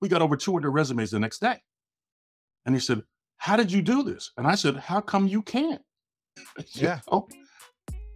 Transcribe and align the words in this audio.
We 0.00 0.08
got 0.08 0.22
over 0.22 0.36
200 0.36 0.70
resumes 0.70 1.10
the 1.10 1.18
next 1.18 1.40
day. 1.40 1.60
And 2.66 2.74
he 2.74 2.80
said, 2.80 3.02
How 3.38 3.56
did 3.56 3.72
you 3.72 3.82
do 3.82 4.02
this? 4.02 4.32
And 4.36 4.46
I 4.46 4.54
said, 4.54 4.76
How 4.76 5.00
come 5.00 5.26
you 5.26 5.42
can't? 5.42 5.82
Yeah. 6.72 7.00
Oh, 7.10 7.28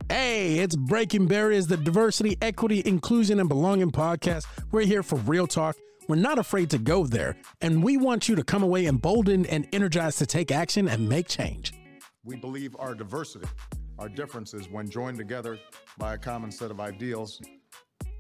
Hey, 0.09 0.59
it's 0.59 0.77
Breaking 0.77 1.27
Barriers, 1.27 1.69
the 1.69 1.77
diversity, 1.77 2.37
equity, 2.43 2.83
inclusion, 2.85 3.41
and 3.41 3.49
belonging 3.49 3.91
podcast. 3.91 4.47
We're 4.71 4.85
here 4.85 5.03
for 5.03 5.17
real 5.21 5.47
talk. 5.47 5.75
We're 6.07 6.17
not 6.17 6.39
afraid 6.39 6.69
to 6.71 6.79
go 6.79 7.07
there, 7.07 7.37
and 7.63 7.83
we 7.83 7.97
want 7.97 8.29
you 8.29 8.35
to 8.35 8.45
come 8.45 8.63
away 8.63 8.87
emboldened 8.87 9.47
and 9.47 9.67
energized 9.73 10.19
to 10.19 10.27
take 10.27 10.51
action 10.51 10.87
and 10.89 11.09
make 11.09 11.29
change. 11.29 11.73
We 12.25 12.37
believe 12.37 12.77
our 12.79 12.95
diversity, 12.95 13.49
our 13.99 14.09
differences, 14.09 14.69
when 14.69 14.91
joined 14.91 15.17
together 15.17 15.59
by 15.97 16.15
a 16.15 16.19
common 16.19 16.51
set 16.51 16.71
of 16.71 16.79
ideals, 16.79 17.41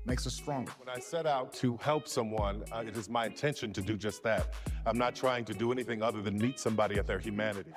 makes 0.05 0.27
us 0.27 0.35
stronger. 0.35 0.73
When 0.79 0.89
I 0.89 0.99
set 0.99 1.27
out 1.27 1.53
to 1.55 1.77
help 1.79 2.09
someone, 2.09 2.65
uh, 2.73 2.85
it 2.87 2.97
is 2.97 3.09
my 3.09 3.27
intention 3.27 3.73
to 3.73 3.83
do 3.83 3.97
just 3.97 4.23
that. 4.23 4.55
I'm 4.87 4.99
not 4.99 5.15
trying 5.15 5.45
to 5.47 5.55
do 5.55 5.73
anything 5.73 6.03
other 6.03 6.23
than 6.23 6.39
meet 6.39 6.59
somebody 6.59 6.99
at 6.99 7.07
their 7.07 7.19
humanity. 7.19 7.73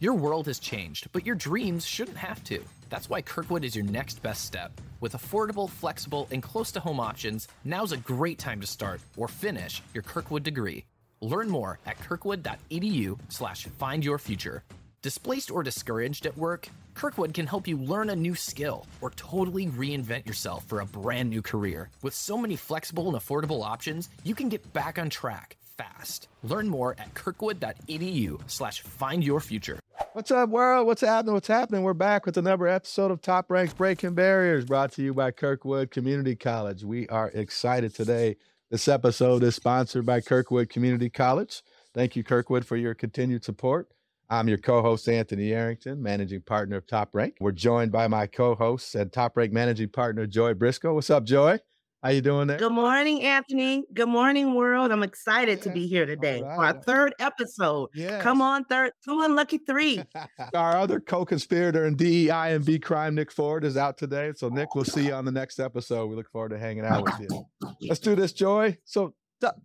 Your 0.00 0.14
world 0.14 0.46
has 0.46 0.58
changed, 0.58 1.08
but 1.12 1.24
your 1.24 1.36
dreams 1.36 1.86
shouldn't 1.86 2.16
have 2.16 2.42
to. 2.44 2.62
That's 2.90 3.08
why 3.08 3.22
Kirkwood 3.22 3.64
is 3.64 3.76
your 3.76 3.84
next 3.86 4.22
best 4.22 4.44
step. 4.44 4.80
With 5.00 5.14
affordable, 5.14 5.70
flexible, 5.70 6.28
and 6.30 6.42
close 6.42 6.72
to 6.72 6.80
home 6.80 7.00
options, 7.00 7.48
now's 7.64 7.92
a 7.92 7.96
great 7.96 8.38
time 8.38 8.60
to 8.60 8.66
start 8.66 9.00
or 9.16 9.28
finish 9.28 9.82
your 9.94 10.02
Kirkwood 10.02 10.42
degree. 10.42 10.84
Learn 11.20 11.48
more 11.48 11.78
at 11.86 11.98
kirkwood.edu/slash 12.00 13.64
find 13.78 14.04
your 14.04 14.18
future. 14.18 14.62
Displaced 15.00 15.50
or 15.50 15.62
discouraged 15.62 16.26
at 16.26 16.36
work? 16.36 16.68
Kirkwood 16.94 17.34
can 17.34 17.46
help 17.46 17.68
you 17.68 17.76
learn 17.76 18.10
a 18.10 18.16
new 18.16 18.34
skill 18.34 18.86
or 19.00 19.10
totally 19.10 19.66
reinvent 19.66 20.26
yourself 20.26 20.64
for 20.64 20.80
a 20.80 20.86
brand 20.86 21.28
new 21.28 21.42
career. 21.42 21.90
With 22.02 22.14
so 22.14 22.38
many 22.38 22.56
flexible 22.56 23.08
and 23.08 23.16
affordable 23.16 23.64
options, 23.64 24.08
you 24.22 24.34
can 24.34 24.48
get 24.48 24.72
back 24.72 24.98
on 24.98 25.10
track 25.10 25.56
fast. 25.76 26.28
Learn 26.44 26.68
more 26.68 26.94
at 26.98 27.12
kirkwood.edu/slash 27.14 28.82
find 28.82 29.24
your 29.24 29.40
future. 29.40 29.80
What's 30.12 30.30
up, 30.30 30.48
world? 30.50 30.86
What's 30.86 31.00
happening? 31.00 31.34
What's 31.34 31.48
happening? 31.48 31.82
We're 31.82 31.94
back 31.94 32.26
with 32.26 32.36
another 32.36 32.68
episode 32.68 33.10
of 33.10 33.20
Top 33.20 33.50
Ranks 33.50 33.74
Breaking 33.74 34.14
Barriers 34.14 34.64
brought 34.64 34.92
to 34.92 35.02
you 35.02 35.12
by 35.12 35.32
Kirkwood 35.32 35.90
Community 35.90 36.36
College. 36.36 36.84
We 36.84 37.08
are 37.08 37.30
excited 37.30 37.94
today. 37.94 38.36
This 38.70 38.86
episode 38.86 39.42
is 39.42 39.56
sponsored 39.56 40.06
by 40.06 40.20
Kirkwood 40.20 40.70
Community 40.70 41.10
College. 41.10 41.62
Thank 41.92 42.14
you, 42.14 42.22
Kirkwood, 42.22 42.64
for 42.64 42.76
your 42.76 42.94
continued 42.94 43.44
support. 43.44 43.88
I'm 44.30 44.48
your 44.48 44.58
co-host, 44.58 45.08
Anthony 45.08 45.52
Arrington, 45.52 46.02
managing 46.02 46.40
partner 46.40 46.76
of 46.76 46.86
Top 46.86 47.10
Rank. 47.12 47.36
We're 47.40 47.52
joined 47.52 47.92
by 47.92 48.08
my 48.08 48.26
co-host 48.26 48.94
and 48.94 49.12
Top 49.12 49.36
Rank 49.36 49.52
managing 49.52 49.90
partner, 49.90 50.26
Joy 50.26 50.54
Briscoe. 50.54 50.94
What's 50.94 51.10
up, 51.10 51.24
Joy? 51.24 51.58
How 52.02 52.10
you 52.10 52.22
doing 52.22 52.46
there? 52.46 52.58
Good 52.58 52.72
morning, 52.72 53.22
Anthony. 53.22 53.84
Good 53.92 54.08
morning, 54.08 54.54
world. 54.54 54.92
I'm 54.92 55.02
excited 55.02 55.60
to 55.62 55.70
be 55.70 55.86
here 55.86 56.06
today 56.06 56.42
All 56.42 56.56
for 56.56 56.64
our 56.64 56.72
third 56.82 57.14
episode. 57.18 57.90
Yes. 57.94 58.22
Come 58.22 58.40
on, 58.40 58.64
third. 58.64 58.92
Come 59.04 59.18
on, 59.18 59.34
lucky 59.34 59.58
three. 59.58 60.02
Our 60.54 60.76
other 60.76 61.00
co-conspirator 61.00 61.86
in 61.86 61.96
DEI 61.96 62.54
and 62.54 62.64
B 62.64 62.78
crime, 62.78 63.14
Nick 63.14 63.30
Ford, 63.30 63.64
is 63.64 63.76
out 63.76 63.96
today. 63.96 64.32
So 64.36 64.48
Nick, 64.48 64.74
we'll 64.74 64.84
see 64.84 65.06
you 65.06 65.14
on 65.14 65.24
the 65.24 65.32
next 65.32 65.58
episode. 65.58 66.06
We 66.06 66.16
look 66.16 66.30
forward 66.30 66.50
to 66.50 66.58
hanging 66.58 66.84
out 66.84 67.04
with 67.04 67.20
you. 67.20 67.46
Let's 67.88 68.00
do 68.00 68.14
this, 68.14 68.32
Joy. 68.32 68.76
So, 68.84 69.14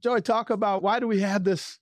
Joy, 0.01 0.19
talk 0.19 0.49
about 0.49 0.81
why 0.81 0.99
do 0.99 1.07
we 1.07 1.19
have 1.19 1.43
this 1.43 1.79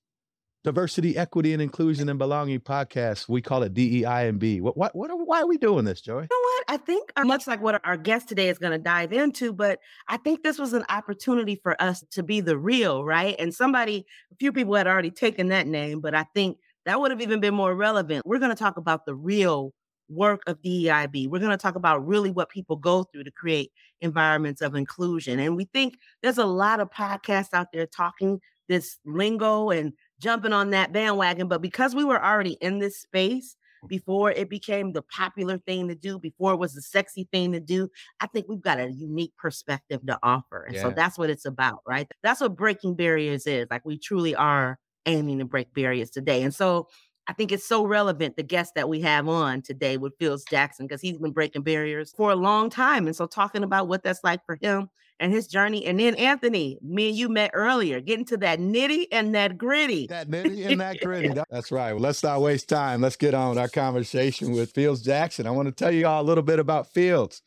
diversity, 0.64 1.18
equity, 1.18 1.54
and 1.54 1.62
inclusion 1.62 2.10
and 2.10 2.20
belonging 2.20 2.60
podcast? 2.60 3.30
We 3.30 3.42
call 3.42 3.64
it 3.64 3.74
DEI 3.74 4.28
and 4.28 4.40
B. 4.40 4.62
What, 4.62 4.78
what, 4.78 4.96
what? 4.96 5.10
Are, 5.12 5.16
why 5.16 5.42
are 5.42 5.48
we 5.48 5.58
doing 5.58 5.86
this, 5.86 6.02
Joy? 6.02 6.22
You 6.22 6.28
know 6.30 6.42
what? 6.42 6.64
I 6.68 6.78
think 6.78 7.12
much 7.26 7.48
like 7.48 7.62
what 7.62 7.82
our 7.86 7.98
guest 7.98 8.28
today 8.28 8.50
is 8.50 8.58
going 8.58 8.74
to 8.74 8.78
dive 8.78 9.14
into, 9.14 9.54
but 9.54 9.80
I 10.08 10.18
think 10.18 10.44
this 10.44 10.60
was 10.60 10.74
an 10.74 10.84
opportunity 10.90 11.56
for 11.56 11.82
us 11.82 12.04
to 12.12 12.24
be 12.24 12.42
the 12.42 12.58
real, 12.58 13.04
right? 13.04 13.36
And 13.40 13.54
somebody, 13.54 14.06
a 14.32 14.36
few 14.36 14.52
people 14.52 14.76
had 14.76 14.88
already 14.88 15.12
taken 15.12 15.50
that 15.50 15.68
name, 15.68 16.02
but 16.02 16.14
I 16.14 16.26
think 16.34 16.58
that 16.86 17.00
would 17.00 17.12
have 17.12 17.22
even 17.22 17.40
been 17.40 17.54
more 17.54 17.76
relevant. 17.76 18.26
We're 18.26 18.40
going 18.40 18.52
to 18.52 18.56
talk 18.56 18.78
about 18.78 19.06
the 19.06 19.16
real 19.16 19.74
work 20.10 20.42
of 20.48 20.62
DEIB. 20.62 21.28
We're 21.28 21.40
going 21.40 21.52
to 21.52 21.58
talk 21.58 21.76
about 21.76 22.06
really 22.08 22.32
what 22.32 22.50
people 22.50 22.78
go 22.78 23.04
through 23.04 23.26
to 23.26 23.32
create 23.32 23.72
environments 24.02 24.62
of 24.62 24.76
inclusion. 24.76 25.40
And 25.40 25.56
we 25.56 25.66
think 25.66 25.98
there's 26.22 26.38
a 26.38 26.46
lot 26.46 26.80
of 26.80 26.90
podcasts 26.92 27.54
out 27.54 27.68
there 27.74 27.86
talking 27.86 28.40
this 28.68 28.98
lingo 29.06 29.70
and 29.70 29.94
jumping 30.20 30.54
on 30.54 30.72
that 30.72 30.92
bandwagon. 30.92 31.48
But 31.48 31.62
because 31.62 31.96
we 31.96 32.04
were 32.04 32.24
already 32.24 32.54
in 32.62 32.80
this 32.80 33.00
space, 33.00 33.56
mm. 33.84 33.90
before 33.90 34.32
it 34.32 34.50
became 34.50 34.94
the 34.94 35.02
popular 35.02 35.58
thing 35.60 35.88
to 35.88 35.96
do, 35.96 36.20
before 36.20 36.54
it 36.54 36.58
was 36.58 36.74
the 36.74 36.82
sexy 36.82 37.28
thing 37.32 37.52
to 37.54 37.60
do, 37.60 37.90
I 38.20 38.28
think 38.28 38.48
we've 38.48 38.62
got 38.62 38.80
a 38.80 38.92
unique 38.92 39.34
perspective 39.38 40.06
to 40.08 40.20
offer. 40.24 40.64
And 40.64 40.78
so 40.78 40.92
that's 40.92 41.18
what 41.18 41.30
it's 41.30 41.46
about, 41.46 41.80
right? 41.88 42.10
That's 42.24 42.42
what 42.42 42.56
breaking 42.56 42.96
barriers 42.96 43.48
is. 43.48 43.68
Like 43.70 43.86
we 43.86 43.98
truly 43.98 44.36
are 44.36 44.80
aiming 45.06 45.40
to 45.40 45.46
break 45.46 45.74
barriers 45.74 46.10
today. 46.10 46.44
And 46.44 46.54
so 46.54 46.88
I 47.30 47.34
think 47.34 47.52
it's 47.52 47.68
so 47.68 47.86
relevant, 47.86 48.38
the 48.38 48.44
guest 48.44 48.76
that 48.76 48.88
we 48.88 49.02
have 49.02 49.28
on 49.28 49.62
today 49.62 49.98
with 49.98 50.18
Fields 50.18 50.46
Jackson, 50.50 50.88
because 50.88 51.02
he's 51.02 51.18
been 51.18 51.32
breaking 51.32 51.64
barriers 51.64 52.14
for 52.16 52.32
a 52.32 52.36
long 52.36 52.70
time. 52.70 53.06
And 53.06 53.16
so 53.16 53.26
talking 53.26 53.64
about 53.64 53.88
what 53.90 54.02
that's 54.02 54.24
like 54.24 54.46
for 54.46 54.58
him 54.62 54.90
and 55.20 55.32
his 55.32 55.48
journey. 55.48 55.86
And 55.86 56.00
then 56.00 56.16
Anthony, 56.16 56.78
me 56.82 57.10
and 57.10 57.18
you 57.18 57.30
met 57.30 57.52
earlier, 57.54 58.00
getting 58.00 58.26
to 58.26 58.38
that 58.38 58.60
nitty 58.60 59.08
and 59.12 59.34
that 59.36 59.58
gritty. 59.58 60.08
That 60.08 60.30
nitty 60.30 60.66
and 60.70 60.82
that 60.82 61.00
gritty. 61.02 61.30
That's 61.50 61.72
right. 61.72 61.94
Well, 61.94 62.02
let's 62.02 62.24
not 62.24 62.42
waste 62.42 62.70
time. 62.70 63.02
Let's 63.02 63.16
get 63.16 63.34
on 63.34 63.50
with 63.50 63.58
our 63.58 63.68
conversation 63.68 64.52
with 64.52 64.72
Fields 64.72 65.02
Jackson. 65.02 65.48
I 65.48 65.52
want 65.52 65.68
to 65.68 65.72
tell 65.72 65.92
you 65.92 66.08
all 66.08 66.22
a 66.22 66.24
little 66.24 66.44
bit 66.44 66.60
about 66.60 66.88
Fields. 66.88 67.42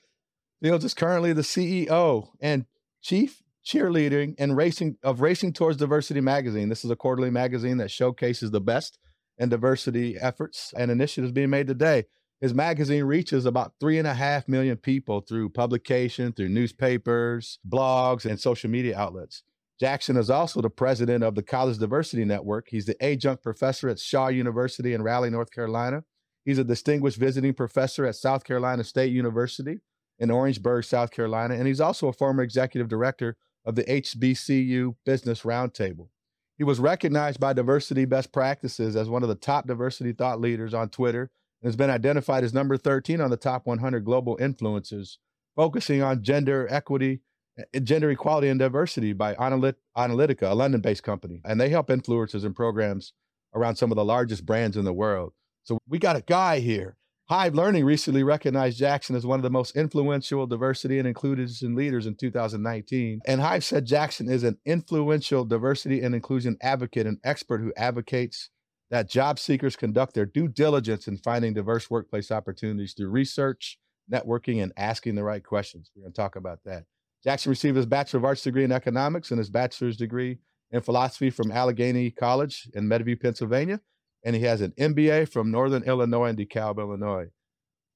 Fields 0.62 0.84
is 0.84 0.94
currently 0.94 1.32
the 1.32 1.42
CEO 1.42 2.28
and 2.40 2.66
chief 3.00 3.42
cheerleading 3.64 4.34
and 4.38 4.56
racing 4.56 4.96
of 5.02 5.20
Racing 5.20 5.52
Towards 5.52 5.76
Diversity 5.76 6.20
magazine. 6.20 6.68
This 6.68 6.84
is 6.84 6.90
a 6.90 6.96
quarterly 6.96 7.30
magazine 7.30 7.78
that 7.78 7.90
showcases 7.90 8.50
the 8.50 8.60
best 8.60 8.98
and 9.38 9.50
diversity 9.50 10.18
efforts 10.18 10.74
and 10.76 10.90
initiatives 10.90 11.32
being 11.32 11.50
made 11.50 11.66
today. 11.66 12.04
His 12.40 12.54
magazine 12.54 13.04
reaches 13.04 13.44
about 13.44 13.74
three 13.80 13.98
and 13.98 14.06
a 14.06 14.14
half 14.14 14.48
million 14.48 14.78
people 14.78 15.20
through 15.20 15.50
publication, 15.50 16.32
through 16.32 16.48
newspapers, 16.48 17.58
blogs, 17.68 18.24
and 18.24 18.40
social 18.40 18.70
media 18.70 18.98
outlets. 18.98 19.42
Jackson 19.78 20.16
is 20.16 20.30
also 20.30 20.62
the 20.62 20.70
president 20.70 21.22
of 21.22 21.34
the 21.34 21.42
College 21.42 21.78
Diversity 21.78 22.24
Network. 22.24 22.68
He's 22.68 22.86
the 22.86 23.02
adjunct 23.02 23.42
professor 23.42 23.88
at 23.88 23.98
Shaw 23.98 24.28
University 24.28 24.94
in 24.94 25.02
Raleigh, 25.02 25.30
North 25.30 25.50
Carolina. 25.50 26.04
He's 26.44 26.58
a 26.58 26.64
distinguished 26.64 27.18
visiting 27.18 27.52
professor 27.52 28.06
at 28.06 28.16
South 28.16 28.44
Carolina 28.44 28.84
State 28.84 29.12
University 29.12 29.78
in 30.18 30.30
Orangeburg, 30.30 30.84
South 30.84 31.10
Carolina. 31.10 31.54
And 31.54 31.66
he's 31.66 31.80
also 31.80 32.08
a 32.08 32.12
former 32.12 32.42
executive 32.42 32.88
director 32.88 33.36
of 33.66 33.74
the 33.74 33.84
HBCU 33.84 34.96
Business 35.04 35.42
Roundtable. 35.42 36.08
He 36.56 36.64
was 36.64 36.78
recognized 36.78 37.40
by 37.40 37.52
Diversity 37.52 38.06
Best 38.06 38.32
Practices 38.32 38.96
as 38.96 39.08
one 39.08 39.22
of 39.22 39.28
the 39.28 39.34
top 39.34 39.66
diversity 39.66 40.12
thought 40.12 40.40
leaders 40.40 40.74
on 40.74 40.88
Twitter 40.88 41.30
and 41.62 41.68
has 41.68 41.76
been 41.76 41.90
identified 41.90 42.44
as 42.44 42.54
number 42.54 42.76
13 42.76 43.20
on 43.20 43.30
the 43.30 43.36
top 43.36 43.66
100 43.66 44.04
global 44.04 44.36
influencers, 44.38 45.16
focusing 45.56 46.02
on 46.02 46.22
gender 46.22 46.66
equity, 46.70 47.20
eh, 47.58 47.80
gender 47.80 48.10
equality, 48.10 48.48
and 48.48 48.58
diversity 48.58 49.12
by 49.12 49.34
Analyt- 49.34 49.76
Onalytica, 49.96 50.50
a 50.50 50.54
London 50.54 50.80
based 50.80 51.02
company. 51.02 51.40
And 51.44 51.60
they 51.60 51.68
help 51.68 51.88
influencers 51.88 52.44
and 52.44 52.54
programs 52.54 53.12
around 53.54 53.76
some 53.76 53.90
of 53.90 53.96
the 53.96 54.04
largest 54.04 54.46
brands 54.46 54.76
in 54.76 54.84
the 54.84 54.92
world. 54.92 55.32
So 55.64 55.78
we 55.88 55.98
got 55.98 56.16
a 56.16 56.22
guy 56.22 56.60
here. 56.60 56.96
Hive 57.28 57.54
Learning 57.54 57.84
recently 57.84 58.24
recognized 58.24 58.76
Jackson 58.76 59.14
as 59.14 59.24
one 59.24 59.38
of 59.38 59.44
the 59.44 59.50
most 59.50 59.76
influential 59.76 60.48
diversity 60.48 60.98
and 60.98 61.06
inclusion 61.06 61.76
leaders 61.76 62.06
in 62.06 62.16
2019. 62.16 63.20
And 63.24 63.40
Hive 63.40 63.62
said 63.62 63.86
Jackson 63.86 64.28
is 64.28 64.42
an 64.42 64.58
influential 64.66 65.44
diversity 65.44 66.00
and 66.00 66.12
inclusion 66.12 66.56
advocate 66.60 67.06
and 67.06 67.18
expert 67.22 67.60
who 67.60 67.72
advocates 67.76 68.50
that 68.90 69.08
job 69.08 69.38
seekers 69.38 69.76
conduct 69.76 70.14
their 70.14 70.26
due 70.26 70.48
diligence 70.48 71.06
in 71.08 71.16
finding 71.18 71.54
diverse 71.54 71.88
workplace 71.88 72.30
opportunities 72.30 72.94
through 72.94 73.10
research, 73.10 73.78
networking, 74.12 74.62
and 74.62 74.72
asking 74.76 75.14
the 75.14 75.22
right 75.22 75.44
questions. 75.44 75.90
We're 75.94 76.02
going 76.02 76.12
to 76.12 76.16
talk 76.16 76.36
about 76.36 76.58
that. 76.64 76.84
Jackson 77.22 77.50
received 77.50 77.76
his 77.76 77.86
Bachelor 77.86 78.18
of 78.18 78.24
Arts 78.24 78.42
degree 78.42 78.64
in 78.64 78.72
economics 78.72 79.30
and 79.30 79.38
his 79.38 79.50
bachelor's 79.50 79.96
degree 79.96 80.38
in 80.70 80.80
philosophy 80.80 81.30
from 81.30 81.52
Allegheny 81.52 82.10
College 82.10 82.68
in 82.74 82.88
Meadville, 82.88 83.16
Pennsylvania. 83.20 83.80
And 84.24 84.34
he 84.34 84.42
has 84.42 84.60
an 84.60 84.72
MBA 84.78 85.30
from 85.30 85.50
Northern 85.50 85.82
Illinois 85.84 86.26
and 86.26 86.38
DeKalb, 86.38 86.78
Illinois. 86.78 87.26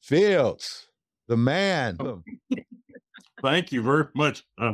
Fields, 0.03 0.89
the 1.29 1.37
man. 1.37 1.97
thank 3.43 3.73
you 3.73 3.83
very 3.83 4.05
much. 4.15 4.45
Uh, 4.61 4.73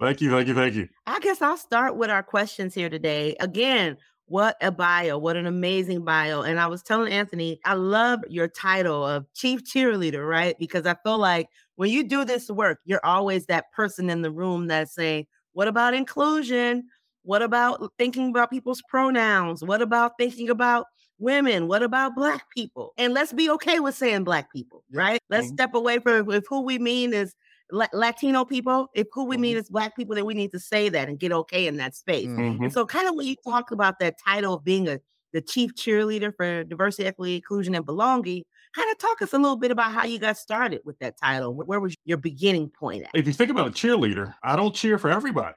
thank 0.00 0.20
you, 0.20 0.30
thank 0.30 0.48
you, 0.48 0.54
thank 0.54 0.74
you. 0.74 0.88
I 1.06 1.18
guess 1.20 1.40
I'll 1.40 1.56
start 1.56 1.96
with 1.96 2.10
our 2.10 2.22
questions 2.22 2.74
here 2.74 2.90
today. 2.90 3.36
Again, 3.40 3.96
what 4.26 4.56
a 4.60 4.72
bio, 4.72 5.18
what 5.18 5.36
an 5.36 5.46
amazing 5.46 6.04
bio. 6.04 6.42
And 6.42 6.58
I 6.58 6.66
was 6.66 6.82
telling 6.82 7.12
Anthony, 7.12 7.60
I 7.64 7.74
love 7.74 8.20
your 8.28 8.48
title 8.48 9.06
of 9.06 9.32
chief 9.34 9.62
cheerleader, 9.64 10.28
right? 10.28 10.58
Because 10.58 10.84
I 10.84 10.96
feel 11.04 11.18
like 11.18 11.48
when 11.76 11.90
you 11.90 12.02
do 12.02 12.24
this 12.24 12.50
work, 12.50 12.80
you're 12.84 13.04
always 13.04 13.46
that 13.46 13.70
person 13.72 14.10
in 14.10 14.22
the 14.22 14.30
room 14.30 14.66
that's 14.66 14.94
saying, 14.94 15.26
what 15.52 15.68
about 15.68 15.94
inclusion? 15.94 16.88
What 17.22 17.42
about 17.42 17.92
thinking 17.98 18.30
about 18.30 18.50
people's 18.50 18.82
pronouns? 18.88 19.62
What 19.62 19.80
about 19.80 20.12
thinking 20.18 20.50
about 20.50 20.86
women? 21.18 21.68
What 21.68 21.82
about 21.82 22.14
black 22.14 22.50
people? 22.50 22.92
And 22.98 23.14
let's 23.14 23.32
be 23.32 23.48
okay 23.50 23.80
with 23.80 23.94
saying 23.94 24.24
black 24.24 24.52
people, 24.52 24.82
right? 24.92 25.20
Let's 25.30 25.48
step 25.48 25.74
away 25.74 25.98
from 25.98 26.30
if 26.30 26.44
who 26.48 26.62
we 26.62 26.78
mean 26.78 27.14
is 27.14 27.34
La- 27.72 27.88
Latino 27.92 28.44
people, 28.44 28.88
if 28.94 29.06
who 29.12 29.24
we 29.24 29.36
meet 29.36 29.56
as 29.56 29.68
black 29.68 29.96
people, 29.96 30.14
then 30.14 30.24
we 30.24 30.34
need 30.34 30.52
to 30.52 30.60
say 30.60 30.88
that 30.88 31.08
and 31.08 31.18
get 31.18 31.32
okay 31.32 31.66
in 31.66 31.76
that 31.78 31.96
space. 31.96 32.26
Mhm. 32.28 32.62
And 32.62 32.72
so, 32.72 32.86
kind 32.86 33.08
of 33.08 33.14
when 33.14 33.26
you 33.26 33.36
talk 33.44 33.70
about 33.70 33.98
that 33.98 34.16
title 34.24 34.54
of 34.54 34.64
being 34.64 34.88
a 34.88 35.00
the 35.32 35.40
chief 35.42 35.74
cheerleader 35.74 36.34
for 36.34 36.64
diversity, 36.64 37.06
equity, 37.06 37.34
inclusion, 37.34 37.74
and 37.74 37.84
belonging, 37.84 38.42
kind 38.74 38.90
of 38.90 38.96
talk 38.96 39.20
us 39.20 39.34
a 39.34 39.38
little 39.38 39.56
bit 39.56 39.70
about 39.70 39.92
how 39.92 40.04
you 40.04 40.18
got 40.18 40.38
started 40.38 40.80
with 40.84 40.98
that 41.00 41.18
title. 41.18 41.52
Where 41.52 41.80
was 41.80 41.94
your 42.04 42.16
beginning 42.16 42.70
point 42.70 43.02
at? 43.02 43.10
If 43.12 43.26
you 43.26 43.34
think 43.34 43.50
about 43.50 43.66
a 43.66 43.70
cheerleader, 43.70 44.34
I 44.42 44.56
don't 44.56 44.74
cheer 44.74 44.96
for 44.96 45.10
everybody. 45.10 45.54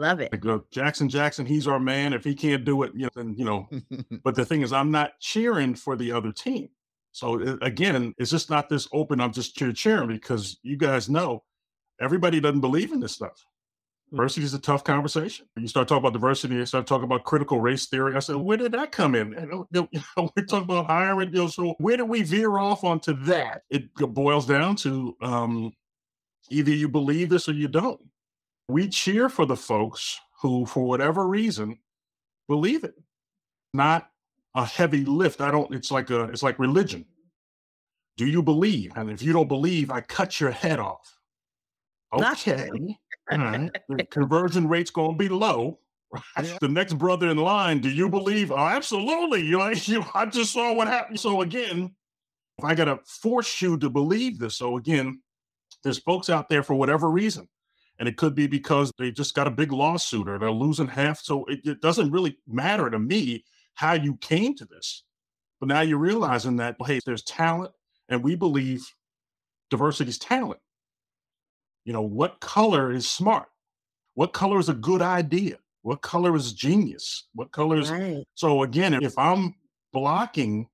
Love 0.00 0.20
it. 0.20 0.32
Like 0.32 0.44
uh, 0.46 0.60
Jackson 0.72 1.08
Jackson, 1.08 1.44
he's 1.44 1.68
our 1.68 1.78
man. 1.78 2.14
If 2.14 2.24
he 2.24 2.34
can't 2.34 2.64
do 2.64 2.82
it, 2.82 2.92
you 2.94 3.02
know, 3.02 3.10
then 3.14 3.34
you 3.36 3.44
know. 3.44 3.68
But 4.24 4.34
the 4.34 4.46
thing 4.46 4.62
is, 4.62 4.72
I'm 4.72 4.90
not 4.90 5.20
cheering 5.20 5.74
for 5.74 5.94
the 5.94 6.10
other 6.10 6.32
team. 6.32 6.70
So 7.12 7.58
again, 7.62 8.14
it's 8.18 8.30
just 8.30 8.50
not 8.50 8.68
this 8.68 8.88
open. 8.92 9.20
I'm 9.20 9.32
just 9.32 9.56
cheer 9.56 9.72
cheering 9.72 10.08
because 10.08 10.58
you 10.62 10.76
guys 10.76 11.08
know 11.08 11.42
everybody 12.00 12.40
doesn't 12.40 12.60
believe 12.60 12.92
in 12.92 13.00
this 13.00 13.12
stuff. 13.12 13.44
Diversity 14.10 14.44
is 14.44 14.54
a 14.54 14.58
tough 14.58 14.82
conversation. 14.82 15.46
You 15.56 15.68
start 15.68 15.86
talking 15.86 16.00
about 16.00 16.14
diversity, 16.14 16.56
you 16.56 16.66
start 16.66 16.86
talking 16.86 17.04
about 17.04 17.22
critical 17.22 17.60
race 17.60 17.86
theory. 17.86 18.16
I 18.16 18.18
said, 18.18 18.36
where 18.36 18.56
did 18.56 18.72
that 18.72 18.90
come 18.90 19.14
in? 19.14 19.34
And, 19.34 19.52
uh, 19.52 19.64
you 19.92 20.00
know, 20.16 20.30
we're 20.36 20.46
talking 20.46 20.64
about 20.64 20.86
hiring. 20.86 21.28
You 21.28 21.42
know, 21.42 21.46
so 21.46 21.74
where 21.78 21.96
do 21.96 22.04
we 22.04 22.22
veer 22.22 22.58
off 22.58 22.82
onto 22.82 23.12
that? 23.24 23.62
It 23.70 23.94
boils 23.94 24.46
down 24.46 24.74
to 24.76 25.16
um, 25.22 25.72
either 26.50 26.72
you 26.72 26.88
believe 26.88 27.28
this 27.28 27.48
or 27.48 27.52
you 27.52 27.68
don't. 27.68 28.00
We 28.68 28.88
cheer 28.88 29.28
for 29.28 29.46
the 29.46 29.56
folks 29.56 30.18
who, 30.42 30.66
for 30.66 30.84
whatever 30.84 31.28
reason, 31.28 31.78
believe 32.48 32.82
it. 32.82 32.94
Not 33.72 34.09
a 34.54 34.64
heavy 34.64 35.04
lift. 35.04 35.40
I 35.40 35.50
don't. 35.50 35.72
It's 35.74 35.90
like 35.90 36.10
a. 36.10 36.24
It's 36.24 36.42
like 36.42 36.58
religion. 36.58 37.04
Do 38.16 38.26
you 38.26 38.42
believe? 38.42 38.92
And 38.96 39.10
if 39.10 39.22
you 39.22 39.32
don't 39.32 39.48
believe, 39.48 39.90
I 39.90 40.00
cut 40.02 40.40
your 40.40 40.50
head 40.50 40.78
off. 40.78 41.18
Okay. 42.12 42.68
All 43.30 43.38
right. 43.38 43.70
The 43.88 44.04
conversion 44.04 44.68
rate's 44.68 44.90
going 44.90 45.12
to 45.12 45.16
be 45.16 45.28
low. 45.28 45.78
Right? 46.36 46.58
The 46.60 46.68
next 46.68 46.94
brother 46.94 47.30
in 47.30 47.36
line, 47.36 47.78
do 47.78 47.88
you 47.88 48.08
believe? 48.08 48.50
Oh, 48.50 48.56
absolutely. 48.56 49.42
You 49.42 49.58
know, 49.58 49.68
you, 49.84 50.04
I 50.12 50.26
just 50.26 50.52
saw 50.52 50.72
what 50.72 50.88
happened. 50.88 51.20
So 51.20 51.42
again, 51.42 51.94
if 52.58 52.64
I 52.64 52.74
got 52.74 52.86
to 52.86 52.98
force 53.06 53.62
you 53.62 53.78
to 53.78 53.88
believe 53.88 54.40
this, 54.40 54.56
so 54.56 54.76
again, 54.76 55.22
there's 55.84 56.00
folks 56.00 56.28
out 56.28 56.48
there 56.48 56.64
for 56.64 56.74
whatever 56.74 57.08
reason, 57.10 57.48
and 58.00 58.08
it 58.08 58.16
could 58.16 58.34
be 58.34 58.48
because 58.48 58.90
they 58.98 59.12
just 59.12 59.36
got 59.36 59.46
a 59.46 59.52
big 59.52 59.70
lawsuit 59.70 60.28
or 60.28 60.36
they're 60.38 60.50
losing 60.50 60.88
half. 60.88 61.20
So 61.20 61.44
it, 61.44 61.60
it 61.64 61.80
doesn't 61.80 62.10
really 62.10 62.36
matter 62.46 62.90
to 62.90 62.98
me 62.98 63.44
how 63.74 63.92
you 63.94 64.16
came 64.16 64.54
to 64.56 64.64
this. 64.64 65.04
But 65.58 65.68
now 65.68 65.80
you're 65.82 65.98
realizing 65.98 66.56
that 66.56 66.76
hey, 66.84 67.00
there's 67.04 67.22
talent, 67.22 67.72
and 68.08 68.22
we 68.22 68.34
believe 68.34 68.82
diversity 69.70 70.10
is 70.10 70.18
talent. 70.18 70.60
You 71.84 71.92
know, 71.92 72.02
what 72.02 72.40
color 72.40 72.92
is 72.92 73.08
smart? 73.08 73.48
What 74.14 74.32
color 74.32 74.58
is 74.58 74.68
a 74.68 74.74
good 74.74 75.02
idea? 75.02 75.56
What 75.82 76.02
color 76.02 76.36
is 76.36 76.52
genius? 76.52 77.28
What 77.34 77.52
color 77.52 77.78
is 77.78 77.90
Right. 77.90 78.24
so 78.34 78.62
again, 78.62 78.94
if 78.94 79.16
I'm 79.18 79.54
blocking 79.92 80.68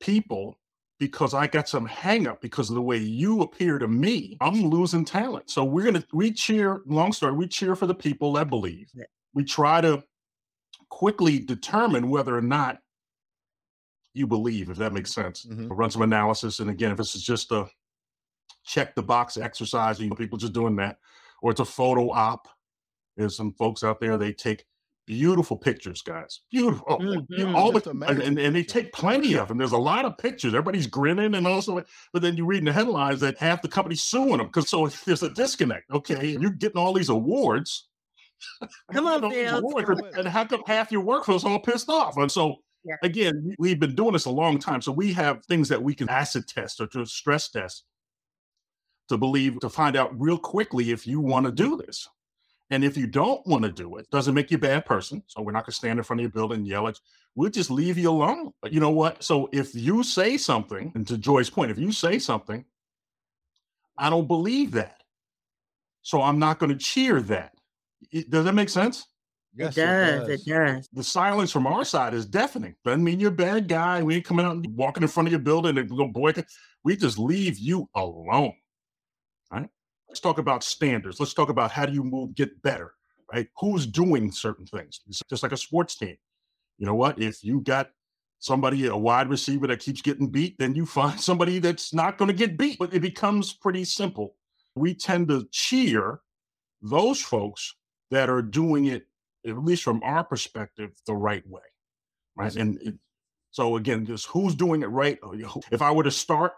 people 0.00 0.58
because 0.98 1.34
I 1.34 1.46
got 1.46 1.68
some 1.68 1.86
hang 1.86 2.26
up 2.26 2.40
because 2.40 2.70
of 2.70 2.76
the 2.76 2.82
way 2.82 2.98
you 2.98 3.42
appear 3.42 3.78
to 3.78 3.88
me, 3.88 4.36
I'm 4.40 4.66
losing 4.66 5.04
talent. 5.04 5.50
So 5.50 5.64
we're 5.64 5.84
gonna 5.84 6.04
we 6.12 6.32
cheer, 6.32 6.82
long 6.86 7.12
story, 7.12 7.32
we 7.34 7.48
cheer 7.48 7.76
for 7.76 7.86
the 7.86 7.94
people 7.94 8.32
that 8.34 8.48
believe. 8.48 8.90
We 9.34 9.44
try 9.44 9.80
to 9.80 10.02
quickly 10.94 11.40
determine 11.40 12.08
whether 12.08 12.36
or 12.36 12.40
not 12.40 12.78
you 14.12 14.28
believe, 14.28 14.70
if 14.70 14.76
that 14.76 14.92
makes 14.92 15.12
sense. 15.12 15.44
Mhm. 15.44 15.66
Run 15.70 15.90
some 15.90 16.02
analysis. 16.02 16.60
And 16.60 16.70
again, 16.70 16.92
if 16.92 16.98
this 16.98 17.16
is 17.16 17.22
just 17.24 17.50
a 17.50 17.68
check 18.64 18.94
the 18.94 19.02
box 19.02 19.36
exercise, 19.36 19.98
you 19.98 20.08
know, 20.08 20.14
people 20.14 20.38
just 20.38 20.52
doing 20.52 20.76
that, 20.76 20.98
or 21.42 21.50
it's 21.50 21.58
a 21.60 21.64
photo 21.64 22.10
op. 22.12 22.46
There's 23.16 23.36
some 23.36 23.52
folks 23.54 23.82
out 23.82 23.98
there, 23.98 24.16
they 24.16 24.32
take 24.32 24.66
beautiful 25.06 25.56
pictures, 25.56 26.00
guys. 26.00 26.42
Beautiful. 26.52 26.86
Oh, 26.88 26.96
Mhm. 26.98 27.54
all 27.56 27.72
the, 27.72 27.90
and, 28.08 28.38
and, 28.38 28.54
they 28.54 28.62
take 28.62 28.92
plenty 28.92 29.34
of 29.34 29.48
them. 29.48 29.58
There's 29.58 29.72
a 29.72 29.76
lot 29.78 30.04
of 30.04 30.16
pictures. 30.16 30.54
Everybody's 30.54 30.86
grinning 30.86 31.34
and 31.34 31.46
also, 31.46 31.82
but 32.12 32.22
then 32.22 32.36
you 32.36 32.46
read 32.46 32.60
in 32.60 32.64
the 32.66 32.72
headlines 32.72 33.20
that 33.20 33.36
half 33.38 33.62
the 33.62 33.68
company's 33.68 34.02
suing 34.02 34.38
them 34.38 34.46
because 34.46 34.68
so 34.70 34.86
there's 35.06 35.24
a 35.24 35.30
disconnect. 35.30 35.90
Okay, 35.90 36.36
you're 36.40 36.50
getting 36.52 36.78
all 36.78 36.92
these 36.94 37.08
awards. 37.10 37.88
Come 38.92 39.06
on, 39.06 39.20
Getting 39.22 39.48
all 39.48 39.60
these 39.62 39.72
Fields. 39.82 39.90
awards, 40.00 40.16
and 40.16 40.28
how 40.28 40.44
come 40.44 40.62
half 40.66 40.92
your 40.92 41.00
workforce 41.02 41.44
all 41.44 41.58
pissed 41.58 41.88
off? 41.88 42.16
And 42.16 42.30
so 42.30 42.56
Yeah. 42.84 42.96
again, 43.02 43.42
we- 43.44 43.56
we've 43.58 43.80
been 43.80 43.94
doing 43.94 44.12
this 44.12 44.26
a 44.26 44.30
long 44.30 44.58
time, 44.58 44.82
so 44.82 44.92
we 44.92 45.12
have 45.14 45.44
things 45.46 45.68
that 45.70 45.82
we 45.82 45.94
can 45.94 46.08
acid 46.08 46.46
test 46.46 46.80
or 46.80 46.86
to 46.88 47.06
stress 47.06 47.48
test 47.48 47.84
to 49.08 49.16
believe 49.16 49.58
to 49.60 49.68
find 49.68 49.96
out 49.96 50.18
real 50.18 50.38
quickly 50.38 50.90
if 50.90 51.06
you 51.06 51.20
want 51.20 51.46
to 51.46 51.52
do 51.52 51.76
this. 51.76 52.08
And 52.70 52.82
if 52.82 52.96
you 52.96 53.06
don't 53.06 53.46
want 53.46 53.62
to 53.64 53.70
do 53.70 53.96
it, 53.96 54.08
doesn't 54.10 54.34
make 54.34 54.50
you 54.50 54.56
a 54.56 54.60
bad 54.60 54.86
person. 54.86 55.22
So 55.26 55.42
we're 55.42 55.52
not 55.52 55.64
going 55.64 55.72
to 55.72 55.76
stand 55.76 55.98
in 55.98 56.02
front 56.02 56.20
of 56.20 56.22
your 56.22 56.30
building 56.30 56.58
and 56.60 56.66
yell 56.66 56.88
at 56.88 56.96
you. 56.96 57.00
We'll 57.34 57.50
just 57.50 57.70
leave 57.70 57.98
you 57.98 58.08
alone. 58.10 58.52
But 58.62 58.72
you 58.72 58.80
know 58.80 58.90
what? 58.90 59.22
So 59.22 59.48
if 59.52 59.74
you 59.74 60.02
say 60.02 60.38
something, 60.38 60.90
and 60.94 61.06
to 61.08 61.18
Joy's 61.18 61.50
point, 61.50 61.70
if 61.70 61.78
you 61.78 61.92
say 61.92 62.18
something, 62.18 62.64
I 63.98 64.08
don't 64.10 64.26
believe 64.26 64.72
that. 64.72 65.02
So 66.02 66.22
I'm 66.22 66.38
not 66.38 66.58
going 66.58 66.70
to 66.70 66.76
cheer 66.78 67.20
that. 67.22 67.53
It- 68.10 68.30
does 68.30 68.44
that 68.44 68.54
make 68.54 68.68
sense? 68.68 69.06
Yes, 69.56 69.76
it 69.76 69.86
does. 69.86 70.28
It 70.28 70.44
does. 70.46 70.88
The 70.92 71.04
silence 71.04 71.52
from 71.52 71.66
our 71.66 71.84
side 71.84 72.12
is 72.12 72.26
deafening. 72.26 72.74
Doesn't 72.84 73.04
mean 73.04 73.20
you're 73.20 73.30
a 73.30 73.34
bad 73.34 73.68
guy. 73.68 74.02
We 74.02 74.16
ain't 74.16 74.24
coming 74.24 74.44
out 74.44 74.56
and 74.56 74.66
walking 74.76 75.02
in 75.02 75.08
front 75.08 75.28
of 75.28 75.32
your 75.32 75.40
building 75.40 75.78
and 75.78 75.88
go 75.88 76.08
boycott. 76.08 76.46
We 76.82 76.96
just 76.96 77.18
leave 77.18 77.58
you 77.58 77.88
alone. 77.94 78.54
Right? 79.52 79.68
Let's 80.08 80.20
talk 80.20 80.38
about 80.38 80.64
standards. 80.64 81.20
Let's 81.20 81.34
talk 81.34 81.50
about 81.50 81.70
how 81.70 81.86
do 81.86 81.92
you 81.92 82.02
move, 82.02 82.34
get 82.34 82.60
better, 82.62 82.94
right? 83.32 83.46
Who's 83.58 83.86
doing 83.86 84.32
certain 84.32 84.66
things? 84.66 85.00
It's 85.08 85.22
just 85.30 85.42
like 85.44 85.52
a 85.52 85.56
sports 85.56 85.94
team. 85.94 86.16
You 86.78 86.86
know 86.86 86.94
what? 86.96 87.20
If 87.20 87.44
you 87.44 87.60
got 87.60 87.90
somebody, 88.40 88.86
a 88.86 88.96
wide 88.96 89.28
receiver 89.30 89.68
that 89.68 89.78
keeps 89.78 90.02
getting 90.02 90.28
beat, 90.28 90.56
then 90.58 90.74
you 90.74 90.84
find 90.84 91.20
somebody 91.20 91.60
that's 91.60 91.94
not 91.94 92.18
going 92.18 92.28
to 92.28 92.36
get 92.36 92.58
beat. 92.58 92.78
But 92.78 92.92
it 92.92 93.00
becomes 93.00 93.52
pretty 93.52 93.84
simple. 93.84 94.34
We 94.74 94.94
tend 94.94 95.28
to 95.28 95.46
cheer 95.52 96.20
those 96.82 97.20
folks 97.20 97.76
that 98.10 98.28
are 98.28 98.42
doing 98.42 98.86
it, 98.86 99.06
at 99.46 99.58
least 99.58 99.82
from 99.82 100.02
our 100.02 100.24
perspective, 100.24 100.92
the 101.06 101.14
right 101.14 101.46
way. 101.48 101.62
Right. 102.36 102.54
And 102.56 102.80
it, 102.82 102.94
so 103.50 103.76
again, 103.76 104.04
just 104.04 104.26
who's 104.26 104.54
doing 104.54 104.82
it 104.82 104.86
right? 104.86 105.18
If 105.70 105.80
I 105.80 105.92
were 105.92 106.02
to 106.02 106.10
start, 106.10 106.54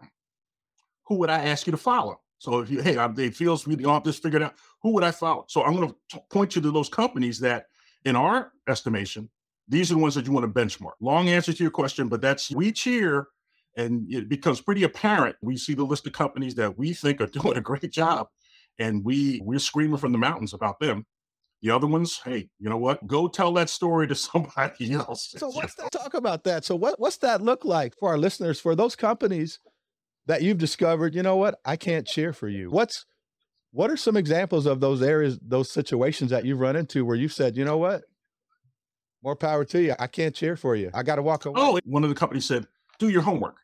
who 1.07 1.17
would 1.17 1.31
I 1.31 1.45
ask 1.45 1.67
you 1.67 1.71
to 1.73 1.77
follow? 1.77 2.21
So 2.39 2.61
if 2.61 2.71
you, 2.71 2.83
hey, 2.83 3.31
Fields, 3.31 3.67
we 3.67 3.77
don't 3.77 3.93
have 3.93 4.05
this 4.05 4.19
figured 4.19 4.43
out, 4.43 4.55
who 4.83 4.93
would 4.93 5.05
I 5.05 5.11
follow? 5.11 5.45
So 5.49 5.63
I'm 5.63 5.75
going 5.77 5.95
to 6.11 6.21
point 6.31 6.57
you 6.57 6.63
to 6.63 6.71
those 6.71 6.89
companies 6.89 7.41
that, 7.41 7.67
in 8.05 8.15
our 8.15 8.53
estimation, 8.69 9.29
these 9.69 9.91
are 9.91 9.95
the 9.95 10.01
ones 10.01 10.15
that 10.15 10.27
you 10.27 10.33
want 10.33 10.45
to 10.45 10.61
benchmark. 10.61 10.93
Long 11.01 11.29
answer 11.29 11.53
to 11.53 11.63
your 11.63 11.73
question, 11.73 12.09
but 12.09 12.21
that's 12.21 12.51
we 12.53 12.71
cheer, 12.71 13.27
and 13.77 14.07
it 14.13 14.29
becomes 14.29 14.61
pretty 14.61 14.85
apparent. 14.85 15.37
We 15.43 15.57
see 15.57 15.75
the 15.75 15.85
list 15.85 16.07
of 16.07 16.13
companies 16.13 16.55
that 16.55 16.79
we 16.79 16.93
think 16.93 17.21
are 17.21 17.27
doing 17.27 17.57
a 17.57 17.61
great 17.61 17.91
job, 17.91 18.29
and 18.79 19.05
we 19.05 19.41
we're 19.45 19.59
screaming 19.59 19.99
from 19.99 20.13
the 20.13 20.19
mountains 20.19 20.55
about 20.55 20.79
them. 20.79 21.05
The 21.63 21.71
other 21.71 21.87
ones, 21.87 22.21
hey, 22.25 22.49
you 22.59 22.69
know 22.69 22.77
what? 22.77 23.07
Go 23.07 23.29
tell 23.29 23.53
that 23.55 23.71
story 23.71 24.07
to 24.09 24.15
somebody 24.15 24.93
else. 24.93 25.35
So 25.37 25.49
what's 25.49 25.75
that? 25.77 25.91
Talk 25.93 26.15
about 26.15 26.45
that. 26.45 26.65
So 26.65 26.77
what 26.77 26.99
what's 27.01 27.19
that 27.19 27.43
look 27.43 27.65
like 27.65 27.95
for 27.99 28.11
our 28.11 28.19
listeners 28.19 28.61
for 28.61 28.75
those 28.75 28.97
companies 28.97 29.59
that 30.27 30.43
you've 30.43 30.59
discovered? 30.59 31.15
You 31.15 31.23
know 31.23 31.37
what? 31.37 31.59
I 31.65 31.77
can't 31.77 32.07
cheer 32.07 32.33
for 32.33 32.49
you. 32.49 32.71
What's 32.71 33.07
what 33.77 33.91
are 33.91 33.97
some 33.97 34.17
examples 34.17 34.65
of 34.65 34.81
those 34.81 35.03
areas, 35.03 35.39
those 35.43 35.71
situations 35.71 36.31
that 36.31 36.45
you've 36.45 36.61
run 36.61 36.77
into 36.77 37.05
where 37.05 37.17
you've 37.17 37.33
said, 37.33 37.57
you 37.57 37.65
know 37.65 37.77
what? 37.77 38.05
More 39.23 39.37
power 39.37 39.65
to 39.67 39.83
you. 39.83 39.95
I 39.99 40.07
can't 40.07 40.35
cheer 40.35 40.57
for 40.57 40.77
you. 40.77 40.91
I 40.95 41.03
got 41.03 41.17
to 41.17 41.23
walk 41.23 41.45
away. 41.45 41.61
Oh, 41.61 41.79
one 41.85 42.03
of 42.03 42.09
the 42.09 42.15
companies 42.15 42.47
said, 42.47 42.67
do 42.99 43.09
your 43.09 43.23
homework. 43.23 43.57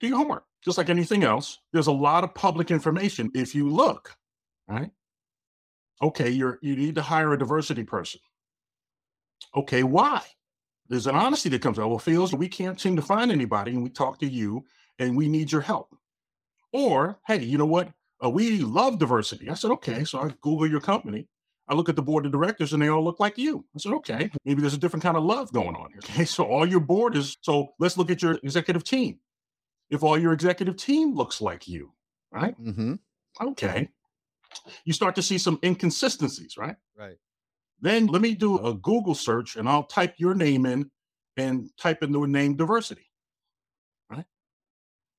Do 0.00 0.08
your 0.08 0.16
homework. 0.16 0.44
Just 0.64 0.78
like 0.78 0.88
anything 0.88 1.24
else, 1.24 1.60
there's 1.72 1.86
a 1.86 1.92
lot 1.92 2.24
of 2.24 2.34
public 2.34 2.70
information 2.70 3.30
if 3.34 3.54
you 3.54 3.68
look, 3.68 4.16
right? 4.66 4.90
Okay, 6.02 6.30
you're 6.30 6.58
you 6.62 6.76
need 6.76 6.94
to 6.96 7.02
hire 7.02 7.32
a 7.32 7.38
diversity 7.38 7.84
person. 7.84 8.20
Okay, 9.56 9.82
why? 9.82 10.22
There's 10.88 11.06
an 11.06 11.14
honesty 11.14 11.48
that 11.50 11.62
comes 11.62 11.78
out. 11.78 11.88
Well, 11.88 11.98
Fields, 11.98 12.34
we 12.34 12.48
can't 12.48 12.80
seem 12.80 12.96
to 12.96 13.02
find 13.02 13.32
anybody, 13.32 13.72
and 13.72 13.82
we 13.82 13.88
talk 13.88 14.18
to 14.18 14.26
you, 14.26 14.64
and 14.98 15.16
we 15.16 15.28
need 15.28 15.50
your 15.50 15.62
help. 15.62 15.96
Or, 16.72 17.18
hey, 17.26 17.42
you 17.42 17.56
know 17.56 17.66
what? 17.66 17.88
Uh, 18.22 18.30
we 18.30 18.58
love 18.58 18.98
diversity. 18.98 19.48
I 19.48 19.54
said, 19.54 19.70
okay. 19.72 20.04
So 20.04 20.20
I 20.20 20.34
Google 20.40 20.68
your 20.68 20.80
company. 20.80 21.28
I 21.68 21.74
look 21.74 21.88
at 21.88 21.96
the 21.96 22.02
board 22.02 22.26
of 22.26 22.32
directors 22.32 22.72
and 22.72 22.82
they 22.82 22.88
all 22.88 23.02
look 23.02 23.20
like 23.20 23.38
you. 23.38 23.64
I 23.74 23.78
said, 23.78 23.92
okay, 23.92 24.30
maybe 24.44 24.60
there's 24.60 24.74
a 24.74 24.78
different 24.78 25.02
kind 25.02 25.16
of 25.16 25.24
love 25.24 25.52
going 25.52 25.74
on 25.74 25.90
here. 25.90 26.00
Okay, 26.10 26.24
so 26.24 26.44
all 26.44 26.66
your 26.66 26.80
board 26.80 27.16
is, 27.16 27.38
so 27.40 27.68
let's 27.78 27.96
look 27.96 28.10
at 28.10 28.22
your 28.22 28.38
executive 28.42 28.84
team. 28.84 29.20
If 29.88 30.02
all 30.02 30.18
your 30.18 30.32
executive 30.32 30.76
team 30.76 31.14
looks 31.14 31.40
like 31.40 31.66
you, 31.66 31.92
right? 32.30 32.60
Mm-hmm. 32.60 32.94
Okay. 33.40 33.88
You 34.84 34.92
start 34.92 35.14
to 35.16 35.22
see 35.22 35.38
some 35.38 35.58
inconsistencies, 35.64 36.56
right? 36.56 36.76
Right. 36.98 37.16
Then 37.80 38.06
let 38.06 38.22
me 38.22 38.34
do 38.34 38.58
a 38.58 38.74
Google 38.74 39.14
search 39.14 39.56
and 39.56 39.68
I'll 39.68 39.84
type 39.84 40.14
your 40.18 40.34
name 40.34 40.66
in 40.66 40.90
and 41.36 41.68
type 41.78 42.02
in 42.02 42.12
the 42.12 42.20
name 42.26 42.56
diversity. 42.56 43.10
Right. 44.10 44.24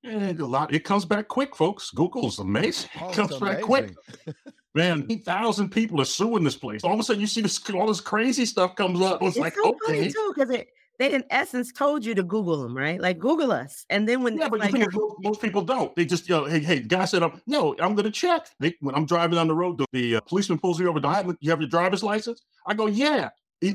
And 0.03 0.39
a 0.39 0.45
lot, 0.45 0.73
it 0.73 0.83
comes 0.83 1.05
back 1.05 1.27
quick, 1.27 1.55
folks. 1.55 1.91
Google's 1.91 2.39
amazing. 2.39 2.89
Oh, 3.01 3.05
It 3.05 3.09
it's 3.09 3.17
comes 3.17 3.37
back 3.39 3.61
quick. 3.61 3.93
Man, 4.75 5.05
8,000 5.09 5.69
people 5.69 6.01
are 6.01 6.05
suing 6.05 6.43
this 6.43 6.57
place. 6.57 6.83
All 6.83 6.93
of 6.93 6.99
a 6.99 7.03
sudden, 7.03 7.21
you 7.21 7.27
see 7.27 7.41
this 7.41 7.61
all 7.69 7.87
this 7.87 8.01
crazy 8.01 8.45
stuff 8.45 8.75
comes 8.75 8.99
up. 9.01 9.21
It's, 9.21 9.37
It's 9.37 9.37
like, 9.37 9.55
so 9.55 9.77
funny 9.85 9.99
okay. 9.99 10.09
too, 10.09 10.33
because 10.35 10.53
it 10.53 10.67
they 10.99 11.13
in 11.13 11.23
essence 11.29 11.71
told 11.71 12.05
you 12.05 12.15
to 12.15 12.23
Google 12.23 12.61
them, 12.61 12.75
right? 12.75 12.99
Like 12.99 13.19
Google 13.19 13.51
us, 13.51 13.85
and 13.89 14.07
then 14.07 14.23
when 14.23 14.37
Yeah, 14.37 14.45
it's 14.45 14.51
but 14.51 14.59
like, 14.59 14.71
the 14.71 14.79
thing 14.79 14.87
is, 14.87 14.93
most, 14.93 15.15
most 15.19 15.41
people 15.41 15.61
don't. 15.61 15.95
They 15.95 16.05
just, 16.05 16.27
you 16.29 16.35
know, 16.35 16.45
hey, 16.45 16.59
hey, 16.59 16.79
guy 16.79 17.05
said, 17.05 17.23
um, 17.23 17.41
no, 17.47 17.75
I'm 17.79 17.95
going 17.95 18.05
to 18.05 18.11
check. 18.11 18.47
They, 18.59 18.75
when 18.79 18.95
I'm 18.95 19.05
driving 19.05 19.35
down 19.35 19.47
the 19.47 19.55
road, 19.55 19.77
the, 19.77 19.85
the 19.91 20.15
uh, 20.17 20.21
policeman 20.21 20.59
pulls 20.59 20.79
me 20.79 20.87
over. 20.87 20.99
Do 20.99 21.07
I 21.07 21.15
have, 21.15 21.37
you 21.39 21.49
have 21.49 21.59
your 21.59 21.69
driver's 21.69 22.03
license? 22.03 22.41
I 22.65 22.73
go, 22.73 22.87
yeah. 22.87 23.29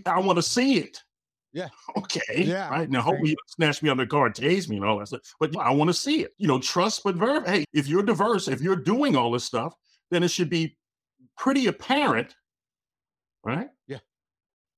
I 0.06 0.20
want 0.20 0.36
to 0.36 0.42
see 0.42 0.78
it. 0.78 1.02
Yeah. 1.52 1.68
Okay. 1.96 2.44
Yeah, 2.44 2.68
Right. 2.68 2.88
Now, 2.88 3.00
okay. 3.00 3.16
hope 3.16 3.26
he 3.26 3.36
snatch 3.48 3.82
me 3.82 3.88
on 3.88 3.96
the 3.96 4.06
car 4.06 4.26
and 4.26 4.34
tase 4.34 4.68
me 4.68 4.76
and 4.76 4.84
all 4.84 4.98
that 4.98 5.08
stuff. 5.08 5.22
But 5.40 5.56
I 5.56 5.70
want 5.70 5.88
to 5.88 5.94
see 5.94 6.22
it. 6.22 6.32
You 6.38 6.46
know, 6.46 6.60
trust 6.60 7.02
but 7.02 7.16
verify. 7.16 7.50
Hey, 7.50 7.64
if 7.72 7.88
you're 7.88 8.02
diverse, 8.02 8.46
if 8.46 8.60
you're 8.60 8.76
doing 8.76 9.16
all 9.16 9.32
this 9.32 9.44
stuff, 9.44 9.74
then 10.10 10.22
it 10.22 10.30
should 10.30 10.50
be 10.50 10.76
pretty 11.36 11.66
apparent, 11.66 12.34
right? 13.44 13.68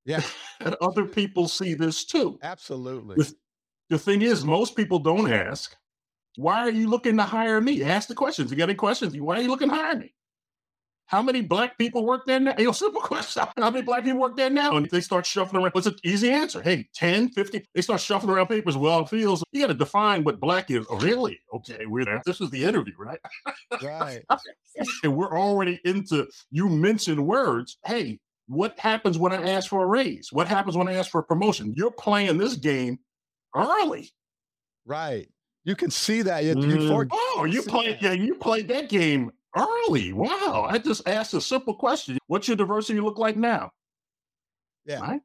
Yeah, 0.05 0.23
and 0.61 0.75
other 0.81 1.05
people 1.05 1.49
see 1.49 1.75
this 1.75 2.05
too. 2.05 2.39
absolutely. 2.43 3.17
The, 3.17 3.35
the 3.91 3.99
thing 3.99 4.23
is, 4.23 4.45
most 4.45 4.77
people 4.77 4.99
don't 4.99 5.31
ask, 5.31 5.77
why 6.37 6.61
are 6.61 6.71
you 6.71 6.89
looking 6.89 7.17
to 7.19 7.25
hire 7.25 7.61
me? 7.61 7.83
Ask 7.83 8.09
the 8.09 8.15
questions. 8.15 8.51
You 8.51 8.57
got 8.57 8.65
any 8.65 8.75
questions? 8.75 9.15
Why 9.19 9.39
are 9.39 9.43
you 9.43 9.49
looking 9.49 9.69
to 9.69 9.75
hire 9.75 9.97
me? 9.97 10.15
How 11.13 11.21
many 11.21 11.43
black 11.43 11.77
people 11.77 12.07
work 12.07 12.25
there 12.25 12.41
now? 12.41 12.55
You 12.59 12.67
know, 12.67 12.73
simple 12.73 13.03
question. 13.03 13.43
How 13.59 13.71
many 13.71 13.83
black 13.85 14.05
people 14.05 14.21
work 14.21 14.35
there 14.35 14.49
now? 14.49 14.77
And 14.77 14.89
they 14.89 15.03
start 15.03 15.27
shuffling 15.27 15.63
around. 15.63 15.73
What's 15.73 15.87
an 15.87 15.97
easy 16.05 16.31
answer? 16.31 16.63
Hey, 16.63 16.89
10, 16.95 17.29
50. 17.31 17.67
They 17.75 17.83
start 17.83 18.01
shuffling 18.01 18.35
around 18.35 18.47
papers. 18.47 18.79
Well, 18.79 19.01
it 19.01 19.11
Fields 19.11 19.45
you 19.53 19.61
got 19.61 19.67
to 19.67 19.75
define 19.75 20.25
what 20.25 20.41
black 20.41 20.71
is. 20.71 20.87
Oh, 20.89 20.99
really? 21.01 21.39
Okay, 21.53 21.85
we're 21.85 22.07
there. 22.07 22.23
This 22.25 22.41
is 22.41 22.49
the 22.49 22.65
interview, 22.65 22.95
right? 22.99 23.19
Right. 23.83 24.23
and 25.03 25.15
we're 25.15 25.39
already 25.39 25.81
into 25.85 26.27
you 26.51 26.71
mentioned 26.71 27.27
words. 27.27 27.77
Hey, 27.85 28.19
what 28.47 28.79
happens 28.79 29.19
when 29.19 29.33
I 29.33 29.51
ask 29.51 29.69
for 29.69 29.83
a 29.83 29.87
raise? 29.87 30.29
What 30.33 30.49
happens 30.49 30.77
when 30.77 30.89
I 30.89 30.95
ask 30.95 31.11
for 31.11 31.21
a 31.21 31.25
promotion? 31.25 31.73
You're 31.77 31.91
playing 31.93 32.39
this 32.39 32.55
game 32.57 32.99
early. 33.57 34.11
Right. 34.85 35.29
You 35.65 35.77
can 35.77 35.91
see 35.91 36.23
that. 36.23 36.43
You, 36.45 36.51
you 36.51 36.77
Mm. 36.79 36.89
for- 36.89 37.09
oh, 37.13 37.45
you 37.45 37.63
played 37.63 37.95
that. 37.97 38.03
yeah, 38.03 38.13
you 38.13 38.35
played 38.35 38.69
that 38.69 38.89
game 38.89 39.31
early. 39.57 40.13
Wow. 40.13 40.67
I 40.69 40.79
just 40.79 41.07
asked 41.07 41.35
a 41.35 41.41
simple 41.41 41.75
question. 41.75 42.19
What's 42.27 42.49
your 42.49 42.57
diversity 42.57 43.01
look 43.01 43.19
like 43.19 43.37
now? 43.37 43.71
yeah. 44.85 45.01
Right? 45.01 45.21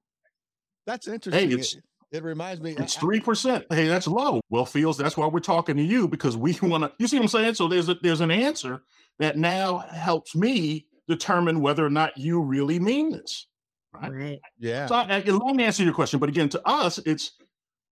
That's 0.85 1.07
interesting. 1.07 1.49
Hey, 1.49 1.53
it's- 1.53 1.73
it, 1.73 1.83
it 2.11 2.23
reminds 2.23 2.61
me. 2.61 2.75
It's 2.77 2.95
three 2.95 3.19
percent. 3.19 3.65
Hey, 3.69 3.87
that's 3.87 4.07
low. 4.07 4.39
Well, 4.49 4.65
Fields, 4.65 4.97
that's 4.97 5.17
why 5.17 5.27
we're 5.27 5.39
talking 5.41 5.75
to 5.75 5.83
you 5.83 6.07
because 6.07 6.37
we 6.37 6.53
want 6.61 6.83
to. 6.85 6.93
You 6.99 7.07
see 7.07 7.17
what 7.17 7.23
I'm 7.23 7.27
saying? 7.29 7.55
So 7.55 7.67
there's 7.67 7.89
a 7.89 7.95
there's 7.95 8.21
an 8.21 8.31
answer 8.31 8.83
that 9.19 9.37
now 9.37 9.79
helps 9.79 10.33
me 10.35 10.85
determine 11.07 11.61
whether 11.61 11.85
or 11.85 11.89
not 11.89 12.17
you 12.17 12.41
really 12.41 12.79
mean 12.79 13.11
this. 13.11 13.47
Right. 13.93 14.11
right, 14.11 14.39
yeah. 14.59 14.85
So 14.85 14.95
I, 14.95 15.17
I 15.17 15.21
can 15.21 15.37
long 15.37 15.59
answer 15.61 15.83
your 15.83 15.93
question, 15.93 16.19
but 16.19 16.29
again, 16.29 16.49
to 16.49 16.67
us, 16.67 16.97
it's 16.99 17.31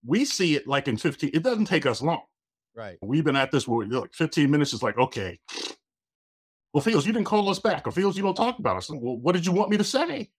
we 0.05 0.25
see 0.25 0.55
it 0.55 0.67
like 0.67 0.88
in 0.88 0.98
15. 0.98 1.31
It 1.34 1.43
doesn't 1.43 1.65
take 1.65 1.86
us 1.86 2.01
long. 2.01 2.22
Right. 2.75 2.98
We've 3.01 3.24
been 3.24 3.36
at 3.36 3.51
this 3.51 3.63
for 3.63 3.86
like 3.86 4.13
15 4.13 4.51
minutes. 4.51 4.74
It's 4.74 4.84
like, 4.84 4.98
okay. 4.98 5.39
Well, 6.74 6.81
Fields, 6.81 7.07
you 7.07 7.13
didn't 7.13 7.25
call 7.25 7.50
us 7.50 7.60
back. 7.60 7.88
Or 7.88 7.91
Fields, 7.91 8.17
you 8.17 8.24
don't 8.24 8.36
talk 8.36 8.60
about 8.60 8.77
us. 8.77 8.89
Well, 8.89 9.17
what 9.17 9.34
did 9.34 9.45
you 9.45 9.53
want 9.53 9.69
me 9.69 9.77
to 9.77 9.84
say? 9.84 10.29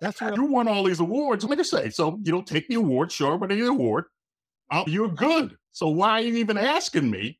That's 0.00 0.20
real. 0.20 0.34
You 0.34 0.44
won 0.46 0.68
all 0.68 0.84
these 0.84 1.00
awards. 1.00 1.44
Let 1.44 1.50
me 1.50 1.56
just 1.56 1.70
say. 1.70 1.88
So 1.90 2.18
you 2.22 2.32
don't 2.32 2.46
take 2.46 2.68
the 2.68 2.74
award, 2.74 3.12
sure, 3.12 3.38
but 3.38 3.48
the 3.50 3.66
award. 3.66 4.06
Uh, 4.70 4.84
you're 4.86 5.08
good. 5.08 5.56
So 5.72 5.88
why 5.88 6.10
are 6.10 6.20
you 6.20 6.36
even 6.36 6.58
asking 6.58 7.10
me 7.10 7.38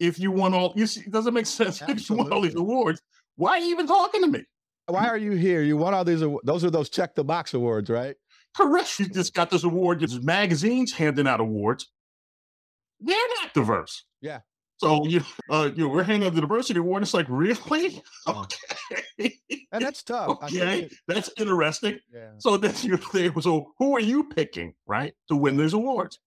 if 0.00 0.18
you 0.18 0.32
won 0.32 0.52
all? 0.52 0.72
You 0.76 0.86
see, 0.86 1.02
it 1.02 1.12
doesn't 1.12 1.32
make 1.32 1.46
sense. 1.46 1.80
If 1.88 2.10
you 2.10 2.16
won 2.16 2.32
all 2.32 2.40
these 2.40 2.56
awards, 2.56 3.00
why 3.36 3.52
are 3.52 3.58
you 3.58 3.70
even 3.70 3.86
talking 3.86 4.22
to 4.22 4.26
me? 4.28 4.44
Why 4.86 5.06
are 5.08 5.16
you 5.16 5.32
here? 5.32 5.62
You 5.62 5.76
won 5.76 5.94
all 5.94 6.04
these. 6.04 6.22
Those 6.44 6.64
are 6.64 6.70
those 6.70 6.90
check 6.90 7.14
the 7.14 7.24
box 7.24 7.54
awards, 7.54 7.88
right? 7.90 8.16
Correct. 8.56 8.98
You 9.00 9.08
just 9.08 9.34
got 9.34 9.50
this 9.50 9.64
award. 9.64 10.00
There's 10.00 10.20
magazines 10.22 10.92
handing 10.92 11.26
out 11.26 11.40
awards. 11.40 11.90
They're 13.00 13.16
not 13.42 13.54
diverse. 13.54 14.04
Yeah. 14.20 14.40
So 14.78 15.06
you, 15.06 15.22
uh, 15.50 15.70
you 15.74 15.84
know, 15.84 15.88
we're 15.88 16.02
handing 16.02 16.26
out 16.28 16.34
the 16.34 16.40
diversity 16.40 16.80
award. 16.80 17.02
It's 17.02 17.14
like 17.14 17.26
really 17.28 18.02
okay, 18.28 19.32
And 19.72 19.84
that's 19.84 20.02
tough. 20.02 20.42
Okay, 20.44 20.90
that's 21.08 21.30
interesting. 21.38 21.98
yeah. 22.12 22.30
So 22.38 22.56
that's 22.56 22.84
your 22.84 22.96
thing. 23.12 23.40
so 23.40 23.72
who 23.78 23.96
are 23.96 24.00
you 24.00 24.24
picking, 24.24 24.74
right, 24.86 25.14
to 25.28 25.36
win 25.36 25.56
these 25.56 25.72
awards? 25.72 26.18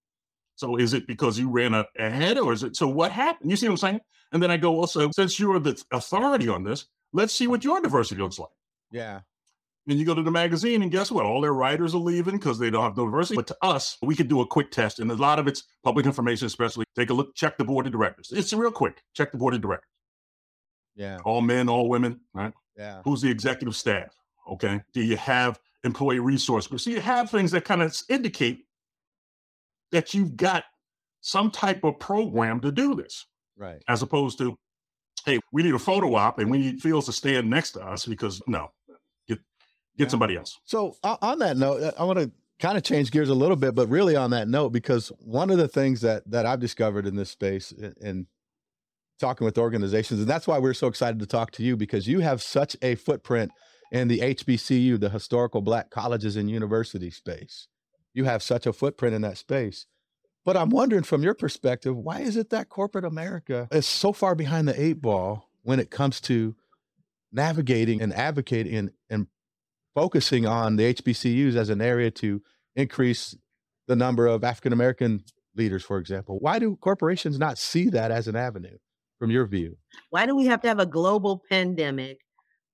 So 0.55 0.77
is 0.77 0.93
it 0.93 1.05
because 1.07 1.37
you 1.37 1.49
ran 1.49 1.75
ahead, 1.99 2.39
or 2.39 2.51
is 2.53 2.63
it 2.63 2.75
so? 2.75 2.87
What 2.87 3.11
happened? 3.11 3.51
You 3.51 3.57
see 3.57 3.67
what 3.67 3.73
I'm 3.73 3.77
saying? 3.77 3.99
And 4.31 4.41
then 4.41 4.49
I 4.49 4.57
go, 4.57 4.71
well, 4.71 4.87
so 4.87 5.09
since 5.11 5.39
you're 5.39 5.59
the 5.59 5.79
authority 5.91 6.49
on 6.49 6.63
this, 6.63 6.87
let's 7.13 7.33
see 7.33 7.47
what 7.47 7.63
your 7.63 7.81
diversity 7.81 8.21
looks 8.21 8.39
like. 8.39 8.49
Yeah. 8.91 9.21
Then 9.85 9.97
you 9.97 10.05
go 10.05 10.13
to 10.13 10.21
the 10.21 10.31
magazine, 10.31 10.81
and 10.81 10.91
guess 10.91 11.09
what? 11.09 11.25
All 11.25 11.39
their 11.39 11.53
writers 11.53 11.95
are 11.95 11.99
leaving 11.99 12.35
because 12.35 12.59
they 12.59 12.69
don't 12.69 12.83
have 12.83 12.97
no 12.97 13.05
diversity. 13.05 13.37
But 13.37 13.47
to 13.47 13.57
us, 13.61 13.97
we 14.01 14.15
could 14.15 14.27
do 14.27 14.41
a 14.41 14.45
quick 14.45 14.69
test, 14.69 14.99
and 14.99 15.09
a 15.09 15.15
lot 15.15 15.39
of 15.39 15.47
it's 15.47 15.63
public 15.83 16.05
information, 16.05 16.45
especially. 16.45 16.83
Take 16.95 17.09
a 17.09 17.13
look, 17.13 17.33
check 17.35 17.57
the 17.57 17.63
board 17.63 17.85
of 17.85 17.93
directors. 17.93 18.31
It's 18.33 18.51
real 18.51 18.71
quick. 18.71 19.01
Check 19.13 19.31
the 19.31 19.37
board 19.37 19.53
of 19.53 19.61
directors. 19.61 19.89
Yeah. 20.95 21.19
All 21.23 21.41
men, 21.41 21.69
all 21.69 21.87
women, 21.87 22.19
right? 22.33 22.53
Yeah. 22.75 23.01
Who's 23.05 23.21
the 23.21 23.29
executive 23.31 23.75
staff? 23.75 24.13
Okay. 24.49 24.81
Do 24.93 25.01
you 25.01 25.15
have 25.15 25.59
employee 25.83 26.19
resource 26.19 26.67
groups? 26.67 26.83
So 26.83 26.89
you 26.89 26.99
have 26.99 27.29
things 27.29 27.51
that 27.51 27.63
kind 27.63 27.81
of 27.81 27.95
indicate 28.09 28.65
that 29.91 30.13
you've 30.13 30.35
got 30.35 30.65
some 31.21 31.49
type 31.51 31.83
of 31.83 31.97
program 31.99 32.59
to 32.61 32.71
do 32.71 32.93
this, 32.95 33.25
Right. 33.55 33.81
as 33.87 34.01
opposed 34.01 34.37
to, 34.39 34.57
hey, 35.27 35.39
we 35.51 35.61
need 35.61 35.75
a 35.75 35.79
photo 35.79 36.15
op 36.15 36.39
and 36.39 36.49
we 36.49 36.57
need 36.57 36.81
Fields 36.81 37.05
to 37.05 37.13
stand 37.13 37.47
next 37.49 37.73
to 37.73 37.81
us 37.81 38.05
because 38.05 38.41
no, 38.47 38.71
get 39.27 39.39
get 39.97 40.05
Yeah. 40.05 40.07
somebody 40.07 40.37
else. 40.37 40.57
So 40.63 40.95
on 41.03 41.37
that 41.39 41.57
note, 41.57 41.83
uh, 41.83 41.91
I 41.99 42.03
want 42.05 42.17
to 42.17 42.31
kind 42.59 42.77
of 42.77 42.83
change 42.83 43.11
gears 43.11 43.29
a 43.29 43.35
little 43.35 43.57
bit, 43.57 43.75
but 43.75 43.87
really 43.87 44.15
on 44.15 44.31
that 44.31 44.47
note, 44.47 44.69
because 44.69 45.09
one 45.19 45.51
of 45.51 45.57
the 45.57 45.67
things 45.67 46.01
that 46.01 46.23
that 46.31 46.45
I've 46.47 46.59
discovered 46.61 47.05
in 47.05 47.15
this 47.15 47.29
space 47.29 47.71
in 48.01 48.25
talking 49.19 49.45
with 49.45 49.57
organizations, 49.57 50.21
and 50.21 50.29
that's 50.29 50.47
why 50.47 50.57
we're 50.59 50.73
so 50.73 50.87
excited 50.87 51.19
to 51.19 51.25
talk 51.25 51.51
to 51.51 51.63
you 51.63 51.75
because 51.75 52.07
you 52.07 52.21
have 52.21 52.41
such 52.41 52.77
a 52.81 52.95
footprint 52.95 53.51
in 53.91 54.07
the 54.07 54.19
HBCU, 54.19 54.99
the 54.99 55.09
historical 55.09 55.61
Black 55.61 55.89
colleges 55.89 56.35
and 56.35 56.49
university 56.49 57.09
space. 57.09 57.67
You 58.13 58.23
have 58.25 58.41
such 58.41 58.65
a 58.65 58.73
footprint 58.73 59.13
in 59.15 59.21
that 59.23 59.37
space. 59.37 59.85
But 60.47 60.55
I'm 60.55 60.69
wondering 60.69 61.03
from 61.03 61.23
your 61.23 61.33
perspective, 61.33 61.97
why 61.97 62.21
is 62.21 62.37
it 62.37 62.51
that 62.51 62.69
corporate 62.69 63.03
America 63.03 63.67
is 63.69 63.85
so 63.85 64.13
far 64.13 64.33
behind 64.33 64.65
the 64.65 64.81
eight 64.81 65.01
ball 65.01 65.49
when 65.63 65.77
it 65.77 65.91
comes 65.91 66.21
to 66.21 66.55
navigating 67.33 68.01
and 68.01 68.13
advocating 68.13 68.73
and, 68.73 68.91
and 69.09 69.27
focusing 69.93 70.45
on 70.45 70.77
the 70.77 70.93
HBCUs 70.93 71.57
as 71.57 71.67
an 71.67 71.81
area 71.81 72.11
to 72.11 72.41
increase 72.77 73.35
the 73.89 73.95
number 73.97 74.25
of 74.25 74.45
African 74.45 74.71
American 74.71 75.21
leaders, 75.57 75.83
for 75.83 75.97
example. 75.97 76.37
Why 76.39 76.59
do 76.59 76.77
corporations 76.77 77.37
not 77.37 77.57
see 77.57 77.89
that 77.89 78.11
as 78.11 78.29
an 78.29 78.37
avenue 78.37 78.77
from 79.19 79.29
your 79.29 79.47
view? 79.47 79.75
Why 80.11 80.25
do 80.25 80.33
we 80.33 80.45
have 80.45 80.61
to 80.61 80.69
have 80.69 80.79
a 80.79 80.85
global 80.85 81.43
pandemic? 81.49 82.19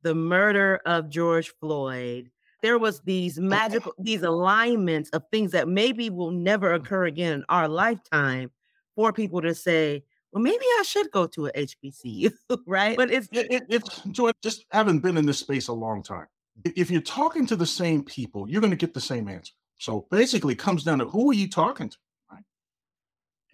The 0.04 0.14
murder 0.14 0.80
of 0.86 1.10
George 1.10 1.52
Floyd. 1.60 2.30
There 2.64 2.80
was 2.80 3.02
these 3.02 3.38
magical, 3.38 3.94
these 4.00 4.24
alignments 4.24 5.10
of 5.10 5.24
things 5.32 5.52
that 5.52 5.68
maybe 5.68 6.10
will 6.10 6.32
never 6.32 6.70
mm-hmm. 6.70 6.84
occur 6.84 7.06
again 7.06 7.34
in 7.34 7.46
our 7.50 7.68
lifetime 7.68 8.52
for 8.96 9.12
people 9.12 9.42
to 9.42 9.54
say, 9.54 10.04
well, 10.32 10.42
maybe 10.42 10.64
I 10.80 10.84
should 10.88 11.12
go 11.12 11.28
to 11.28 11.48
a 11.48 11.52
HBCU, 11.52 12.32
right? 12.66 12.96
But 12.96 13.12
it's 13.12 13.28
It, 13.34 13.52
it, 13.52 13.64
it's 13.68 14.02
Joy, 14.12 14.32
just 14.42 14.66
having 14.72 15.00
been 15.00 15.18
in 15.18 15.26
this 15.26 15.40
space 15.40 15.68
a 15.68 15.74
long 15.74 16.02
time. 16.02 16.28
If 16.64 16.90
you're 16.90 17.02
talking 17.02 17.46
to 17.48 17.58
the 17.58 17.66
same 17.66 18.02
people, 18.02 18.50
you're 18.50 18.62
going 18.62 18.72
to 18.72 18.78
get 18.78 18.94
the 18.94 19.02
same 19.02 19.28
answer. 19.28 19.54
So 19.78 20.08
basically, 20.10 20.54
it 20.54 20.60
comes 20.60 20.86
down 20.86 21.00
to 21.00 21.06
who 21.06 21.32
are 21.32 21.36
you 21.36 21.50
talking 21.50 21.90
to, 21.90 21.98
right? 22.32 22.44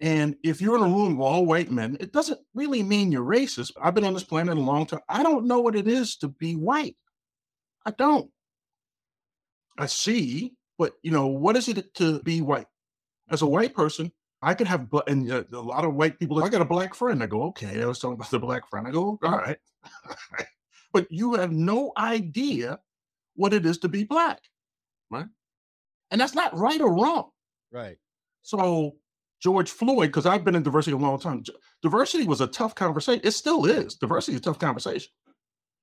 And 0.00 0.36
if 0.44 0.60
you're 0.60 0.76
in 0.76 0.82
a 0.82 0.94
room 0.94 1.16
with 1.16 1.26
all 1.26 1.46
white 1.46 1.72
men, 1.72 1.96
it 1.98 2.12
doesn't 2.12 2.38
really 2.54 2.84
mean 2.84 3.10
you're 3.10 3.24
racist. 3.24 3.72
I've 3.82 3.94
been 3.94 4.04
on 4.04 4.14
this 4.14 4.22
planet 4.22 4.56
a 4.56 4.60
long 4.60 4.86
time. 4.86 5.00
I 5.08 5.24
don't 5.24 5.46
know 5.46 5.58
what 5.58 5.74
it 5.74 5.88
is 5.88 6.16
to 6.18 6.28
be 6.28 6.54
white. 6.54 6.96
I 7.84 7.90
don't. 7.90 8.30
I 9.78 9.86
see, 9.86 10.54
but 10.78 10.94
you 11.02 11.10
know, 11.10 11.26
what 11.26 11.56
is 11.56 11.68
it 11.68 11.94
to 11.94 12.20
be 12.22 12.40
white? 12.40 12.66
As 13.30 13.42
a 13.42 13.46
white 13.46 13.74
person, 13.74 14.12
I 14.42 14.54
could 14.54 14.66
have, 14.66 14.90
bla- 14.90 15.04
and 15.06 15.30
uh, 15.30 15.44
a 15.52 15.58
lot 15.58 15.84
of 15.84 15.94
white 15.94 16.18
people. 16.18 16.42
I 16.42 16.48
got 16.48 16.62
a 16.62 16.66
black 16.66 16.94
friend. 16.94 17.22
I 17.22 17.26
go, 17.26 17.42
okay. 17.44 17.82
I 17.82 17.86
was 17.86 17.98
talking 17.98 18.14
about 18.14 18.30
the 18.30 18.38
black 18.38 18.68
friend. 18.68 18.86
I 18.86 18.90
go, 18.90 19.18
all 19.22 19.38
right, 19.38 19.58
but 20.92 21.10
you 21.10 21.34
have 21.34 21.52
no 21.52 21.92
idea 21.96 22.80
what 23.36 23.52
it 23.52 23.64
is 23.66 23.78
to 23.78 23.88
be 23.88 24.04
black, 24.04 24.40
right? 25.10 25.26
And 26.10 26.20
that's 26.20 26.34
not 26.34 26.56
right 26.56 26.80
or 26.80 26.92
wrong. 26.92 27.30
Right. 27.72 27.96
So 28.42 28.96
George 29.40 29.70
Floyd, 29.70 30.08
because 30.08 30.26
I've 30.26 30.44
been 30.44 30.54
in 30.54 30.62
diversity 30.62 30.94
a 30.94 30.98
long 30.98 31.18
time, 31.18 31.44
diversity 31.82 32.24
was 32.24 32.40
a 32.40 32.46
tough 32.46 32.74
conversation. 32.74 33.22
It 33.24 33.30
still 33.32 33.64
is. 33.64 33.94
Diversity 33.94 34.34
is 34.34 34.40
a 34.40 34.44
tough 34.44 34.58
conversation. 34.58 35.10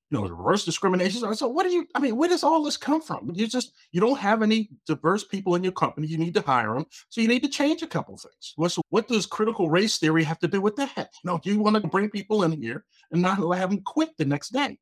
You 0.09 0.17
know, 0.17 0.27
reverse 0.27 0.63
discrimination. 0.63 1.35
So, 1.35 1.47
what 1.47 1.63
do 1.63 1.71
you, 1.71 1.85
I 1.93 1.99
mean, 1.99 2.15
where 2.15 2.29
does 2.29 2.43
all 2.43 2.63
this 2.63 2.77
come 2.77 3.01
from? 3.01 3.31
You 3.33 3.47
just, 3.47 3.73
you 3.91 3.99
don't 3.99 4.17
have 4.17 4.41
any 4.41 4.69
diverse 4.85 5.25
people 5.25 5.55
in 5.55 5.63
your 5.63 5.73
company. 5.73 6.07
You 6.07 6.17
need 6.17 6.33
to 6.35 6.41
hire 6.41 6.73
them. 6.73 6.85
So 7.09 7.19
you 7.19 7.27
need 7.27 7.43
to 7.43 7.49
change 7.49 7.81
a 7.81 7.87
couple 7.87 8.17
things. 8.17 8.73
So 8.73 8.81
what 8.89 9.07
does 9.07 9.25
critical 9.25 9.69
race 9.69 9.97
theory 9.97 10.23
have 10.23 10.39
to 10.39 10.47
do 10.47 10.61
with 10.61 10.77
that? 10.77 11.09
No, 11.25 11.39
you 11.43 11.59
want 11.59 11.81
to 11.81 11.87
bring 11.87 12.09
people 12.09 12.43
in 12.43 12.53
here 12.53 12.85
and 13.11 13.21
not 13.21 13.37
have 13.57 13.69
them 13.69 13.81
quit 13.81 14.15
the 14.17 14.25
next 14.25 14.49
day. 14.49 14.77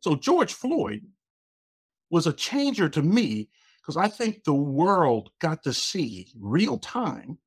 So 0.00 0.14
George 0.14 0.52
Floyd 0.52 1.02
was 2.10 2.26
a 2.26 2.32
changer 2.32 2.88
to 2.90 3.02
me 3.02 3.48
because 3.80 3.96
I 3.96 4.08
think 4.08 4.44
the 4.44 4.54
world 4.54 5.30
got 5.40 5.64
to 5.64 5.72
see 5.72 6.28
real 6.38 6.78
time 6.78 7.38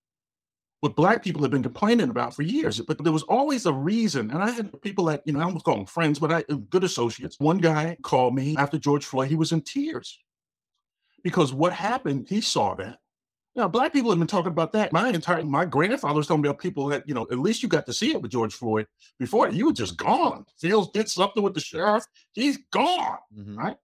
what 0.81 0.95
black 0.95 1.23
people 1.23 1.41
have 1.41 1.51
been 1.51 1.63
complaining 1.63 2.09
about 2.09 2.35
for 2.35 2.43
years. 2.43 2.79
But 2.81 3.03
there 3.03 3.13
was 3.13 3.23
always 3.23 3.65
a 3.65 3.73
reason. 3.73 4.31
And 4.31 4.43
I 4.43 4.51
had 4.51 4.81
people 4.81 5.05
that, 5.05 5.23
you 5.25 5.33
know, 5.33 5.39
I 5.39 5.43
almost 5.43 5.65
call 5.65 5.75
them 5.75 5.85
friends, 5.85 6.19
but 6.19 6.31
I 6.31 6.43
uh, 6.49 6.55
good 6.69 6.83
associates. 6.83 7.39
One 7.39 7.57
guy 7.57 7.97
called 8.03 8.35
me 8.35 8.55
after 8.57 8.77
George 8.77 9.05
Floyd, 9.05 9.29
he 9.29 9.35
was 9.35 9.51
in 9.51 9.61
tears. 9.61 10.19
Because 11.23 11.51
what 11.51 11.73
happened, 11.73 12.27
he 12.29 12.41
saw 12.41 12.75
that. 12.75 12.99
Now, 13.55 13.67
black 13.67 13.91
people 13.91 14.11
have 14.11 14.19
been 14.19 14.27
talking 14.27 14.51
about 14.51 14.71
that. 14.73 14.93
My 14.93 15.09
entire 15.09 15.43
my 15.43 15.65
grandfather 15.65 16.13
was 16.13 16.27
talking 16.27 16.45
about 16.45 16.59
people 16.59 16.85
that, 16.87 17.07
you 17.07 17.15
know, 17.15 17.25
at 17.31 17.39
least 17.39 17.63
you 17.63 17.69
got 17.69 17.87
to 17.87 17.93
see 17.93 18.11
it 18.11 18.21
with 18.21 18.29
George 18.29 18.53
Floyd. 18.53 18.85
Before 19.17 19.49
you 19.49 19.65
were 19.65 19.73
just 19.73 19.97
gone. 19.97 20.45
Fields 20.59 20.91
did 20.93 21.09
something 21.09 21.41
with 21.41 21.55
the 21.55 21.59
sheriff. 21.59 22.05
He's 22.33 22.59
gone. 22.71 23.17
Mm-hmm. 23.35 23.57
Right. 23.57 23.77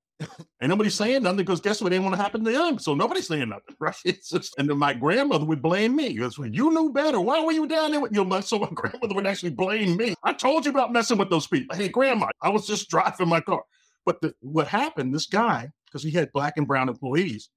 Ain't 0.62 0.70
nobody 0.70 0.90
saying 0.90 1.24
nothing 1.24 1.38
because 1.38 1.62
guess 1.62 1.82
what? 1.82 1.90
They 1.90 1.96
didn't 1.96 2.06
want 2.06 2.16
to 2.18 2.22
happen 2.22 2.44
to 2.44 2.52
them. 2.52 2.80
So 2.80 2.94
nobody's 2.94 3.28
saying 3.28 3.50
nothing, 3.50 3.76
right? 3.80 3.96
Just, 4.04 4.56
and 4.58 4.70
then 4.70 4.78
my 4.78 4.94
grandmother 4.94 5.46
would 5.46 5.62
blame 5.62 5.96
me. 5.96 6.20
Well, 6.20 6.48
you 6.48 6.72
knew 6.72 6.92
better. 6.92 7.20
Why 7.20 7.44
were 7.44 7.52
you 7.52 7.68
down 7.68 7.92
there? 7.92 8.00
With, 8.00 8.14
you 8.16 8.24
know, 8.24 8.42
so 8.42 8.60
my 8.60 8.70
grandmother 8.74 9.16
would 9.16 9.28
actually 9.28 9.52
blame 9.52 9.98
me. 9.98 10.16
I 10.24 10.34
told 10.34 10.66
you 10.66 10.72
about 10.72 10.94
messing 10.94 11.18
with 11.18 11.30
those 11.30 11.48
people. 11.48 11.76
Hey, 11.76 11.90
grandma, 11.90 12.28
I 12.42 12.50
was 12.50 12.68
just 12.68 12.90
driving 12.90 13.28
my 13.28 13.42
car. 13.42 13.64
But 14.06 14.22
the, 14.22 14.34
what 14.42 14.68
happened, 14.68 15.14
this 15.14 15.28
guy, 15.28 15.70
because 15.86 16.04
he 16.04 16.12
had 16.12 16.32
black 16.34 16.54
and 16.58 16.68
brown 16.68 16.90
employees, 16.90 17.50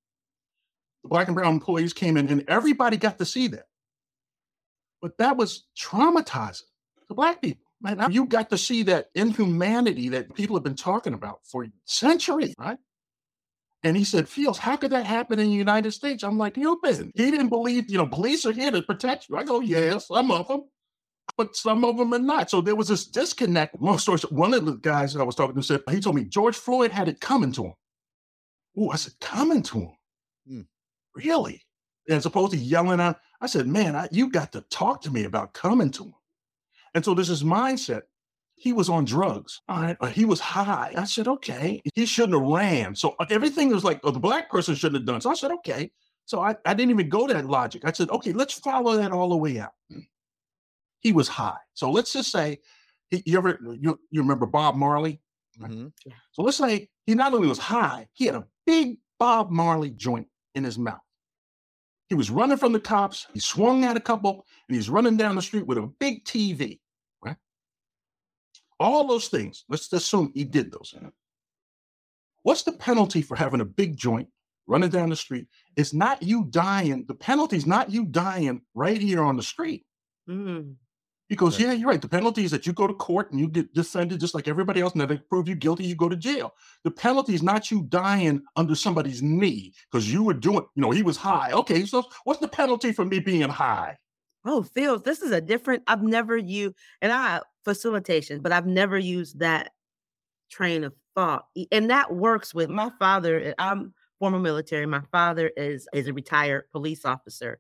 the 1.03 1.09
black 1.09 1.29
and 1.29 1.37
brown 1.37 1.55
employees 1.55 1.93
came 1.93 2.17
in 2.17 2.29
and 2.29 2.45
everybody 2.49 2.97
got 2.97 3.19
to 3.19 3.25
see 3.25 3.49
that. 3.49 3.67
But 5.03 5.19
that 5.19 5.37
was 5.37 5.67
traumatizing 5.79 6.63
to 7.09 7.15
black 7.15 7.43
people. 7.43 7.66
Man, 7.81 8.11
you 8.11 8.27
got 8.27 8.51
to 8.51 8.59
see 8.59 8.83
that 8.85 9.11
inhumanity 9.15 10.09
that 10.11 10.35
people 10.35 10.57
have 10.57 10.65
been 10.65 10.77
talking 10.77 11.13
about 11.13 11.41
for 11.45 11.67
centuries, 11.85 12.55
right? 12.59 12.79
And 13.83 13.97
he 13.97 14.05
said, 14.05 14.29
Fields, 14.29 14.59
how 14.59 14.77
could 14.77 14.93
that 14.93 15.07
happen 15.07 15.39
in 15.39 15.49
the 15.49 15.55
United 15.55 15.93
States? 15.93 16.25
I'm 16.25 16.39
like, 16.39 16.57
you 16.57 16.81
been. 16.83 17.13
He 17.15 17.31
didn't 17.31 17.51
believe, 17.51 17.91
you 17.91 17.99
know, 17.99 18.07
police 18.07 18.47
are 18.47 18.53
here 18.53 18.71
to 18.71 18.83
protect 18.83 19.29
you. 19.29 19.37
I 19.37 19.45
go, 19.45 19.61
yeah, 19.61 19.99
some 19.99 20.31
of 20.31 20.49
them, 20.49 20.65
but 21.37 21.55
some 21.55 21.85
of 21.85 21.97
them 21.97 22.13
are 22.15 22.19
not. 22.19 22.51
So 22.51 22.61
there 22.61 22.75
was 22.75 22.89
this 22.89 23.07
disconnect. 23.07 23.81
Most 23.81 24.03
stories. 24.03 24.23
One 24.23 24.55
of 24.55 24.65
the 24.65 24.77
guys 24.77 25.13
that 25.13 25.21
I 25.21 25.25
was 25.25 25.35
talking 25.35 25.55
to 25.55 25.63
said, 25.63 25.83
he 25.91 26.01
told 26.01 26.17
me 26.17 26.25
George 26.25 26.57
Floyd 26.57 26.91
had 26.91 27.09
it 27.09 27.21
coming 27.21 27.53
to 27.53 27.67
him. 27.67 27.75
Oh, 28.77 28.91
I 28.91 28.97
said, 28.97 29.13
coming 29.21 29.63
to 29.65 29.79
him. 29.81 29.93
Hmm. 30.49 30.61
Really? 31.15 31.63
As 32.09 32.27
opposed 32.27 32.53
to 32.53 32.59
yelling 32.59 33.01
out, 33.01 33.21
I 33.41 33.47
said, 33.47 33.67
man, 33.67 33.95
I, 33.95 34.09
you 34.11 34.31
got 34.31 34.53
to 34.53 34.63
talk 34.63 35.03
to 35.03 35.11
me 35.11 35.25
about 35.25 35.53
coming 35.53 35.91
to 35.93 36.05
him. 36.05 36.15
And 36.97 37.05
so 37.05 37.13
there's 37.13 37.29
this 37.29 37.43
mindset. 37.43 38.03
He 38.55 38.73
was 38.73 38.89
on 38.89 39.05
drugs. 39.05 39.61
All 39.69 39.83
right. 39.83 39.99
Uh, 40.01 40.07
he 40.07 40.25
was 40.25 40.41
high. 40.41 40.95
I 40.97 41.05
said, 41.05 41.29
okay. 41.29 41.83
He 41.95 42.07
shouldn't 42.07 42.33
have 42.33 42.51
ran. 42.51 42.97
So 42.97 43.15
uh, 43.21 43.27
everything 43.29 43.69
was 43.69 43.85
like, 43.85 44.01
oh, 44.03 44.11
the 44.11 44.19
black 44.19 44.51
person 44.51 44.75
shouldn't 44.75 45.03
have 45.03 45.07
done. 45.07 45.21
So 45.21 45.31
I 45.31 45.35
said, 45.35 45.51
okay. 45.51 45.91
So 46.25 46.41
I, 46.41 46.57
I 46.65 46.73
didn't 46.73 46.91
even 46.91 47.11
go 47.11 47.27
to 47.27 47.35
that 47.35 47.45
logic. 47.45 47.83
I 47.85 47.93
said, 47.93 48.09
okay, 48.09 48.33
let's 48.33 48.55
follow 48.55 48.97
that 48.97 49.13
all 49.13 49.29
the 49.29 49.37
way 49.37 49.59
out. 49.59 49.75
He 51.01 51.13
was 51.13 51.29
high. 51.29 51.59
So 51.75 51.91
let's 51.91 52.15
just 52.15 52.33
say, 52.33 52.61
he, 53.11 53.23
you 53.27 53.37
ever, 53.37 53.59
you, 53.79 54.01
you 54.11 54.23
remember 54.23 54.47
Bob 54.47 54.75
Marley? 54.75 55.21
Mm-hmm. 55.61 55.89
So 56.33 56.43
let's 56.43 56.57
say 56.57 56.89
he 57.05 57.15
not 57.15 57.35
only 57.35 57.47
was 57.47 57.59
high, 57.59 58.09
he 58.15 58.25
had 58.25 58.37
a 58.37 58.47
big 58.65 58.97
Bob 59.19 59.51
Marley 59.51 59.91
joint 59.91 60.29
in 60.55 60.65
his 60.65 60.79
mouth. 60.79 61.01
He 62.09 62.15
was 62.15 62.31
running 62.31 62.57
from 62.57 62.73
the 62.73 62.81
cops. 62.81 63.27
He 63.35 63.41
swung 63.41 63.85
at 63.85 63.99
a 63.99 64.01
couple 64.01 64.47
and 64.69 64.77
he's 64.77 64.89
running 64.89 65.19
down 65.19 65.37
the 65.37 65.43
street 65.43 65.67
with 65.67 65.77
a 65.77 65.83
big 65.83 66.25
TV. 66.25 66.79
All 68.79 69.07
those 69.07 69.29
things, 69.29 69.65
let's 69.69 69.93
assume 69.93 70.33
he 70.35 70.45
did 70.45 70.71
those. 70.71 70.95
What's 72.43 72.63
the 72.63 72.73
penalty 72.73 73.23
for 73.23 73.37
having 73.37 73.61
a 73.61 73.65
big 73.65 73.97
joint 73.97 74.29
running 74.67 74.91
down 74.91 75.11
the 75.11 75.17
street? 75.17 75.47
It's 75.77 75.95
not 75.95 76.23
you 76.23 76.45
dying. 76.51 77.05
The 77.09 77.15
penalty 77.15 77.57
is 77.57 77.67
not 77.67 77.91
you 77.91 78.05
dying 78.05 78.61
right 78.75 79.01
here 79.01 79.23
on 79.23 79.37
the 79.37 79.43
street. 79.43 79.85
Mm. 80.29 80.75
Because, 81.29 81.59
yeah, 81.59 81.73
you're 81.73 81.89
right. 81.89 82.01
The 82.01 82.09
penalty 82.09 82.45
is 82.45 82.53
that 82.53 82.67
you 82.67 82.73
go 82.73 82.87
to 82.87 82.95
court 82.95 83.33
and 83.33 83.41
you 83.41 83.49
get 83.49 83.75
defended 83.75 84.21
just 84.21 84.33
like 84.35 84.47
everybody 84.47 84.81
else, 84.81 84.93
and 84.93 85.01
then 85.01 85.09
they 85.09 85.17
prove 85.17 85.49
you 85.49 85.57
guilty, 85.57 85.85
you 85.85 85.97
go 85.97 86.09
to 86.09 86.15
jail. 86.15 86.55
The 86.85 86.91
penalty 86.93 87.35
is 87.35 87.43
not 87.43 87.69
you 87.69 87.83
dying 87.89 88.43
under 88.55 88.77
somebody's 88.77 89.23
knee 89.23 89.73
because 89.91 90.13
you 90.13 90.23
were 90.23 90.35
doing, 90.35 90.65
you 90.77 90.83
know, 90.83 90.93
he 90.93 91.03
was 91.03 91.17
high. 91.17 91.51
Okay, 91.51 91.85
so 91.85 92.05
what's 92.23 92.39
the 92.39 92.47
penalty 92.47 92.93
for 92.93 93.05
me 93.05 93.19
being 93.19 93.49
high? 93.49 93.97
Oh, 94.47 94.63
Phil, 94.63 94.99
this 94.99 95.23
is 95.23 95.33
a 95.33 95.41
different. 95.41 95.83
I've 95.87 96.03
never 96.03 96.37
used, 96.37 96.77
and 97.03 97.13
I 97.13 97.41
facilitation, 97.65 98.41
but 98.41 98.53
I've 98.53 98.67
never 98.67 98.97
used 98.97 99.41
that 99.41 99.73
train 100.51 100.85
of 100.85 100.95
thought. 101.15 101.47
And 101.73 101.91
that 101.91 102.15
works 102.15 102.55
with 102.55 102.71
my 102.71 102.91
father. 102.99 103.41
Eh, 103.41 103.55
I'm 103.59 103.93
former 104.19 104.39
military. 104.39 104.87
My 104.87 105.03
father 105.13 105.51
is 105.57 105.89
is 105.93 106.07
a 106.07 106.13
retired 106.13 106.65
police 106.73 107.05
officer. 107.05 107.59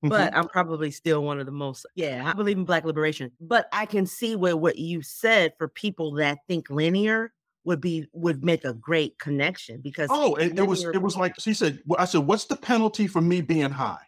But 0.00 0.30
mm-hmm. 0.30 0.38
I'm 0.38 0.48
probably 0.48 0.92
still 0.92 1.24
one 1.24 1.40
of 1.40 1.46
the 1.46 1.50
most, 1.50 1.84
yeah, 1.96 2.22
I 2.24 2.32
believe 2.32 2.56
in 2.56 2.64
black 2.64 2.84
liberation. 2.84 3.32
But 3.40 3.66
I 3.72 3.84
can 3.84 4.06
see 4.06 4.36
where 4.36 4.56
what 4.56 4.78
you 4.78 5.02
said 5.02 5.54
for 5.58 5.66
people 5.66 6.12
that 6.14 6.38
think 6.46 6.70
linear 6.70 7.32
would 7.64 7.80
be 7.80 8.06
would 8.12 8.44
make 8.44 8.64
a 8.64 8.72
great 8.72 9.18
connection 9.18 9.80
because 9.80 10.08
oh, 10.12 10.36
it, 10.36 10.56
it 10.56 10.66
was 10.66 10.84
it 10.84 11.02
was 11.02 11.16
like 11.16 11.34
she 11.40 11.52
said. 11.52 11.80
I 11.98 12.04
said, 12.04 12.20
"What's 12.20 12.44
the 12.44 12.56
penalty 12.56 13.08
for 13.08 13.20
me 13.20 13.40
being 13.40 13.70
high?" 13.70 14.07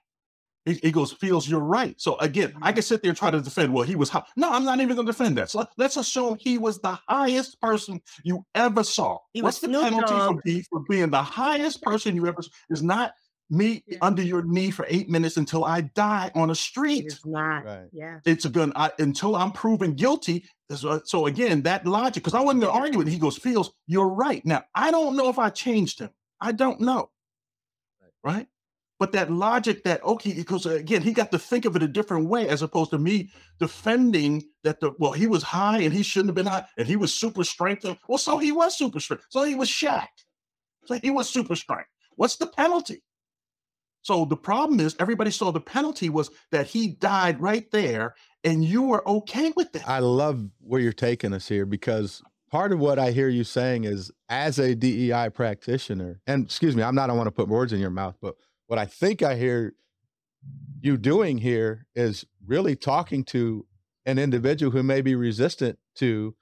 He, 0.70 0.80
he, 0.82 0.92
goes, 0.92 1.12
Fields 1.12 1.48
you're 1.48 1.60
right. 1.60 2.00
So 2.00 2.16
again, 2.18 2.52
I 2.56 2.68
mm-hmm. 2.68 2.74
can 2.74 2.82
sit 2.82 3.02
there 3.02 3.10
and 3.10 3.18
try 3.18 3.30
to 3.30 3.40
defend, 3.40 3.72
well, 3.72 3.84
he 3.84 3.96
was 3.96 4.08
high. 4.08 4.22
No, 4.36 4.50
I'm 4.50 4.64
not 4.64 4.80
even 4.80 4.94
going 4.94 5.06
to 5.06 5.12
defend 5.12 5.36
that. 5.38 5.50
So 5.50 5.66
let's 5.76 5.96
assume 5.96 6.36
he 6.38 6.58
was 6.58 6.78
the 6.78 6.98
highest 7.08 7.60
person 7.60 8.00
you 8.24 8.44
ever 8.54 8.84
saw. 8.84 9.18
He 9.32 9.42
What's 9.42 9.60
the 9.60 9.68
penalty 9.68 10.14
for, 10.14 10.40
be, 10.44 10.62
for, 10.70 10.80
being 10.88 11.10
the 11.10 11.22
highest 11.22 11.82
person 11.82 12.16
you 12.16 12.26
ever 12.26 12.42
saw? 12.42 12.50
Is 12.70 12.82
not 12.82 13.14
me 13.50 13.82
yeah. 13.86 13.98
under 14.00 14.22
your 14.22 14.42
knee 14.42 14.70
for 14.70 14.86
eight 14.88 15.10
minutes 15.10 15.36
until 15.36 15.64
I 15.64 15.82
die 15.82 16.30
on 16.34 16.50
a 16.50 16.54
street. 16.54 17.06
It's 17.06 17.26
not. 17.26 17.64
Right. 17.64 17.88
Yeah. 17.92 18.20
It's 18.24 18.44
a 18.44 18.48
gun 18.48 18.72
I, 18.76 18.92
until 18.98 19.34
I'm 19.34 19.52
proven 19.52 19.94
guilty. 19.94 20.44
So, 20.70 21.00
so 21.04 21.26
again, 21.26 21.62
that 21.62 21.84
logic, 21.84 22.22
because 22.22 22.34
I 22.34 22.40
wasn't 22.40 22.62
going 22.62 22.72
to 22.72 22.80
argue 22.80 22.98
with 22.98 23.08
it. 23.08 23.12
He 23.12 23.18
goes, 23.18 23.36
Fields 23.36 23.70
you're 23.86 24.08
right. 24.08 24.44
Now, 24.46 24.64
I 24.74 24.90
don't 24.90 25.16
know 25.16 25.28
if 25.28 25.38
I 25.38 25.50
changed 25.50 25.98
him. 25.98 26.10
I 26.40 26.52
don't 26.52 26.80
know. 26.80 27.10
Right. 28.22 28.34
right? 28.34 28.46
But 29.00 29.12
that 29.12 29.32
logic 29.32 29.82
that, 29.84 30.04
okay, 30.04 30.34
because 30.34 30.66
uh, 30.66 30.74
again, 30.74 31.00
he 31.00 31.12
got 31.12 31.30
to 31.30 31.38
think 31.38 31.64
of 31.64 31.74
it 31.74 31.82
a 31.82 31.88
different 31.88 32.28
way 32.28 32.46
as 32.46 32.60
opposed 32.60 32.90
to 32.90 32.98
me 32.98 33.30
defending 33.58 34.44
that 34.62 34.80
the, 34.80 34.92
well, 34.98 35.12
he 35.12 35.26
was 35.26 35.42
high 35.42 35.78
and 35.78 35.94
he 35.94 36.02
shouldn't 36.02 36.28
have 36.28 36.34
been 36.34 36.44
high 36.44 36.66
and 36.76 36.86
he 36.86 36.96
was 36.96 37.14
super 37.14 37.42
strength. 37.42 37.86
Well, 38.06 38.18
so 38.18 38.36
he 38.36 38.52
was 38.52 38.76
super 38.76 39.00
strength. 39.00 39.24
So 39.30 39.42
he 39.44 39.54
was 39.54 39.70
Shaq. 39.70 40.08
So 40.84 40.98
he 41.02 41.10
was 41.10 41.30
super 41.30 41.56
strength. 41.56 41.88
What's 42.16 42.36
the 42.36 42.46
penalty? 42.46 43.02
So 44.02 44.26
the 44.26 44.36
problem 44.36 44.80
is 44.80 44.96
everybody 44.98 45.30
saw 45.30 45.50
the 45.50 45.60
penalty 45.60 46.10
was 46.10 46.30
that 46.52 46.66
he 46.66 46.88
died 46.88 47.40
right 47.40 47.70
there 47.70 48.14
and 48.44 48.62
you 48.62 48.82
were 48.82 49.06
okay 49.08 49.50
with 49.56 49.72
that. 49.72 49.88
I 49.88 50.00
love 50.00 50.46
where 50.60 50.80
you're 50.80 50.92
taking 50.92 51.32
us 51.32 51.48
here 51.48 51.64
because 51.64 52.22
part 52.50 52.70
of 52.70 52.78
what 52.78 52.98
I 52.98 53.12
hear 53.12 53.28
you 53.28 53.44
saying 53.44 53.84
is 53.84 54.12
as 54.28 54.58
a 54.58 54.74
DEI 54.74 55.30
practitioner, 55.30 56.20
and 56.26 56.44
excuse 56.44 56.76
me, 56.76 56.82
I'm 56.82 56.94
not, 56.94 57.08
I 57.08 57.14
want 57.14 57.28
to 57.28 57.32
put 57.32 57.48
words 57.48 57.72
in 57.72 57.80
your 57.80 57.90
mouth, 57.90 58.16
but 58.20 58.34
what 58.70 58.78
I 58.78 58.86
think 58.86 59.20
I 59.20 59.34
hear 59.34 59.74
you 60.80 60.96
doing 60.96 61.38
here 61.38 61.88
is 61.96 62.24
really 62.46 62.76
talking 62.76 63.24
to 63.24 63.66
an 64.06 64.16
individual 64.16 64.70
who 64.70 64.84
may 64.84 65.00
be 65.00 65.16
resistant 65.16 65.76
to 65.96 66.36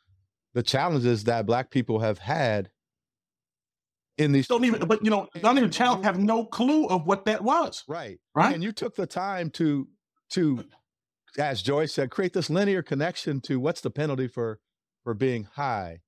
the 0.53 0.63
challenges 0.63 1.25
that 1.25 1.47
black 1.47 1.71
people 1.71 2.01
have 2.01 2.19
had 2.19 2.69
in 4.19 4.33
these 4.33 4.47
don't 4.47 4.67
even 4.67 4.87
but 4.87 5.03
you 5.03 5.11
know 5.11 5.27
not 5.43 5.57
even 5.57 5.71
challenge 5.71 6.05
have 6.05 6.19
no 6.19 6.45
clue 6.45 6.85
of 6.89 7.07
what 7.07 7.25
that 7.25 7.43
was 7.43 7.83
right. 7.89 8.19
right? 8.35 8.55
And 8.55 8.63
you 8.63 8.73
took 8.73 8.95
the 8.95 9.07
time 9.07 9.49
to 9.53 9.89
to 10.33 10.67
as 11.39 11.63
Joy 11.63 11.87
said 11.87 12.11
create 12.11 12.35
this 12.35 12.51
linear 12.51 12.83
connection 12.83 13.41
to 13.43 13.59
what's 13.59 13.81
the 13.81 13.91
penalty 13.91 14.29
for 14.29 14.61
for 15.03 15.15
being 15.15 15.49
high? 15.55 16.01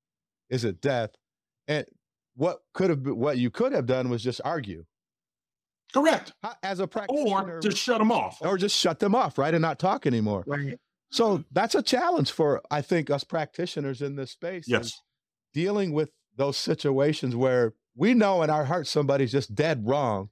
Is 0.50 0.66
it 0.66 0.82
death? 0.82 1.12
And 1.66 1.86
what 2.34 2.58
could 2.74 2.90
have 2.90 3.04
been 3.04 3.16
what 3.16 3.38
you 3.38 3.50
could 3.50 3.72
have 3.72 3.86
done 3.86 4.10
was 4.10 4.22
just 4.22 4.42
argue 4.44 4.84
Correct. 5.92 6.32
As 6.62 6.80
a 6.80 6.86
practitioner, 6.86 7.56
or 7.56 7.60
just 7.60 7.76
shut 7.78 7.98
them 7.98 8.12
off, 8.12 8.38
or 8.40 8.56
just 8.58 8.76
shut 8.76 8.98
them 9.00 9.14
off, 9.14 9.38
right, 9.38 9.52
and 9.54 9.62
not 9.62 9.78
talk 9.78 10.06
anymore. 10.06 10.44
Right. 10.46 10.78
So 11.10 11.44
that's 11.50 11.74
a 11.74 11.82
challenge 11.82 12.30
for 12.30 12.62
I 12.70 12.82
think 12.82 13.10
us 13.10 13.24
practitioners 13.24 14.00
in 14.02 14.16
this 14.16 14.30
space. 14.30 14.64
Yes. 14.68 14.92
Dealing 15.52 15.92
with 15.92 16.10
those 16.36 16.56
situations 16.56 17.34
where 17.34 17.74
we 17.96 18.14
know 18.14 18.42
in 18.42 18.50
our 18.50 18.64
heart 18.66 18.86
somebody's 18.86 19.32
just 19.32 19.54
dead 19.54 19.86
wrong, 19.86 20.30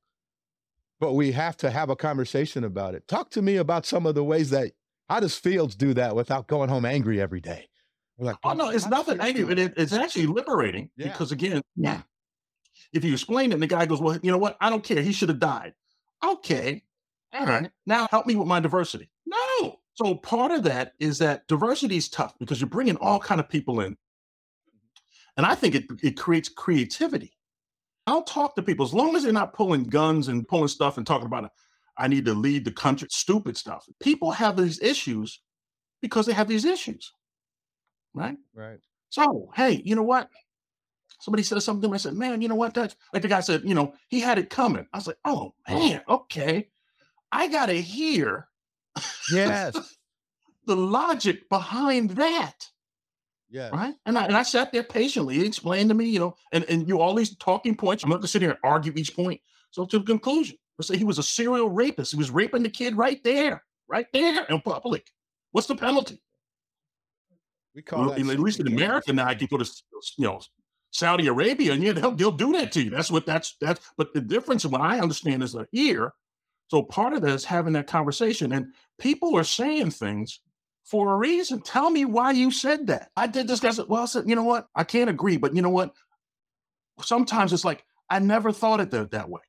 but 1.00 1.14
we 1.14 1.32
have 1.32 1.56
to 1.58 1.70
have 1.70 1.90
a 1.90 1.96
conversation 1.96 2.62
about 2.64 2.94
it. 2.94 3.06
Talk 3.08 3.30
to 3.30 3.42
me 3.42 3.56
about 3.56 3.84
some 3.86 4.06
of 4.06 4.14
the 4.14 4.22
ways 4.24 4.50
that 4.50 4.72
how 5.08 5.18
does 5.20 5.36
Fields 5.36 5.74
do 5.74 5.94
that 5.94 6.14
without 6.14 6.46
going 6.46 6.68
home 6.68 6.84
angry 6.84 7.20
every 7.20 7.40
day? 7.40 7.68
Like, 8.20 8.36
Oh 8.44 8.52
no, 8.52 8.68
it's 8.68 8.84
how 8.84 8.90
do 8.90 8.96
you 9.12 9.16
nothing 9.16 9.20
angry. 9.20 9.42
feel? 9.44 9.52
It, 9.52 9.58
it- 9.58 9.74
it's 9.76 9.92
actually 9.92 10.26
liberating 10.26 10.90
Yeah. 10.96 11.08
because 11.08 11.32
again, 11.32 11.62
Yeah. 11.76 12.02
If 12.92 13.04
you 13.04 13.12
explain 13.12 13.50
it, 13.50 13.54
and 13.54 13.62
the 13.62 13.66
guy 13.66 13.86
goes, 13.86 14.00
"Well, 14.00 14.18
you 14.22 14.30
know 14.30 14.38
what? 14.38 14.56
I 14.60 14.70
don't 14.70 14.84
care. 14.84 15.02
He 15.02 15.12
should 15.12 15.28
have 15.28 15.40
died." 15.40 15.74
Okay, 16.24 16.82
all 17.32 17.46
right. 17.46 17.70
Now 17.86 18.08
help 18.10 18.26
me 18.26 18.36
with 18.36 18.48
my 18.48 18.60
diversity. 18.60 19.10
No. 19.26 19.80
So 19.94 20.14
part 20.14 20.52
of 20.52 20.62
that 20.64 20.94
is 21.00 21.18
that 21.18 21.46
diversity 21.48 21.96
is 21.96 22.08
tough 22.08 22.38
because 22.38 22.60
you're 22.60 22.70
bringing 22.70 22.96
all 22.98 23.18
kind 23.18 23.40
of 23.40 23.48
people 23.48 23.80
in, 23.80 23.96
and 25.36 25.46
I 25.46 25.54
think 25.54 25.74
it 25.74 25.84
it 26.02 26.16
creates 26.16 26.48
creativity. 26.48 27.34
I'll 28.06 28.22
talk 28.22 28.54
to 28.56 28.62
people 28.62 28.86
as 28.86 28.94
long 28.94 29.16
as 29.16 29.24
they're 29.24 29.32
not 29.32 29.52
pulling 29.52 29.84
guns 29.84 30.28
and 30.28 30.48
pulling 30.48 30.68
stuff 30.68 30.96
and 30.96 31.06
talking 31.06 31.26
about 31.26 31.50
I 31.98 32.08
need 32.08 32.24
to 32.26 32.34
lead 32.34 32.64
the 32.64 32.72
country, 32.72 33.08
stupid 33.10 33.56
stuff. 33.56 33.86
People 34.00 34.30
have 34.30 34.56
these 34.56 34.80
issues 34.80 35.42
because 36.00 36.26
they 36.26 36.32
have 36.32 36.48
these 36.48 36.64
issues, 36.64 37.12
right? 38.14 38.36
Right. 38.54 38.78
So, 39.10 39.50
hey, 39.54 39.82
you 39.84 39.96
know 39.96 40.04
what? 40.04 40.30
Somebody 41.20 41.42
said 41.42 41.60
something 41.62 41.82
to 41.82 41.88
me. 41.88 41.94
I 41.94 41.98
said, 41.98 42.14
man, 42.14 42.40
you 42.42 42.48
know 42.48 42.54
what? 42.54 42.74
That's 42.74 42.94
like 43.12 43.22
the 43.22 43.28
guy 43.28 43.40
said, 43.40 43.62
you 43.64 43.74
know, 43.74 43.92
he 44.08 44.20
had 44.20 44.38
it 44.38 44.50
coming. 44.50 44.86
I 44.92 44.96
was 44.98 45.06
like, 45.06 45.18
oh 45.24 45.52
man, 45.68 46.02
okay. 46.08 46.68
I 47.32 47.48
gotta 47.48 47.74
hear 47.74 48.48
Yes. 49.32 49.76
the 50.66 50.76
logic 50.76 51.48
behind 51.48 52.10
that. 52.10 52.66
yes. 53.50 53.72
Right. 53.72 53.94
And 54.06 54.16
I 54.18 54.24
and 54.26 54.36
I 54.36 54.42
sat 54.42 54.72
there 54.72 54.82
patiently. 54.82 55.36
He 55.36 55.46
explained 55.46 55.88
to 55.90 55.94
me, 55.94 56.06
you 56.06 56.18
know, 56.20 56.36
and, 56.52 56.64
and 56.68 56.86
you 56.88 57.00
all 57.00 57.14
these 57.14 57.36
talking 57.36 57.74
points. 57.76 58.04
I'm 58.04 58.10
not 58.10 58.16
gonna 58.16 58.28
sit 58.28 58.42
here 58.42 58.50
and 58.52 58.58
argue 58.62 58.92
each 58.96 59.14
point. 59.16 59.40
So 59.70 59.84
to 59.86 59.98
the 59.98 60.04
conclusion, 60.04 60.56
let's 60.78 60.88
say 60.88 60.96
he 60.96 61.04
was 61.04 61.18
a 61.18 61.22
serial 61.22 61.68
rapist. 61.68 62.12
He 62.12 62.18
was 62.18 62.30
raping 62.30 62.62
the 62.62 62.70
kid 62.70 62.96
right 62.96 63.22
there, 63.24 63.64
right 63.88 64.06
there 64.12 64.44
in 64.44 64.60
public. 64.60 65.06
What's 65.52 65.66
the 65.66 65.76
penalty? 65.76 66.22
We 67.74 67.82
call 67.82 68.06
Well, 68.08 68.12
at 68.12 68.40
least 68.40 68.60
in 68.60 68.66
America 68.66 69.12
now, 69.12 69.26
I 69.26 69.34
can 69.34 69.46
go 69.50 69.58
to 69.58 69.70
you 70.16 70.24
know 70.24 70.40
Saudi 70.90 71.26
Arabia, 71.26 71.72
and 71.72 71.82
yeah, 71.82 71.92
they'll, 71.92 72.12
they'll 72.12 72.32
do 72.32 72.52
that 72.52 72.72
to 72.72 72.82
you. 72.82 72.90
That's 72.90 73.10
what 73.10 73.26
that's 73.26 73.56
that's. 73.60 73.80
But 73.96 74.14
the 74.14 74.20
difference, 74.20 74.64
what 74.64 74.80
I 74.80 75.00
understand, 75.00 75.42
is 75.42 75.52
that 75.52 75.68
here. 75.70 76.12
So 76.68 76.82
part 76.82 77.14
of 77.14 77.22
that 77.22 77.30
is 77.30 77.44
having 77.44 77.72
that 77.74 77.86
conversation, 77.86 78.52
and 78.52 78.72
people 78.98 79.36
are 79.36 79.44
saying 79.44 79.90
things 79.90 80.40
for 80.84 81.12
a 81.12 81.16
reason. 81.16 81.60
Tell 81.60 81.90
me 81.90 82.04
why 82.04 82.32
you 82.32 82.50
said 82.50 82.86
that. 82.86 83.10
I 83.16 83.26
did 83.26 83.48
this. 83.48 83.60
Guy 83.60 83.70
said, 83.70 83.86
"Well, 83.88 84.02
I 84.02 84.06
said, 84.06 84.28
you 84.28 84.34
know 84.34 84.44
what? 84.44 84.68
I 84.74 84.84
can't 84.84 85.10
agree, 85.10 85.36
but 85.36 85.54
you 85.54 85.62
know 85.62 85.70
what? 85.70 85.92
Sometimes 87.00 87.52
it's 87.52 87.64
like 87.64 87.84
I 88.10 88.18
never 88.18 88.52
thought 88.52 88.80
it 88.80 88.90
that, 88.90 89.10
that 89.10 89.28
way. 89.28 89.40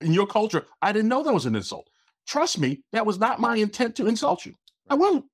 In 0.00 0.12
your 0.12 0.26
culture, 0.26 0.66
I 0.80 0.92
didn't 0.92 1.08
know 1.08 1.22
that 1.22 1.32
was 1.32 1.46
an 1.46 1.56
insult. 1.56 1.88
Trust 2.26 2.58
me, 2.58 2.82
that 2.92 3.06
was 3.06 3.18
not 3.18 3.40
my 3.40 3.56
intent 3.56 3.96
to 3.96 4.06
insult 4.06 4.44
you. 4.46 4.54
I 4.88 4.94
wasn't. 4.94 5.24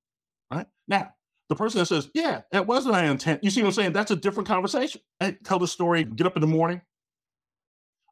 Right 0.51 0.67
now, 0.87 1.11
the 1.49 1.55
person 1.55 1.79
that 1.79 1.87
says, 1.87 2.09
Yeah, 2.13 2.41
that 2.51 2.67
wasn't 2.67 2.93
my 2.93 3.05
intent. 3.05 3.43
You 3.43 3.51
see 3.51 3.61
what 3.61 3.69
I'm 3.69 3.73
saying? 3.73 3.93
That's 3.93 4.11
a 4.11 4.15
different 4.15 4.47
conversation. 4.47 5.01
I 5.21 5.37
tell 5.43 5.59
the 5.59 5.67
story, 5.67 6.03
get 6.05 6.27
up 6.27 6.37
in 6.37 6.41
the 6.41 6.47
morning, 6.47 6.81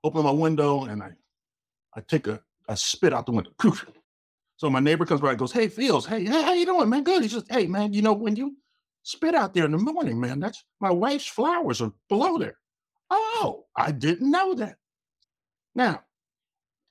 open 0.04 0.24
my 0.24 0.32
window, 0.32 0.86
and 0.86 1.04
I 1.04 1.12
I 1.96 2.02
take 2.02 2.28
a, 2.28 2.42
I 2.70 2.76
spit 2.76 3.14
out 3.14 3.26
the 3.26 3.34
window. 3.34 3.52
So 4.58 4.70
my 4.70 4.80
neighbor 4.80 5.06
comes 5.06 5.22
by 5.22 5.32
and 5.32 5.40
goes, 5.40 5.52
Hey, 5.52 5.68
Fields, 5.68 6.06
hey, 6.06 6.24
hey, 6.26 6.44
how 6.44 6.54
you 6.54 6.66
doing, 6.66 6.90
man? 6.90 7.04
Good. 7.04 7.24
He 7.24 7.30
says, 7.30 7.44
Hey, 7.50 7.68
man, 7.68 7.94
you 7.94 8.02
know, 8.02 8.14
when 8.14 8.36
you 8.36 8.58
spit 9.04 9.36
out 9.36 9.54
there 9.54 9.66
in 9.66 9.72
the 9.72 9.78
morning, 9.78 10.20
man, 10.20 10.40
that's 10.40 10.64
my 10.80 10.92
wife's 10.92 11.28
flowers 11.28 11.82
are 11.82 11.94
below 12.10 12.38
there. 12.38 12.58
Oh, 13.10 13.66
I 13.76 13.92
didn't 13.92 14.30
know 14.32 14.56
that. 14.56 14.78
Now, 15.76 16.04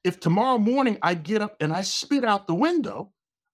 if 0.04 0.20
tomorrow 0.20 0.58
morning 0.58 0.98
I 1.02 1.14
get 1.14 1.42
up 1.42 1.56
and 1.60 1.72
I 1.72 1.82
spit 1.82 2.24
out 2.24 2.46
the 2.46 2.54
window, 2.54 3.12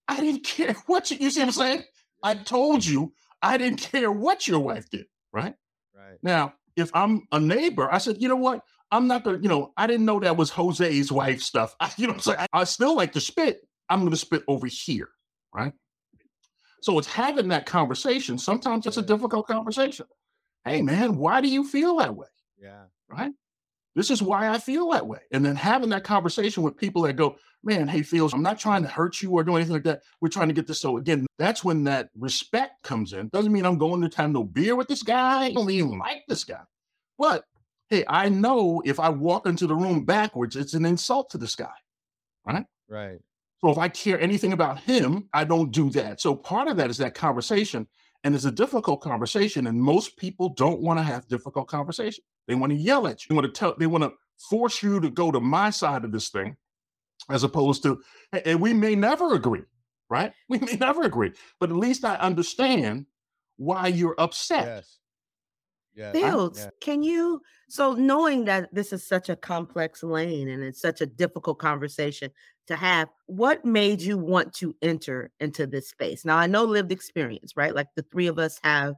I 0.08 0.20
didn't 0.20 0.44
care 0.46 0.74
what 0.86 1.10
you, 1.10 1.18
you 1.20 1.30
see 1.30 1.40
what 1.40 1.46
I'm 1.48 1.52
saying? 1.52 1.82
I 2.22 2.34
told 2.34 2.84
you 2.84 3.12
I 3.40 3.56
didn't 3.58 3.80
care 3.92 4.10
what 4.10 4.46
your 4.46 4.60
wife 4.60 4.88
did, 4.90 5.06
right? 5.32 5.54
Right. 5.94 6.18
Now, 6.22 6.54
if 6.76 6.90
I'm 6.94 7.26
a 7.32 7.40
neighbor, 7.40 7.92
I 7.92 7.98
said, 7.98 8.20
you 8.20 8.28
know 8.28 8.36
what? 8.36 8.62
I'm 8.90 9.06
not 9.06 9.24
gonna, 9.24 9.38
you 9.38 9.48
know, 9.48 9.72
I 9.76 9.86
didn't 9.86 10.06
know 10.06 10.20
that 10.20 10.36
was 10.36 10.50
Jose's 10.50 11.10
wife 11.10 11.40
stuff. 11.40 11.74
I, 11.80 11.90
you 11.98 12.06
know 12.06 12.14
I'm 12.14 12.20
saying? 12.20 12.38
I, 12.40 12.46
I 12.52 12.64
still 12.64 12.94
like 12.94 13.12
to 13.12 13.20
spit. 13.20 13.60
I'm 13.88 14.04
gonna 14.04 14.16
spit 14.16 14.42
over 14.48 14.66
here, 14.66 15.08
right? 15.54 15.72
So 16.82 16.98
it's 16.98 17.08
having 17.08 17.48
that 17.48 17.66
conversation. 17.66 18.38
Sometimes 18.38 18.86
it's 18.86 18.96
a 18.96 19.02
difficult 19.02 19.46
conversation. 19.46 20.06
Hey 20.64 20.82
man, 20.82 21.16
why 21.16 21.40
do 21.40 21.48
you 21.48 21.64
feel 21.64 21.96
that 21.98 22.14
way? 22.14 22.26
Yeah. 22.60 22.84
right? 23.08 23.32
This 23.94 24.10
is 24.10 24.22
why 24.22 24.48
I 24.48 24.58
feel 24.58 24.90
that 24.90 25.06
way. 25.06 25.20
And 25.32 25.44
then 25.44 25.54
having 25.54 25.90
that 25.90 26.04
conversation 26.04 26.62
with 26.62 26.76
people 26.76 27.02
that 27.02 27.12
go, 27.14 27.36
man, 27.62 27.86
hey, 27.86 28.02
Fields, 28.02 28.32
I'm 28.32 28.42
not 28.42 28.58
trying 28.58 28.82
to 28.82 28.88
hurt 28.88 29.20
you 29.20 29.30
or 29.30 29.44
do 29.44 29.56
anything 29.56 29.74
like 29.74 29.84
that. 29.84 30.02
We're 30.20 30.28
trying 30.28 30.48
to 30.48 30.54
get 30.54 30.66
this. 30.66 30.80
So 30.80 30.96
again, 30.96 31.26
that's 31.38 31.62
when 31.62 31.84
that 31.84 32.08
respect 32.16 32.82
comes 32.82 33.12
in. 33.12 33.28
Doesn't 33.28 33.52
mean 33.52 33.66
I'm 33.66 33.78
going 33.78 34.08
to 34.08 34.16
have 34.16 34.30
no 34.30 34.44
beer 34.44 34.76
with 34.76 34.88
this 34.88 35.02
guy. 35.02 35.44
I 35.44 35.52
don't 35.52 35.70
even 35.70 35.98
like 35.98 36.22
this 36.26 36.44
guy. 36.44 36.62
But 37.18 37.44
hey, 37.90 38.04
I 38.08 38.30
know 38.30 38.82
if 38.84 38.98
I 38.98 39.10
walk 39.10 39.46
into 39.46 39.66
the 39.66 39.76
room 39.76 40.04
backwards, 40.04 40.56
it's 40.56 40.74
an 40.74 40.86
insult 40.86 41.30
to 41.30 41.38
this 41.38 41.54
guy. 41.54 41.74
Right. 42.46 42.64
Right. 42.88 43.18
So 43.60 43.70
if 43.70 43.78
I 43.78 43.88
care 43.88 44.18
anything 44.18 44.52
about 44.52 44.80
him, 44.80 45.28
I 45.32 45.44
don't 45.44 45.70
do 45.70 45.90
that. 45.90 46.20
So 46.20 46.34
part 46.34 46.66
of 46.66 46.76
that 46.78 46.90
is 46.90 46.98
that 46.98 47.14
conversation. 47.14 47.86
And 48.24 48.34
it's 48.34 48.44
a 48.44 48.52
difficult 48.52 49.00
conversation. 49.00 49.66
And 49.66 49.80
most 49.80 50.16
people 50.16 50.50
don't 50.50 50.80
want 50.80 50.98
to 50.98 51.02
have 51.02 51.26
difficult 51.26 51.66
conversation. 51.68 52.22
They 52.46 52.54
want 52.54 52.70
to 52.70 52.78
yell 52.78 53.06
at 53.06 53.24
you. 53.24 53.28
They 53.28 53.34
want 53.34 53.52
to 53.52 53.58
tell, 53.58 53.74
they 53.76 53.86
want 53.86 54.04
to 54.04 54.12
force 54.48 54.82
you 54.82 55.00
to 55.00 55.10
go 55.10 55.30
to 55.32 55.40
my 55.40 55.70
side 55.70 56.04
of 56.04 56.12
this 56.12 56.28
thing, 56.28 56.56
as 57.30 57.44
opposed 57.44 57.82
to, 57.84 58.00
and 58.44 58.60
we 58.60 58.72
may 58.72 58.94
never 58.94 59.34
agree, 59.34 59.62
right? 60.08 60.32
We 60.48 60.58
may 60.58 60.74
never 60.76 61.02
agree, 61.02 61.32
but 61.60 61.70
at 61.70 61.76
least 61.76 62.04
I 62.04 62.16
understand 62.16 63.06
why 63.56 63.88
you're 63.88 64.16
upset. 64.18 64.66
Yes. 64.66 64.98
Yes. 65.94 66.12
Fields, 66.14 66.58
Yeah. 66.60 66.70
can 66.80 67.02
you? 67.02 67.42
So, 67.68 67.92
knowing 67.92 68.46
that 68.46 68.74
this 68.74 68.92
is 68.94 69.06
such 69.06 69.28
a 69.28 69.36
complex 69.36 70.02
lane 70.02 70.48
and 70.48 70.62
it's 70.62 70.80
such 70.80 71.02
a 71.02 71.06
difficult 71.06 71.58
conversation 71.58 72.30
to 72.68 72.76
have, 72.76 73.08
what 73.26 73.64
made 73.64 74.00
you 74.00 74.18
want 74.18 74.54
to 74.54 74.74
enter 74.82 75.30
into 75.40 75.66
this 75.66 75.88
space? 75.88 76.24
Now, 76.24 76.36
I 76.36 76.46
know 76.46 76.64
lived 76.64 76.92
experience, 76.92 77.52
right? 77.56 77.74
Like 77.74 77.88
the 77.96 78.04
three 78.10 78.26
of 78.26 78.38
us 78.38 78.58
have 78.62 78.94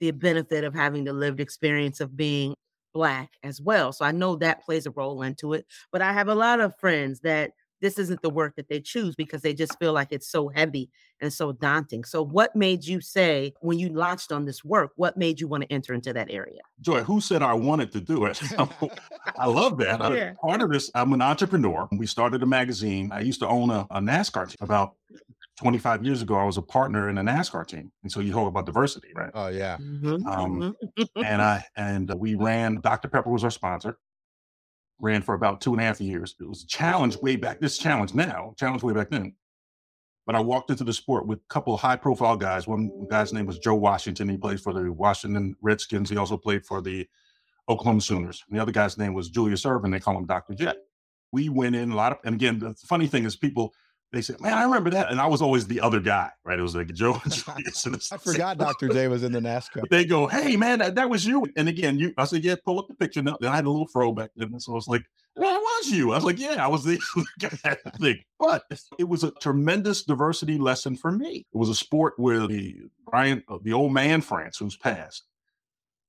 the 0.00 0.10
benefit 0.10 0.64
of 0.64 0.74
having 0.74 1.04
the 1.04 1.12
lived 1.12 1.40
experience 1.40 2.00
of 2.00 2.16
being 2.16 2.54
Black 2.94 3.30
as 3.42 3.60
well. 3.60 3.92
So, 3.92 4.04
I 4.04 4.12
know 4.12 4.36
that 4.36 4.64
plays 4.64 4.86
a 4.86 4.90
role 4.90 5.22
into 5.22 5.54
it. 5.54 5.66
But 5.92 6.02
I 6.02 6.12
have 6.12 6.28
a 6.28 6.34
lot 6.34 6.60
of 6.60 6.78
friends 6.78 7.20
that 7.20 7.52
this 7.82 7.98
isn't 7.98 8.22
the 8.22 8.30
work 8.30 8.56
that 8.56 8.68
they 8.68 8.80
choose 8.80 9.14
because 9.14 9.42
they 9.42 9.52
just 9.52 9.78
feel 9.78 9.92
like 9.92 10.08
it's 10.12 10.28
so 10.30 10.48
heavy 10.48 10.88
and 11.20 11.30
so 11.32 11.52
daunting. 11.52 12.04
So, 12.04 12.22
what 12.24 12.56
made 12.56 12.84
you 12.86 13.00
say 13.02 13.52
when 13.60 13.78
you 13.78 13.90
launched 13.90 14.32
on 14.32 14.46
this 14.46 14.64
work, 14.64 14.92
what 14.96 15.16
made 15.18 15.40
you 15.40 15.48
want 15.48 15.64
to 15.64 15.72
enter 15.72 15.92
into 15.92 16.12
that 16.14 16.30
area? 16.30 16.60
Joy, 16.80 17.02
who 17.02 17.20
said 17.20 17.42
I 17.42 17.52
wanted 17.52 17.92
to 17.92 18.00
do 18.00 18.24
it? 18.24 18.40
I 19.38 19.46
love 19.46 19.76
that. 19.78 20.00
Uh, 20.00 20.14
Yeah. 20.14 20.32
part 20.40 20.62
of 20.62 20.70
this, 20.70 20.90
I'm 20.94 21.12
an 21.12 21.20
entrepreneur. 21.22 21.88
We 21.92 22.06
started 22.06 22.42
a 22.42 22.46
magazine. 22.46 23.10
I 23.12 23.20
used 23.20 23.40
to 23.40 23.48
own 23.48 23.70
a, 23.70 23.86
a 23.90 24.00
NASCAR 24.00 24.48
team. 24.48 24.56
About 24.60 24.94
25 25.58 26.04
years 26.04 26.22
ago, 26.22 26.36
I 26.36 26.44
was 26.44 26.56
a 26.56 26.62
partner 26.62 27.08
in 27.08 27.18
a 27.18 27.22
NASCAR 27.22 27.66
team. 27.66 27.92
And 28.02 28.10
so 28.10 28.20
you 28.20 28.32
talk 28.32 28.48
about 28.48 28.66
diversity, 28.66 29.08
right? 29.14 29.30
Oh 29.34 29.48
yeah. 29.48 29.76
Mhm, 29.78 30.26
Um, 30.26 30.74
mhm. 30.98 31.08
and 31.16 31.42
I 31.52 31.64
and 31.76 32.12
we 32.14 32.34
ran. 32.34 32.80
Dr. 32.80 33.08
Pepper 33.08 33.30
was 33.30 33.44
our 33.44 33.50
sponsor. 33.50 33.98
Ran 35.02 35.20
for 35.20 35.34
about 35.34 35.60
two 35.60 35.72
and 35.72 35.82
a 35.82 35.84
half 35.84 36.00
years. 36.00 36.36
It 36.40 36.48
was 36.48 36.62
a 36.62 36.66
challenge 36.68 37.16
way 37.18 37.36
back. 37.36 37.60
This 37.60 37.76
challenge 37.76 38.14
now, 38.14 38.54
challenge 38.56 38.82
way 38.82 38.94
back 38.94 39.10
then. 39.10 39.34
But 40.24 40.36
I 40.36 40.40
walked 40.40 40.70
into 40.70 40.84
the 40.84 40.92
sport 40.92 41.26
with 41.26 41.40
a 41.40 41.52
couple 41.52 41.74
of 41.74 41.80
high-profile 41.80 42.36
guys. 42.36 42.68
One 42.68 43.08
guy's 43.10 43.32
name 43.32 43.44
was 43.44 43.58
Joe 43.58 43.74
Washington. 43.74 44.28
He 44.28 44.36
played 44.36 44.60
for 44.60 44.72
the 44.72 44.92
Washington 44.92 45.56
Redskins. 45.60 46.08
He 46.08 46.16
also 46.16 46.36
played 46.36 46.64
for 46.64 46.80
the 46.80 47.08
Oklahoma 47.68 48.00
Sooners. 48.00 48.44
And 48.48 48.56
the 48.56 48.62
other 48.62 48.70
guy's 48.70 48.96
name 48.96 49.12
was 49.12 49.28
Julius 49.28 49.64
Erving. 49.64 49.90
They 49.90 49.98
call 49.98 50.16
him 50.16 50.26
Dr. 50.26 50.54
J. 50.54 50.72
We 51.32 51.48
went 51.48 51.74
in 51.74 51.90
a 51.90 51.96
lot 51.96 52.12
of, 52.12 52.18
and 52.24 52.36
again, 52.36 52.60
the 52.60 52.74
funny 52.74 53.08
thing 53.08 53.24
is 53.24 53.34
people 53.34 53.74
they 54.12 54.20
said, 54.22 54.40
"Man, 54.40 54.52
I 54.52 54.64
remember 54.64 54.90
that," 54.90 55.10
and 55.10 55.20
I 55.20 55.26
was 55.26 55.40
always 55.40 55.66
the 55.66 55.80
other 55.80 56.00
guy, 56.00 56.30
right? 56.44 56.58
It 56.58 56.62
was 56.62 56.76
like 56.76 56.92
Joe 56.92 57.20
and 57.24 57.32
Julius. 57.32 57.86
and 57.86 57.96
I 58.12 58.16
forgot 58.18 58.58
Dr. 58.58 58.88
J 58.88 59.08
was 59.08 59.22
in 59.22 59.32
the 59.32 59.40
NASCAR. 59.40 59.88
they 59.90 60.04
go, 60.04 60.26
"Hey, 60.26 60.56
man, 60.56 60.80
that, 60.80 60.94
that 60.96 61.08
was 61.10 61.26
you." 61.26 61.46
And 61.56 61.68
again, 61.68 61.98
you, 61.98 62.12
I 62.18 62.24
said, 62.26 62.44
"Yeah, 62.44 62.56
pull 62.64 62.78
up 62.78 62.88
the 62.88 62.94
picture." 62.94 63.22
Now, 63.22 63.36
then 63.40 63.50
I 63.50 63.56
had 63.56 63.64
a 63.64 63.70
little 63.70 63.86
throwback, 63.88 64.30
and 64.36 64.60
so 64.62 64.72
I 64.72 64.74
was 64.74 64.88
like, 64.88 65.04
"That 65.36 65.56
was 65.58 65.90
you." 65.90 66.12
I 66.12 66.16
was 66.16 66.24
like, 66.24 66.38
"Yeah, 66.38 66.62
I 66.64 66.68
was 66.68 66.84
the 66.84 66.98
guy." 67.40 67.76
thing." 68.00 68.18
But 68.38 68.64
it 68.98 69.08
was 69.08 69.24
a 69.24 69.30
tremendous 69.40 70.02
diversity 70.02 70.58
lesson 70.58 70.96
for 70.96 71.10
me. 71.10 71.46
It 71.52 71.56
was 71.56 71.68
a 71.70 71.74
sport 71.74 72.14
where 72.18 72.46
the 72.46 72.76
Brian, 73.10 73.42
uh, 73.48 73.58
the 73.62 73.72
old 73.72 73.92
man 73.92 74.20
France, 74.20 74.58
who's 74.58 74.76
passed, 74.76 75.24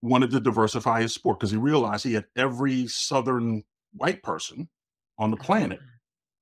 wanted 0.01 0.31
to 0.31 0.41
diversify 0.41 1.01
his 1.01 1.13
sport 1.13 1.39
because 1.39 1.51
he 1.51 1.57
realized 1.57 2.03
he 2.03 2.15
had 2.15 2.25
every 2.35 2.87
Southern 2.87 3.63
white 3.93 4.23
person 4.23 4.67
on 5.17 5.31
the 5.31 5.37
planet 5.37 5.79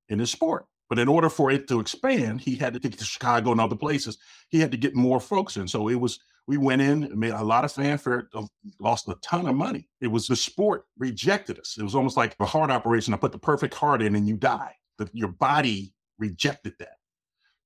in 0.10 0.18
his 0.18 0.32
sport. 0.32 0.66
But 0.92 1.00
in 1.00 1.08
order 1.08 1.30
for 1.30 1.50
it 1.52 1.70
to 1.70 1.80
expand, 1.80 2.42
he 2.42 2.58
had 2.58 2.74
to 2.74 2.80
take 2.80 2.96
it 2.96 3.00
to 3.00 3.06
Chicago 3.06 3.54
and 3.54 3.62
other 3.62 3.78
places. 3.78 4.18
He 4.50 4.60
had 4.60 4.72
to 4.72 4.78
get 4.78 4.94
more 4.94 5.22
folks 5.22 5.56
in. 5.56 5.66
So 5.70 5.88
it 5.88 5.96
was 5.96 6.20
we 6.48 6.58
went 6.58 6.82
in, 6.82 7.18
made 7.18 7.32
a 7.32 7.44
lot 7.44 7.64
of 7.64 7.72
fanfare, 7.72 8.30
uh, 8.34 8.46
lost 8.80 9.08
a 9.08 9.16
ton 9.24 9.48
of 9.48 9.56
money. 9.56 9.88
It 10.02 10.08
was 10.08 10.28
the 10.28 10.36
sport 10.36 10.86
rejected 10.98 11.60
us. 11.60 11.78
It 11.80 11.84
was 11.84 11.96
almost 11.96 12.18
like 12.18 12.36
a 12.42 12.46
heart 12.46 12.72
operation. 12.72 13.14
I 13.14 13.18
put 13.18 13.32
the 13.32 13.40
perfect 13.40 13.74
heart 13.74 14.02
in 14.02 14.16
and 14.16 14.28
you 14.28 14.36
die. 14.36 14.76
The, 14.98 15.10
your 15.14 15.30
body 15.30 15.94
rejected 16.20 16.74
that. 16.80 16.98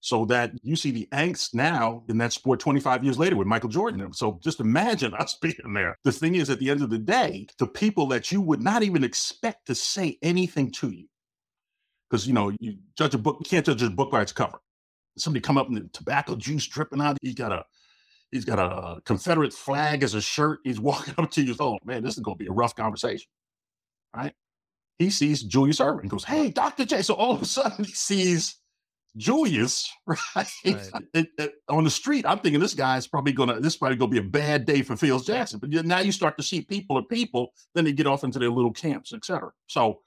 so 0.01 0.25
that 0.25 0.51
you 0.61 0.75
see 0.75 0.91
the 0.91 1.07
angst 1.11 1.55
now 1.55 2.03
in 2.09 2.19
that 2.19 2.31
sport 2.31 2.59
25 2.59 3.03
years 3.03 3.17
later 3.17 3.35
with 3.35 3.47
Michael 3.47 3.69
Jordan. 3.69 4.13
So 4.13 4.39
just 4.43 4.59
imagine 4.59 5.15
us 5.15 5.35
being 5.41 5.73
there. 5.73 5.97
The 6.03 6.11
thing 6.11 6.35
is, 6.35 6.51
at 6.51 6.59
the 6.59 6.69
end 6.69 6.83
of 6.83 6.91
the 6.91 6.99
day, 6.99 7.47
the 7.57 7.65
people 7.67 8.07
that 8.09 8.31
you 8.31 8.41
would 8.41 8.61
not 8.61 8.83
even 8.83 9.03
expect 9.03 9.65
to 9.67 9.75
say 9.75 10.19
anything 10.21 10.71
to 10.73 10.91
you, 10.91 11.07
because 12.09 12.27
you 12.27 12.33
know 12.33 12.51
you 12.59 12.77
judge 12.97 13.13
a 13.13 13.17
book, 13.17 13.37
you 13.39 13.49
can't 13.49 13.65
judge 13.65 13.83
a 13.83 13.89
book 13.89 14.11
by 14.11 14.21
its 14.21 14.31
cover. 14.31 14.59
Somebody 15.17 15.41
come 15.41 15.57
up 15.57 15.67
and 15.67 15.77
the 15.77 15.89
tobacco 15.93 16.35
juice 16.35 16.67
dripping 16.67 17.01
out. 17.01 17.17
He's 17.21 17.35
got 17.35 17.51
a 17.51 17.65
he's 18.31 18.45
got 18.45 18.59
a 18.59 19.01
Confederate 19.01 19.53
flag 19.53 20.03
as 20.03 20.13
a 20.13 20.21
shirt. 20.21 20.59
He's 20.63 20.79
walking 20.81 21.15
up 21.17 21.31
to 21.31 21.43
you. 21.43 21.55
Oh 21.59 21.77
man, 21.85 22.03
this 22.03 22.17
is 22.17 22.23
going 22.23 22.37
to 22.37 22.43
be 22.43 22.49
a 22.49 22.53
rough 22.53 22.75
conversation, 22.75 23.27
right? 24.15 24.33
He 24.99 25.09
sees 25.09 25.43
Julius 25.43 25.79
Erving. 25.79 26.07
Goes, 26.07 26.23
hey, 26.23 26.49
Dr. 26.49 26.85
J. 26.85 27.01
So 27.01 27.15
all 27.15 27.33
of 27.33 27.41
a 27.41 27.45
sudden 27.45 27.83
he 27.83 27.91
sees 27.91 28.57
Julius, 29.17 29.91
right? 30.07 30.17
right. 30.35 30.89
It, 31.13 31.27
it, 31.37 31.53
on 31.69 31.83
the 31.83 31.89
street, 31.89 32.25
I'm 32.25 32.39
thinking 32.39 32.61
this 32.61 32.73
guy's 32.73 33.07
probably 33.07 33.33
gonna 33.33 33.59
this 33.59 33.73
is 33.73 33.77
probably 33.77 33.97
gonna 33.97 34.11
be 34.11 34.19
a 34.19 34.23
bad 34.23 34.65
day 34.65 34.81
for 34.81 34.95
Fields 34.95 35.25
Jackson. 35.25 35.59
But 35.59 35.69
now 35.85 35.99
you 35.99 36.11
start 36.11 36.37
to 36.37 36.43
see 36.43 36.61
people 36.61 36.97
are 36.97 37.03
people, 37.03 37.53
then 37.73 37.85
they 37.85 37.93
get 37.93 38.07
off 38.07 38.23
into 38.23 38.39
their 38.39 38.49
little 38.49 38.71
camps, 38.71 39.13
etc. 39.13 39.51
So 39.67 40.01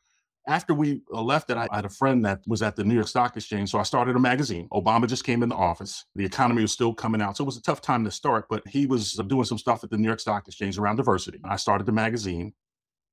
after 0.49 0.73
we 0.73 1.03
uh, 1.13 1.23
left 1.23 1.51
it, 1.51 1.57
I 1.59 1.69
had 1.71 1.85
a 1.85 1.91
friend 1.91 2.25
that 2.25 2.41
was 2.47 2.63
at 2.63 2.75
the 2.75 2.83
New 2.83 2.95
York 2.95 3.07
Stock 3.07 3.37
Exchange. 3.37 3.71
So 3.71 3.79
I 3.79 3.83
started 3.83 4.17
a 4.17 4.19
magazine. 4.19 4.67
Obama 4.73 5.07
just 5.07 5.23
came 5.23 5.43
in 5.43 5.51
the 5.51 5.55
office. 5.55 6.07
The 6.17 6.25
economy 6.25 6.63
was 6.63 6.73
still 6.73 6.95
coming 6.95 7.21
out. 7.21 7.37
So 7.37 7.45
it 7.45 7.47
was 7.47 7.59
a 7.59 7.63
tough 7.63 7.83
time 7.83 8.03
to 8.05 8.11
start, 8.11 8.47
but 8.49 8.67
he 8.67 8.87
was 8.87 9.13
doing 9.13 9.45
some 9.45 9.59
stuff 9.59 9.85
at 9.85 9.91
the 9.91 9.99
New 9.99 10.09
York 10.09 10.21
Stock 10.21 10.49
Exchange 10.49 10.79
around 10.79 10.97
diversity. 10.97 11.39
I 11.45 11.57
started 11.57 11.87
the 11.87 11.93
magazine 11.93 12.55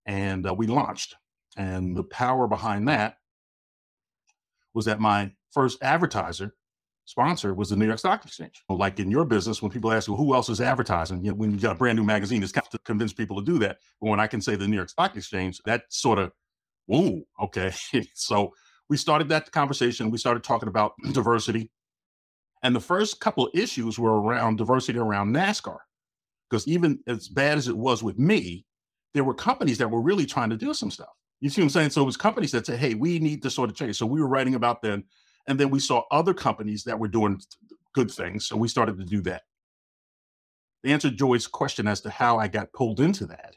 and 0.06 0.48
uh, 0.48 0.54
we 0.54 0.66
launched. 0.66 1.16
And 1.58 1.96
the 1.96 2.04
power 2.04 2.48
behind 2.48 2.88
that 2.88 3.18
was 4.74 4.86
that 4.86 5.00
my 5.00 5.32
first 5.52 5.82
advertiser 5.84 6.56
sponsor 7.06 7.54
was 7.54 7.70
the 7.70 7.76
New 7.76 7.86
York 7.86 8.00
Stock 8.00 8.26
Exchange. 8.26 8.64
Like 8.70 9.00
in 9.00 9.12
your 9.12 9.26
business, 9.26 9.62
when 9.62 9.72
people 9.72 9.92
ask 9.92 10.08
you 10.08 10.16
who 10.16 10.34
else 10.34 10.50
is 10.50 10.62
advertising, 10.62 11.24
you 11.24 11.32
know, 11.32 11.36
when 11.36 11.52
you 11.52 11.58
got 11.58 11.76
a 11.76 11.80
brand 11.80 11.98
new 11.98 12.04
magazine, 12.04 12.44
it's 12.44 12.52
tough 12.52 12.70
to 12.70 12.80
convince 12.80 13.14
people 13.14 13.38
to 13.38 13.46
do 13.46 13.60
that. 13.60 13.78
But 14.02 14.10
when 14.10 14.20
I 14.20 14.28
can 14.28 14.42
say 14.42 14.56
the 14.56 14.68
New 14.68 14.76
York 14.76 14.90
Stock 14.90 15.16
Exchange, 15.16 15.62
that 15.66 15.84
sort 15.90 16.20
of, 16.20 16.32
whoa, 16.86 17.22
okay. 17.42 17.74
so 18.14 18.54
we 18.90 18.98
started 18.98 19.30
that 19.30 19.52
conversation. 19.52 20.12
We 20.12 20.18
started 20.18 20.44
talking 20.44 20.70
about 20.70 20.94
diversity. 21.14 21.72
And 22.64 22.76
the 22.76 22.82
first 22.82 23.20
couple 23.20 23.48
of 23.48 23.52
issues 23.54 24.00
were 24.00 24.22
around 24.22 24.58
diversity 24.58 24.98
around 24.98 25.34
NASCAR. 25.34 25.78
Because 26.50 26.68
even 26.68 27.00
as 27.08 27.28
bad 27.28 27.58
as 27.58 27.68
it 27.68 27.78
was 27.78 28.04
with 28.04 28.20
me, 28.20 28.66
there 29.14 29.24
were 29.24 29.34
companies 29.34 29.78
that 29.80 29.90
were 29.90 30.02
really 30.02 30.26
trying 30.26 30.50
to 30.50 30.58
do 30.58 30.74
some 30.74 30.92
stuff. 30.92 31.10
You 31.42 31.50
see 31.50 31.62
what 31.62 31.66
I'm 31.66 31.70
saying? 31.70 31.90
So 31.92 32.02
it 32.02 32.06
was 32.06 32.18
companies 32.18 32.52
that 32.52 32.66
said, 32.66 32.80
hey, 32.80 32.94
we 32.94 33.20
need 33.20 33.42
to 33.44 33.50
sort 33.50 33.70
of 33.70 33.76
change. 33.76 33.98
So 33.98 34.06
we 34.06 34.20
were 34.20 34.28
writing 34.28 34.56
about 34.56 34.82
them 34.82 35.04
and 35.48 35.60
then 35.60 35.70
we 35.70 35.80
saw 35.80 36.04
other 36.12 36.34
companies 36.34 36.84
that 36.84 37.00
were 37.00 37.08
doing 37.08 37.40
good 37.94 38.12
things. 38.12 38.48
So 38.48 38.58
we 38.58 38.68
started 38.68 38.98
to 38.98 39.06
do 39.06 39.22
that. 39.22 39.44
The 40.84 40.92
answer 40.92 41.10
to 41.10 41.16
Joy's 41.16 41.48
question 41.48 41.88
as 41.88 42.02
to 42.02 42.10
how 42.10 42.38
I 42.38 42.48
got 42.48 42.72
pulled 42.74 43.00
into 43.00 43.26
that 43.28 43.56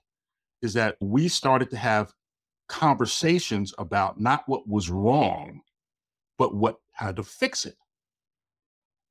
is 0.63 0.75
that 0.75 0.97
we 1.01 1.29
started 1.29 1.71
to 1.71 1.77
have 1.77 2.13
conversations 2.69 3.75
about 3.79 4.21
not 4.21 4.45
what 4.47 4.69
was 4.69 4.91
wrong, 4.91 5.63
but 6.39 6.55
what 6.55 6.77
how 6.93 7.13
to 7.13 7.23
fix 7.23 7.67
it. 7.67 7.77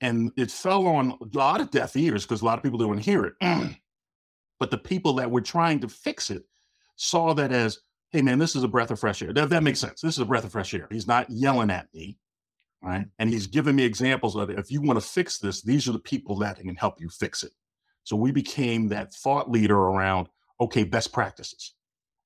And 0.01 0.31
it 0.37 0.51
fell 0.51 0.85
on 0.87 1.11
a 1.11 1.37
lot 1.37 1.61
of 1.61 1.71
deaf 1.71 1.95
ears 1.95 2.23
because 2.23 2.41
a 2.41 2.45
lot 2.45 2.57
of 2.57 2.63
people 2.63 2.77
didn't 2.77 2.99
hear 2.99 3.25
it. 3.25 3.33
but 4.59 4.69
the 4.69 4.77
people 4.77 5.13
that 5.13 5.31
were 5.31 5.41
trying 5.41 5.79
to 5.79 5.87
fix 5.87 6.29
it 6.29 6.43
saw 6.95 7.33
that 7.33 7.51
as, 7.51 7.79
hey 8.11 8.21
man, 8.21 8.37
this 8.37 8.55
is 8.55 8.63
a 8.63 8.67
breath 8.67 8.91
of 8.91 8.99
fresh 8.99 9.21
air. 9.21 9.33
That, 9.33 9.49
that 9.49 9.63
makes 9.63 9.79
sense. 9.79 10.01
This 10.01 10.15
is 10.15 10.19
a 10.19 10.25
breath 10.25 10.45
of 10.45 10.51
fresh 10.51 10.73
air. 10.73 10.87
He's 10.91 11.07
not 11.07 11.29
yelling 11.29 11.71
at 11.71 11.87
me 11.93 12.17
right? 12.81 13.05
And 13.19 13.29
he's 13.29 13.47
giving 13.47 13.75
me 13.75 13.83
examples 13.83 14.35
of. 14.35 14.49
If 14.49 14.71
you 14.71 14.81
want 14.81 14.99
to 14.99 15.05
fix 15.05 15.39
this, 15.39 15.61
these 15.61 15.87
are 15.87 15.93
the 15.93 15.99
people 15.99 16.37
that 16.39 16.59
can 16.59 16.75
help 16.75 16.99
you 16.99 17.09
fix 17.09 17.43
it. 17.43 17.51
So 18.03 18.15
we 18.15 18.31
became 18.31 18.87
that 18.89 19.13
thought 19.13 19.51
leader 19.51 19.77
around, 19.77 20.27
okay, 20.61 20.83
best 20.83 21.11
practices. 21.11 21.73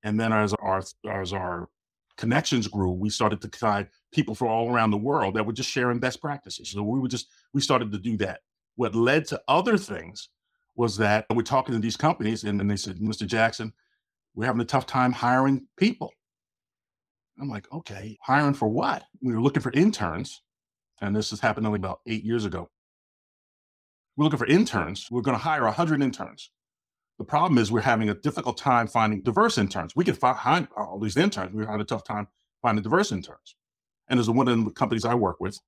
And 0.03 0.19
then 0.19 0.33
as 0.33 0.53
our 0.55 0.81
as 1.09 1.33
our 1.33 1.69
connections 2.17 2.67
grew, 2.67 2.91
we 2.91 3.09
started 3.09 3.41
to 3.41 3.57
find 3.57 3.87
people 4.11 4.35
from 4.35 4.47
all 4.49 4.71
around 4.71 4.91
the 4.91 4.97
world 4.97 5.35
that 5.35 5.45
were 5.45 5.53
just 5.53 5.69
sharing 5.69 5.99
best 5.99 6.21
practices. 6.21 6.69
So 6.69 6.83
we 6.83 6.99
were 6.99 7.07
just 7.07 7.27
we 7.53 7.61
started 7.61 7.91
to 7.91 7.97
do 7.97 8.17
that. 8.17 8.41
What 8.75 8.95
led 8.95 9.25
to 9.27 9.41
other 9.47 9.77
things 9.77 10.29
was 10.75 10.97
that 10.97 11.25
we're 11.33 11.41
talking 11.41 11.75
to 11.75 11.81
these 11.81 11.97
companies, 11.97 12.43
and 12.43 12.69
they 12.69 12.75
said, 12.75 12.97
Mr. 12.97 13.27
Jackson, 13.27 13.73
we're 14.35 14.45
having 14.45 14.61
a 14.61 14.65
tough 14.65 14.85
time 14.85 15.11
hiring 15.11 15.67
people. 15.77 16.11
I'm 17.39 17.49
like, 17.49 17.71
okay, 17.71 18.17
hiring 18.21 18.53
for 18.53 18.67
what? 18.67 19.03
We 19.21 19.33
were 19.33 19.41
looking 19.41 19.61
for 19.61 19.71
interns, 19.71 20.41
and 21.01 21.15
this 21.15 21.31
has 21.31 21.39
happened 21.39 21.65
only 21.67 21.77
about 21.77 21.99
eight 22.07 22.23
years 22.23 22.45
ago. 22.45 22.69
We're 24.15 24.25
looking 24.25 24.39
for 24.39 24.45
interns. 24.45 25.07
We're 25.09 25.21
going 25.21 25.37
to 25.37 25.43
hire 25.43 25.63
100 25.63 26.01
interns. 26.01 26.51
The 27.21 27.25
problem 27.25 27.59
is 27.59 27.71
we're 27.71 27.81
having 27.81 28.09
a 28.09 28.15
difficult 28.15 28.57
time 28.57 28.87
finding 28.87 29.21
diverse 29.21 29.59
interns. 29.59 29.95
We 29.95 30.03
can 30.03 30.15
find 30.15 30.67
all 30.75 30.97
these 30.99 31.17
interns. 31.17 31.53
We're 31.53 31.67
having 31.67 31.81
a 31.81 31.85
tough 31.85 32.03
time 32.03 32.27
finding 32.63 32.81
diverse 32.81 33.11
interns. 33.11 33.55
And 34.09 34.17
there's 34.17 34.27
one 34.27 34.47
of 34.47 34.65
the 34.65 34.71
companies 34.71 35.05
I 35.05 35.13
work 35.13 35.39
with, 35.39 35.59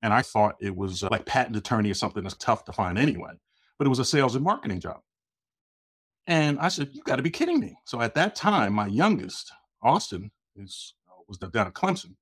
and 0.00 0.12
I 0.14 0.22
thought 0.22 0.54
it 0.60 0.76
was 0.76 1.02
uh, 1.02 1.08
like 1.10 1.26
patent 1.26 1.56
attorney 1.56 1.90
or 1.90 1.94
something 1.94 2.22
that's 2.22 2.36
tough 2.36 2.64
to 2.66 2.72
find 2.72 2.98
anyway, 2.98 3.32
but 3.78 3.86
it 3.88 3.90
was 3.90 3.98
a 3.98 4.04
sales 4.04 4.36
and 4.36 4.44
marketing 4.44 4.78
job. 4.78 5.00
And 6.28 6.56
I 6.60 6.68
said, 6.68 6.90
you 6.92 7.02
got 7.02 7.16
to 7.16 7.22
be 7.22 7.30
kidding 7.30 7.58
me. 7.58 7.76
So 7.84 8.00
at 8.00 8.14
that 8.14 8.36
time, 8.36 8.72
my 8.72 8.86
youngest, 8.86 9.50
Austin, 9.82 10.30
is 10.54 10.94
was 11.26 11.38
down 11.38 11.66
at 11.66 11.74
Clemson. 11.74 12.14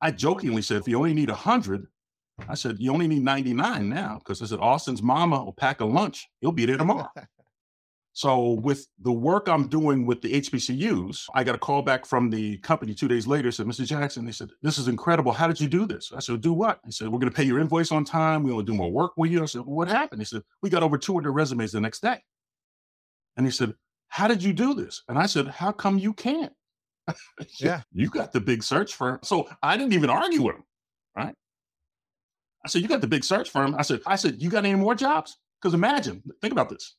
I 0.00 0.12
jokingly 0.12 0.62
said, 0.62 0.76
if 0.76 0.86
you 0.86 0.98
only 0.98 1.14
need 1.14 1.30
100, 1.30 1.88
I 2.48 2.54
said, 2.54 2.76
you 2.78 2.92
only 2.92 3.08
need 3.08 3.24
99 3.24 3.88
now. 3.88 4.20
Because 4.20 4.40
I 4.40 4.46
said, 4.46 4.60
Austin's 4.60 5.02
mama 5.02 5.44
will 5.44 5.52
pack 5.52 5.80
a 5.80 5.84
lunch. 5.84 6.28
He'll 6.40 6.52
be 6.52 6.64
there 6.64 6.76
tomorrow. 6.76 7.08
so 8.12 8.52
with 8.62 8.86
the 9.00 9.12
work 9.12 9.48
I'm 9.48 9.68
doing 9.68 10.06
with 10.06 10.20
the 10.20 10.40
HBCUs, 10.40 11.26
I 11.34 11.44
got 11.44 11.54
a 11.54 11.58
call 11.58 11.82
back 11.82 12.04
from 12.04 12.28
the 12.28 12.58
company 12.58 12.94
two 12.94 13.08
days 13.08 13.26
later. 13.26 13.50
Said, 13.50 13.66
Mr. 13.66 13.86
Jackson, 13.86 14.24
they 14.24 14.32
said, 14.32 14.50
this 14.62 14.78
is 14.78 14.88
incredible. 14.88 15.32
How 15.32 15.46
did 15.46 15.60
you 15.60 15.68
do 15.68 15.86
this? 15.86 16.12
I 16.14 16.20
said, 16.20 16.40
do 16.40 16.52
what? 16.52 16.80
He 16.84 16.92
said, 16.92 17.08
we're 17.08 17.18
going 17.18 17.30
to 17.30 17.36
pay 17.36 17.44
your 17.44 17.58
invoice 17.58 17.90
on 17.90 18.04
time. 18.04 18.42
We 18.42 18.52
want 18.52 18.66
to 18.66 18.72
do 18.72 18.76
more 18.76 18.92
work 18.92 19.12
with 19.16 19.30
you. 19.30 19.42
I 19.42 19.46
said, 19.46 19.62
well, 19.62 19.76
what 19.76 19.88
happened? 19.88 20.20
He 20.20 20.26
said, 20.26 20.42
we 20.62 20.68
got 20.68 20.82
over 20.82 20.98
200 20.98 21.32
resumes 21.32 21.72
the 21.72 21.80
next 21.80 22.02
day. 22.02 22.18
And 23.36 23.46
he 23.46 23.52
said, 23.52 23.74
how 24.08 24.28
did 24.28 24.42
you 24.42 24.52
do 24.52 24.74
this? 24.74 25.02
And 25.08 25.18
I 25.18 25.26
said, 25.26 25.48
how 25.48 25.72
come 25.72 25.98
you 25.98 26.12
can't? 26.12 26.52
yeah. 27.58 27.80
You 27.92 28.10
got 28.10 28.32
the 28.32 28.40
big 28.40 28.62
search 28.62 28.94
firm. 28.94 29.20
So 29.22 29.48
I 29.62 29.76
didn't 29.76 29.94
even 29.94 30.10
argue 30.10 30.42
with 30.42 30.56
him. 30.56 30.64
Right. 31.16 31.34
I 32.64 32.68
said, 32.68 32.82
You 32.82 32.88
got 32.88 33.00
the 33.00 33.06
big 33.06 33.24
search 33.24 33.50
firm. 33.50 33.74
I 33.76 33.82
said, 33.82 34.00
I 34.06 34.16
said, 34.16 34.40
you 34.40 34.50
got 34.50 34.64
any 34.64 34.74
more 34.74 34.94
jobs? 34.94 35.36
Because 35.60 35.74
imagine, 35.74 36.22
think 36.40 36.52
about 36.52 36.68
this. 36.68 36.96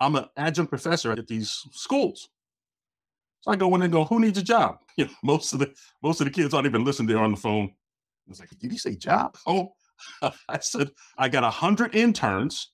I'm 0.00 0.16
an 0.16 0.26
adjunct 0.36 0.70
professor 0.70 1.12
at 1.12 1.26
these 1.26 1.50
schools. 1.72 2.28
So 3.40 3.52
I 3.52 3.56
go 3.56 3.74
in 3.74 3.82
and 3.82 3.92
go, 3.92 4.04
who 4.04 4.20
needs 4.20 4.38
a 4.38 4.42
job? 4.42 4.78
You 4.96 5.06
know, 5.06 5.10
most 5.24 5.52
of 5.52 5.58
the 5.58 5.74
most 6.04 6.20
of 6.20 6.24
the 6.26 6.30
kids 6.30 6.54
aren't 6.54 6.68
even 6.68 6.84
listening. 6.84 7.08
They're 7.08 7.18
on 7.18 7.32
the 7.32 7.36
phone. 7.36 7.64
I 7.64 8.28
was 8.28 8.38
like, 8.38 8.48
did 8.60 8.72
you 8.72 8.78
say 8.78 8.94
job? 8.94 9.36
Oh, 9.46 9.72
I 10.48 10.58
said, 10.60 10.90
I 11.18 11.28
got 11.28 11.42
a 11.42 11.50
hundred 11.50 11.96
interns, 11.96 12.70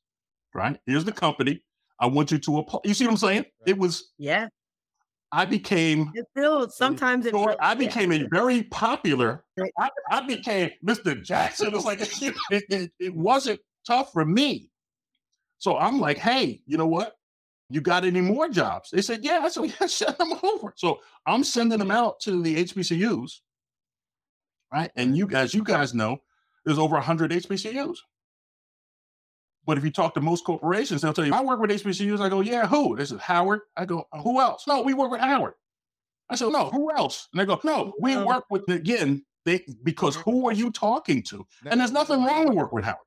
right? 0.54 0.78
Here's 0.87 1.04
the 1.04 1.12
company. 1.12 1.62
I 1.98 2.06
want 2.06 2.30
you 2.30 2.38
to 2.38 2.59
apply. 2.59 2.80
You 2.85 2.92
see 2.92 3.04
what 3.04 3.12
I'm 3.12 3.16
saying? 3.16 3.44
It 3.66 3.78
was 3.78 4.12
yeah. 4.18 4.48
I 5.33 5.44
became 5.44 6.11
it 6.14 6.26
still 6.37 6.68
sometimes 6.68 7.24
it 7.24 7.35
I 7.61 7.74
became 7.74 8.12
a 8.12 8.26
very 8.30 8.64
popular. 8.64 9.44
I, 9.78 9.88
I 10.11 10.26
became 10.26 10.70
Mr. 10.85 11.22
Jackson. 11.22 11.68
It 11.68 11.72
was 11.72 11.85
like 11.85 12.00
it, 12.00 12.35
it, 12.50 12.90
it 12.98 13.14
wasn't 13.14 13.61
tough 13.87 14.12
for 14.12 14.24
me. 14.24 14.69
So 15.60 15.76
I'm 15.76 16.00
like, 16.00 16.16
hey, 16.16 16.62
you 16.66 16.78
know 16.78 16.86
what? 16.86 17.16
You 17.68 17.82
got 17.82 18.04
any 18.04 18.22
more 18.22 18.48
jobs? 18.48 18.90
They 18.90 19.02
said, 19.02 19.22
yeah. 19.22 19.46
So 19.48 19.62
yeah, 19.80 19.86
send 19.86 20.16
them 20.16 20.32
over. 20.42 20.72
So 20.74 21.00
I'm 21.26 21.44
sending 21.44 21.78
them 21.78 21.90
out 21.90 22.18
to 22.20 22.42
the 22.42 22.64
HBCUs, 22.64 23.40
right? 24.72 24.90
And 24.96 25.16
you 25.16 25.26
guys, 25.26 25.54
you 25.54 25.62
guys 25.62 25.94
know, 25.94 26.22
there's 26.64 26.78
over 26.78 26.94
100 26.94 27.30
HBCUs. 27.30 27.98
But 29.66 29.76
if 29.76 29.84
you 29.84 29.90
talk 29.90 30.14
to 30.14 30.22
most 30.22 30.44
corporations, 30.44 31.02
they'll 31.02 31.12
tell 31.12 31.26
you, 31.26 31.34
I 31.34 31.42
work 31.42 31.60
with 31.60 31.70
HBCUs. 31.70 32.20
I 32.20 32.30
go, 32.30 32.40
yeah, 32.40 32.66
who? 32.66 32.96
They 32.96 33.04
said, 33.04 33.20
Howard. 33.20 33.60
I 33.76 33.84
go, 33.84 34.08
uh, 34.12 34.22
who 34.22 34.40
else? 34.40 34.64
No, 34.66 34.80
we 34.80 34.94
work 34.94 35.10
with 35.10 35.20
Howard. 35.20 35.52
I 36.30 36.36
said, 36.36 36.48
no, 36.48 36.70
who 36.70 36.90
else? 36.90 37.28
And 37.32 37.40
they 37.40 37.44
go, 37.44 37.60
no, 37.64 37.74
oh, 37.74 37.92
we 38.00 38.16
work 38.16 38.44
with, 38.50 38.66
again, 38.70 39.26
they, 39.44 39.62
because 39.82 40.16
mm-hmm. 40.16 40.30
who 40.30 40.48
are 40.48 40.52
you 40.52 40.70
talking 40.70 41.22
to? 41.24 41.46
And 41.66 41.78
there's 41.78 41.92
nothing 41.92 42.24
wrong 42.24 42.46
with 42.48 42.56
work 42.56 42.72
with 42.72 42.84
Howard. 42.84 43.04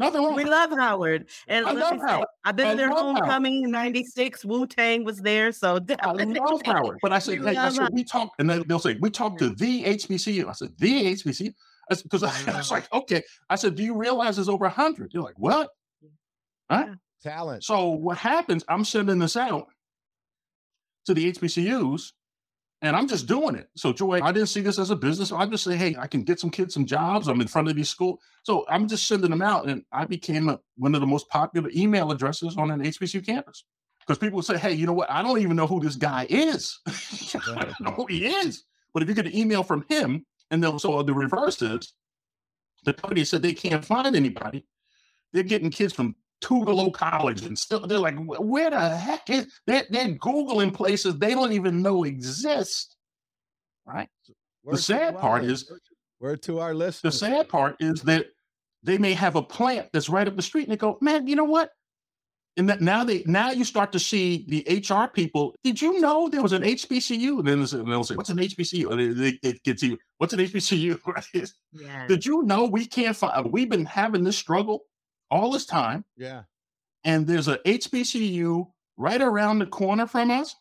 Nothing 0.00 0.24
wrong. 0.24 0.34
We 0.34 0.44
love 0.44 0.70
Howard. 0.70 1.28
And 1.46 1.66
I 1.66 1.72
love 1.72 2.00
Howard. 2.00 2.26
I've 2.42 2.56
been 2.56 2.68
I 2.68 2.70
to 2.70 2.76
their 2.78 2.90
homecoming 2.90 3.64
in 3.64 3.70
96. 3.70 4.46
Wu 4.46 4.66
Tang 4.66 5.04
was 5.04 5.18
there. 5.18 5.52
So 5.52 5.78
definitely. 5.78 6.40
I 6.40 6.42
love 6.42 6.62
Howard. 6.64 6.98
But 7.02 7.12
I 7.12 7.18
said, 7.18 7.44
I 7.46 7.68
said 7.68 7.90
we 7.92 8.02
talk, 8.02 8.32
and 8.38 8.48
they'll 8.48 8.78
say, 8.78 8.96
we 9.00 9.10
talked 9.10 9.40
to 9.40 9.50
the 9.50 9.84
HBCU. 9.84 10.48
I 10.48 10.52
said, 10.52 10.72
the 10.78 11.14
HBCU? 11.14 11.52
Because 11.90 12.22
I, 12.22 12.32
I, 12.46 12.56
was 12.56 12.70
like, 12.70 12.90
okay. 12.94 13.22
I 13.50 13.56
said, 13.56 13.74
do 13.74 13.82
you 13.82 13.94
realize 13.94 14.36
there's 14.36 14.48
over 14.48 14.64
100? 14.64 15.12
You're 15.12 15.22
like, 15.22 15.38
what? 15.38 15.68
Right? 16.70 16.88
Talent. 17.22 17.62
So 17.64 17.90
what 17.90 18.16
happens, 18.16 18.64
I'm 18.68 18.86
sending 18.86 19.18
this 19.18 19.36
out 19.36 19.66
to 21.04 21.12
the 21.12 21.30
HBCUs, 21.30 22.12
And 22.82 22.96
I'm 22.96 23.06
just 23.06 23.26
doing 23.26 23.56
it. 23.56 23.68
So 23.76 23.92
Joy, 23.92 24.20
I 24.22 24.32
didn't 24.32 24.48
see 24.48 24.62
this 24.62 24.78
as 24.78 24.90
a 24.90 24.96
business. 24.96 25.32
I 25.32 25.44
just 25.46 25.64
say, 25.64 25.76
hey, 25.76 25.96
I 25.98 26.06
can 26.06 26.22
get 26.22 26.40
some 26.40 26.50
kids 26.50 26.72
some 26.72 26.86
jobs. 26.86 27.28
I'm 27.28 27.40
in 27.40 27.46
front 27.46 27.68
of 27.68 27.76
these 27.76 27.90
school. 27.90 28.20
So 28.42 28.64
I'm 28.70 28.88
just 28.88 29.06
sending 29.06 29.30
them 29.30 29.42
out. 29.42 29.68
And 29.68 29.84
I 29.92 30.06
became 30.06 30.48
a, 30.48 30.58
one 30.76 30.94
of 30.94 31.02
the 31.02 31.06
most 31.06 31.28
popular 31.28 31.70
email 31.74 32.10
addresses 32.10 32.56
on 32.56 32.70
an 32.70 32.80
HBCU 32.82 33.24
campus. 33.24 33.64
Because 34.00 34.16
people 34.16 34.36
would 34.36 34.46
say, 34.46 34.56
hey, 34.56 34.72
you 34.72 34.86
know 34.86 34.94
what? 34.94 35.10
I 35.10 35.22
don't 35.22 35.40
even 35.40 35.56
know 35.56 35.66
who 35.66 35.78
this 35.78 35.94
guy 35.94 36.26
is. 36.30 36.80
I 36.86 37.64
don't 37.64 37.80
know 37.80 37.92
who 37.92 38.06
he 38.06 38.26
is. 38.26 38.64
But 38.94 39.02
if 39.02 39.08
you 39.08 39.14
get 39.14 39.26
an 39.26 39.36
email 39.36 39.62
from 39.62 39.84
him, 39.88 40.24
and 40.50 40.64
then 40.64 40.78
so 40.78 41.02
the 41.02 41.14
reverse 41.14 41.60
is 41.62 41.92
the 42.84 42.94
company 42.94 43.24
said 43.24 43.42
they 43.42 43.54
can't 43.54 43.84
find 43.84 44.16
anybody. 44.16 44.64
They're 45.32 45.42
getting 45.42 45.70
kids 45.70 45.92
from 45.92 46.16
Tougaloo 46.40 46.92
College 46.92 47.44
and 47.44 47.58
still 47.58 47.80
they're 47.86 47.98
like, 47.98 48.16
where 48.18 48.70
the 48.70 48.96
heck 48.96 49.28
is 49.30 49.46
they're, 49.66 49.84
they're 49.90 50.08
Googling 50.14 50.72
places 50.72 51.18
they 51.18 51.30
don't 51.34 51.52
even 51.52 51.82
know 51.82 52.04
exist. 52.04 52.96
Right. 53.86 54.08
Word 54.64 54.74
the 54.74 54.76
to 54.78 54.82
sad 54.82 55.14
our- 55.16 55.20
part 55.20 55.44
is 55.44 55.70
word 56.20 56.42
to 56.42 56.60
our 56.60 56.74
list. 56.74 57.02
the 57.02 57.12
sad 57.12 57.48
part 57.48 57.76
is 57.80 58.02
that 58.02 58.26
they 58.82 58.98
may 58.98 59.12
have 59.14 59.36
a 59.36 59.42
plant 59.42 59.88
that's 59.92 60.08
right 60.08 60.26
up 60.26 60.36
the 60.36 60.42
street 60.42 60.62
and 60.64 60.72
they 60.72 60.76
go, 60.76 60.96
man, 61.00 61.26
you 61.26 61.36
know 61.36 61.44
what? 61.44 61.70
And 62.56 62.68
that 62.68 62.80
now 62.80 63.04
they 63.04 63.22
now 63.26 63.52
you 63.52 63.64
start 63.64 63.92
to 63.92 63.98
see 63.98 64.44
the 64.48 64.82
HR 64.88 65.06
people. 65.08 65.54
Did 65.62 65.80
you 65.80 66.00
know 66.00 66.28
there 66.28 66.42
was 66.42 66.52
an 66.52 66.62
HBCU? 66.62 67.38
And 67.38 67.46
then 67.46 67.86
they'll 67.88 68.02
say, 68.04 68.16
"What's 68.16 68.28
an 68.28 68.38
HBCU?" 68.38 68.90
And 68.90 69.00
they- 69.00 69.30
they- 69.30 69.48
it 69.48 69.62
gets 69.62 69.82
you. 69.84 69.96
What's 70.18 70.32
an 70.32 70.40
HBCU? 70.40 70.98
Right? 71.06 71.52
Yeah. 71.72 72.06
Did 72.08 72.26
you 72.26 72.42
know 72.42 72.64
we 72.64 72.86
can't 72.86 73.16
find? 73.16 73.50
We've 73.52 73.70
been 73.70 73.86
having 73.86 74.24
this 74.24 74.36
struggle 74.36 74.80
all 75.30 75.50
this 75.50 75.66
time, 75.66 76.04
yeah. 76.16 76.42
and 77.04 77.26
there's 77.26 77.48
a 77.48 77.58
HBCU 77.58 78.66
right 78.96 79.20
around 79.20 79.60
the 79.60 79.66
corner 79.66 80.06
from 80.06 80.30
us. 80.30 80.54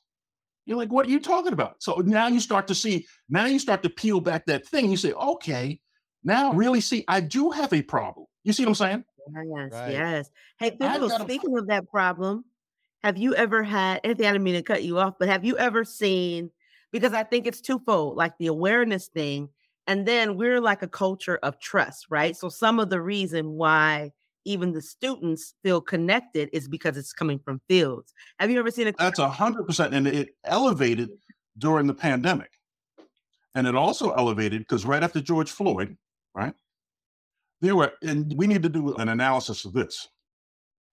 You're 0.65 0.77
like, 0.77 0.91
what 0.91 1.08
are 1.08 1.10
you 1.10 1.19
talking 1.19 1.53
about? 1.53 1.82
So 1.82 1.95
now 1.95 2.27
you 2.27 2.39
start 2.39 2.67
to 2.67 2.75
see, 2.75 3.08
now 3.27 3.45
you 3.45 3.60
start 3.60 3.82
to 3.84 3.89
peel 3.89 4.21
back 4.21 4.45
that 4.45 4.67
thing. 4.67 4.91
You 4.91 4.97
say, 4.97 5.13
okay, 5.13 5.79
now 6.23 6.53
really 6.53 6.82
see, 6.82 7.03
I 7.08 7.21
do 7.21 7.49
have 7.49 7.73
a 7.73 7.82
problem. 7.82 8.27
You 8.43 8.53
see 8.53 8.63
what 8.63 8.69
I'm 8.69 8.75
saying? 8.75 9.05
Yes, 9.34 9.71
Right. 9.71 9.91
yes. 9.91 10.29
Hey, 10.60 10.67
I've 10.67 10.77
Phil, 10.77 11.10
got 11.10 11.21
a 11.21 11.23
speaking 11.23 11.58
of 11.58 11.67
that 11.67 11.89
problem, 11.89 12.45
have 13.03 13.17
you 13.17 13.34
ever 13.36 13.63
had, 13.63 14.01
Anthony, 14.03 14.27
I 14.27 14.32
didn't 14.32 14.43
mean 14.43 14.55
to 14.55 14.62
cut 14.62 14.84
you 14.84 14.99
off, 14.99 15.15
but 15.19 15.27
have 15.29 15.43
you 15.45 15.58
ever 15.58 15.84
seen, 15.84 16.51
because 16.91 17.13
I 17.13 17.23
think 17.23 17.47
it's 17.47 17.62
twofold, 17.62 18.17
like 18.17 18.38
the 18.38 18.47
awareness 18.47 19.08
thing, 19.08 19.49
and 19.88 20.05
then 20.08 20.36
we're 20.36 20.62
like 20.62 20.84
a 20.84 20.88
culture 20.88 21.38
of 21.41 21.60
trust, 21.60 22.08
right? 22.10 22.36
So 22.36 22.49
some 22.49 22.79
of 22.79 22.89
the 22.89 23.01
reason 23.01 23.51
why 23.51 24.12
even 24.50 24.74
the 24.74 24.82
students 24.82 25.54
feel 25.62 25.80
connected 25.80 26.50
is 26.52 26.68
because 26.68 26.98
it's 26.98 27.14
coming 27.14 27.38
from 27.38 27.62
fields. 27.68 28.12
Have 28.40 28.50
you 28.50 28.58
ever 28.58 28.72
seen 28.72 28.88
a 28.88 28.94
That's 28.94 29.20
a 29.20 29.30
hundred 29.30 29.68
percent. 29.68 29.94
And 29.94 30.08
it 30.08 30.30
elevated 30.44 31.10
during 31.60 31.86
the 31.86 31.94
pandemic. 31.94 32.50
And 33.54 33.68
it 33.68 33.76
also 33.76 34.12
elevated 34.12 34.62
because 34.62 34.86
right 34.86 35.04
after 35.04 35.22
George 35.22 35.52
Floyd, 35.52 35.96
right? 36.34 36.54
There 37.62 37.76
were, 37.76 37.92
and 38.02 38.34
we 38.38 38.48
need 38.48 38.64
to 38.64 38.70
do 38.70 38.96
an 38.96 39.10
analysis 39.10 39.66
of 39.66 39.74
this. 39.74 40.08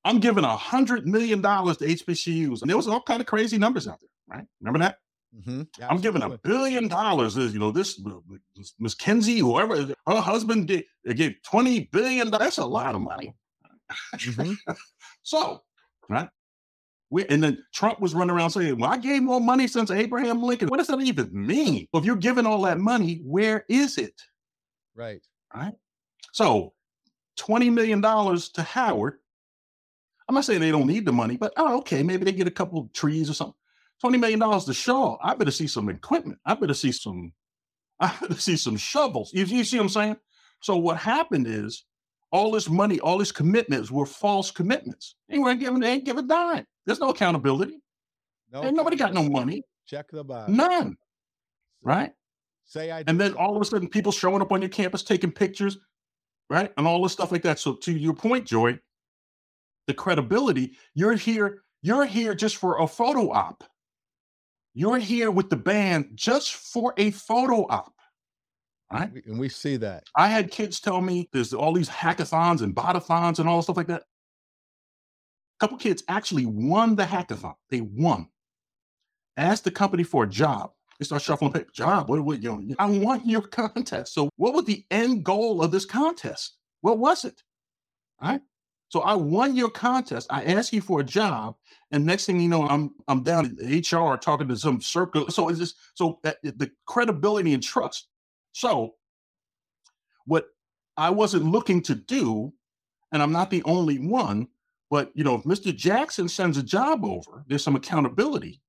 I'm 0.05 0.21
giving 0.21 0.45
a 0.45 0.57
hundred 0.57 1.07
million 1.07 1.41
dollars 1.41 1.79
to 1.79 1.87
HBCUs, 1.87 2.61
and 2.61 2.69
there 2.69 2.77
was 2.77 2.89
all 2.89 3.01
kind 3.01 3.21
of 3.21 3.27
crazy 3.27 3.57
numbers 3.57 3.89
out 3.89 4.01
there, 4.01 4.39
right? 4.39 4.47
Remember 4.61 4.81
that? 4.81 4.99
Mm-hmm. 5.37 5.63
I'm 5.89 5.99
giving 5.99 6.23
a 6.23 6.39
billion 6.39 6.89
dollars. 6.89 7.37
Is 7.37 7.53
you 7.53 7.59
know 7.59 7.71
this 7.71 8.01
MacKenzie, 8.81 9.41
whoever 9.41 9.95
her 10.07 10.21
husband 10.21 10.69
did, 10.69 10.85
gave 11.15 11.35
twenty 11.43 11.89
billion. 11.93 12.31
That's 12.31 12.59
a 12.59 12.65
lot 12.65 12.95
of 12.95 13.01
money. 13.01 13.35
Mhm. 14.15 14.57
So, 15.23 15.63
right? 16.09 16.29
We, 17.11 17.27
and 17.27 17.43
then 17.43 17.65
Trump 17.73 18.01
was 18.01 18.15
running 18.15 18.35
around 18.35 18.51
saying, 18.51 18.79
Well, 18.79 18.91
I 18.91 18.97
gave 18.97 19.23
more 19.23 19.41
money 19.41 19.69
since 19.69 19.91
Abraham 19.91 20.43
Lincoln. 20.43 20.69
What 20.69 20.79
does 20.79 20.89
that 20.89 21.01
even 21.01 21.31
mean? 21.33 21.87
Well, 21.93 22.01
if 22.01 22.07
you're 22.07 22.17
giving 22.17 22.47
all 22.47 22.63
that 22.63 22.79
money, 22.79 23.21
where 23.25 23.65
is 23.69 23.99
it? 23.99 24.15
Right. 24.95 25.21
Right. 25.55 25.75
So, 26.33 26.75
$20 27.39 27.73
million 27.73 28.03
to 28.03 28.63
Howard. 28.63 29.19
I'm 30.29 30.35
not 30.35 30.45
saying 30.45 30.61
they 30.61 30.73
don't 30.73 30.87
need 30.89 31.05
the 31.07 31.13
money, 31.13 31.37
but 31.37 31.53
oh, 31.57 31.79
okay, 31.79 32.03
maybe 32.03 32.25
they 32.25 32.33
get 32.33 32.49
a 32.49 32.53
couple 32.53 32.81
of 32.81 32.93
trees 32.93 33.31
or 33.31 33.35
something. 33.35 33.55
$20 34.05 34.19
million 34.21 34.41
to 34.61 34.75
Shaw. 34.75 35.17
I 35.23 35.35
better 35.35 35.51
see 35.51 35.67
some 35.69 35.89
equipment. 35.89 36.39
I 36.45 36.55
better 36.55 36.75
see 36.75 36.93
some, 36.93 37.33
I 38.01 38.13
better 38.21 38.35
see 38.41 38.57
some 38.57 38.77
shovels. 38.77 39.33
You, 39.33 39.45
you 39.45 39.65
see 39.65 39.79
what 39.79 39.85
I'm 39.85 39.89
saying? 39.91 40.17
So 40.61 40.77
what 40.77 40.97
happened 40.99 41.47
is 41.47 41.85
all 42.33 42.51
this 42.51 42.69
money, 42.69 43.01
all 43.01 43.19
these 43.19 43.33
commitments 43.33 43.91
were 43.91 44.07
false 44.07 44.51
commitments. 44.51 45.15
They 45.29 45.39
weren't 45.39 45.61
giving, 45.61 45.81
they 45.81 45.93
ain't 45.93 46.05
give 46.05 46.19
a 46.19 46.23
dime. 46.23 46.67
There's 46.85 47.01
no 47.01 47.11
accountability. 47.11 47.79
No, 48.53 48.65
Ain't 48.65 48.77
nobody 48.77 48.97
got 48.97 49.15
no 49.15 49.23
money. 49.23 49.63
Check 49.87 50.11
the 50.11 50.25
box. 50.25 50.51
None. 50.51 50.97
Right? 51.83 52.13
Say 52.65 52.91
I. 52.91 53.05
And 53.07 53.21
then 53.21 53.35
all 53.35 53.55
of 53.55 53.63
a 53.63 53.65
sudden, 53.65 53.89
people 53.89 54.13
showing 54.13 54.43
up 54.43 54.53
on 54.53 54.61
your 54.61 54.69
campus 54.69 55.03
taking 55.03 55.31
pictures, 55.31 55.79
right? 56.51 56.73
And 56.77 56.87
all 56.87 57.03
this 57.03 57.13
stuff 57.13 57.33
like 57.33 57.43
that. 57.43 57.59
So 57.59 57.75
to 57.75 57.93
your 57.93 58.15
point, 58.15 58.47
Joy, 58.47 58.79
the 59.87 59.95
credibility, 59.95 60.77
you're 60.95 61.15
here, 61.15 61.63
you're 61.83 62.05
here 62.05 62.35
just 62.35 62.57
for 62.57 62.81
a 62.81 62.87
photo 62.87 63.31
op. 63.31 63.65
You're 64.75 64.99
here 64.99 65.31
with 65.31 65.49
the 65.49 65.57
band 65.57 66.11
just 66.15 66.55
for 66.55 66.93
a 66.97 67.11
photo 67.11 67.67
op. 67.69 67.95
Right? 68.93 69.11
And 69.27 69.39
we 69.39 69.49
see 69.49 69.77
that. 69.79 70.05
I 70.15 70.29
had 70.29 70.51
kids 70.51 70.81
tell 70.81 71.01
me 71.01 71.29
there's 71.33 71.53
all 71.53 71.73
these 71.73 71.89
hackathons 71.89 72.63
and 72.63 72.75
botathons 72.75 73.39
and 73.39 73.49
all 73.49 73.63
stuff 73.63 73.77
like 73.77 73.89
that. 73.89 74.03
A 74.03 75.59
couple 75.61 75.79
kids 75.79 76.05
actually 76.09 76.47
won 76.47 76.95
the 76.95 77.05
hackathon. 77.05 77.55
They 77.71 77.81
won. 77.81 78.29
Asked 79.37 79.65
the 79.65 79.71
company 79.71 80.03
for 80.03 80.25
a 80.25 80.29
job. 80.29 80.71
They 80.99 81.05
start 81.05 81.23
shuffling 81.23 81.53
paper. 81.53 81.71
Job? 81.73 82.09
What? 82.09 82.21
What? 82.21 82.43
You 82.43 82.57
know, 82.59 82.75
I 82.79 82.87
won 82.87 83.29
your 83.29 83.43
contest. 83.43 84.15
So, 84.15 84.31
what 84.37 84.55
was 84.55 84.65
the 84.65 84.85
end 84.91 85.25
goal 85.25 85.63
of 85.63 85.71
this 85.71 85.85
contest? 85.85 86.57
What 86.81 86.99
was 86.99 87.25
it? 87.25 87.43
All 88.21 88.31
right. 88.31 88.41
So 88.89 89.01
I 89.01 89.15
won 89.15 89.57
your 89.57 89.71
contest. 89.71 90.29
I 90.31 90.45
asked 90.45 90.73
you 90.73 90.81
for 90.81 91.01
a 91.01 91.05
job, 91.05 91.57
and 91.91 92.07
next 92.07 92.27
thing 92.27 92.41
you 92.41 92.49
know, 92.49 92.67
I'm 92.69 92.95
I'm 93.09 93.23
down 93.23 93.57
in 93.61 93.81
HR 93.81 94.17
talking 94.17 94.49
to 94.49 94.57
some 94.57 94.81
circle. 94.81 95.29
So 95.29 95.49
it's 95.49 95.59
just 95.59 95.77
so 95.95 96.19
that 96.23 96.39
the 96.43 96.71
credibility 96.87 97.53
and 97.53 97.63
trust. 97.63 98.09
So 98.57 98.95
what 100.25 100.47
I 100.97 101.11
wasn't 101.11 101.45
looking 101.45 101.83
to 101.83 101.95
do, 101.95 102.55
and 103.13 103.23
I'm 103.23 103.31
not 103.31 103.51
the 103.51 103.63
only 103.65 103.99
one, 103.99 104.49
but 104.91 105.13
you 105.15 105.25
know, 105.25 105.35
if 105.35 105.43
Mr. 105.43 105.77
Jackson 105.77 106.27
sends 106.27 106.57
a 106.57 106.63
job 106.63 107.05
over, 107.05 107.45
there's 107.47 107.63
some 107.63 107.77
accountability 107.77 108.63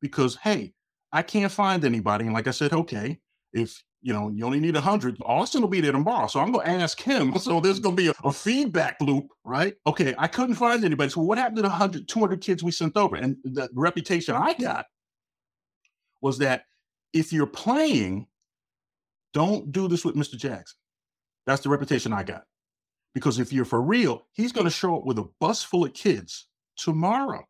because 0.00 0.36
hey, 0.36 0.72
I 1.12 1.20
can't 1.20 1.52
find 1.52 1.84
anybody. 1.84 2.24
And 2.24 2.32
like 2.32 2.48
I 2.48 2.52
said, 2.52 2.72
okay, 2.72 3.18
if 3.52 3.84
you 4.00 4.14
know 4.14 4.30
you 4.30 4.46
only 4.46 4.60
need 4.60 4.76
a 4.76 4.80
hundred, 4.80 5.18
Austin 5.26 5.60
will 5.60 5.68
be 5.68 5.82
there 5.82 5.92
tomorrow. 5.92 6.26
So 6.26 6.40
I'm 6.40 6.50
gonna 6.50 6.70
ask 6.70 6.98
him. 6.98 7.34
So 7.38 7.60
there's 7.60 7.80
gonna 7.80 7.94
be 7.94 8.08
a, 8.08 8.14
a 8.24 8.32
feedback 8.32 8.96
loop, 9.02 9.26
right? 9.44 9.74
Okay, 9.86 10.14
I 10.16 10.26
couldn't 10.26 10.54
find 10.54 10.86
anybody. 10.86 11.10
So 11.10 11.20
what 11.20 11.36
happened 11.36 11.56
to 11.56 11.62
the 11.62 11.68
100, 11.68 12.08
200 12.08 12.40
kids 12.40 12.62
we 12.62 12.70
sent 12.70 12.96
over? 12.96 13.16
And 13.16 13.36
the 13.44 13.68
reputation 13.74 14.34
I 14.34 14.54
got 14.54 14.86
was 16.22 16.38
that 16.38 16.64
if 17.12 17.30
you're 17.30 17.46
playing, 17.46 18.26
don't 19.32 19.72
do 19.72 19.88
this 19.88 20.04
with 20.04 20.14
Mr. 20.14 20.36
Jackson. 20.36 20.76
That's 21.46 21.62
the 21.62 21.68
reputation 21.68 22.12
I 22.12 22.22
got. 22.22 22.44
Because 23.14 23.38
if 23.38 23.52
you're 23.52 23.64
for 23.64 23.82
real, 23.82 24.26
he's 24.32 24.52
going 24.52 24.64
to 24.66 24.70
show 24.70 24.96
up 24.96 25.04
with 25.04 25.18
a 25.18 25.28
bus 25.40 25.62
full 25.62 25.84
of 25.84 25.92
kids 25.92 26.48
tomorrow. 26.76 27.44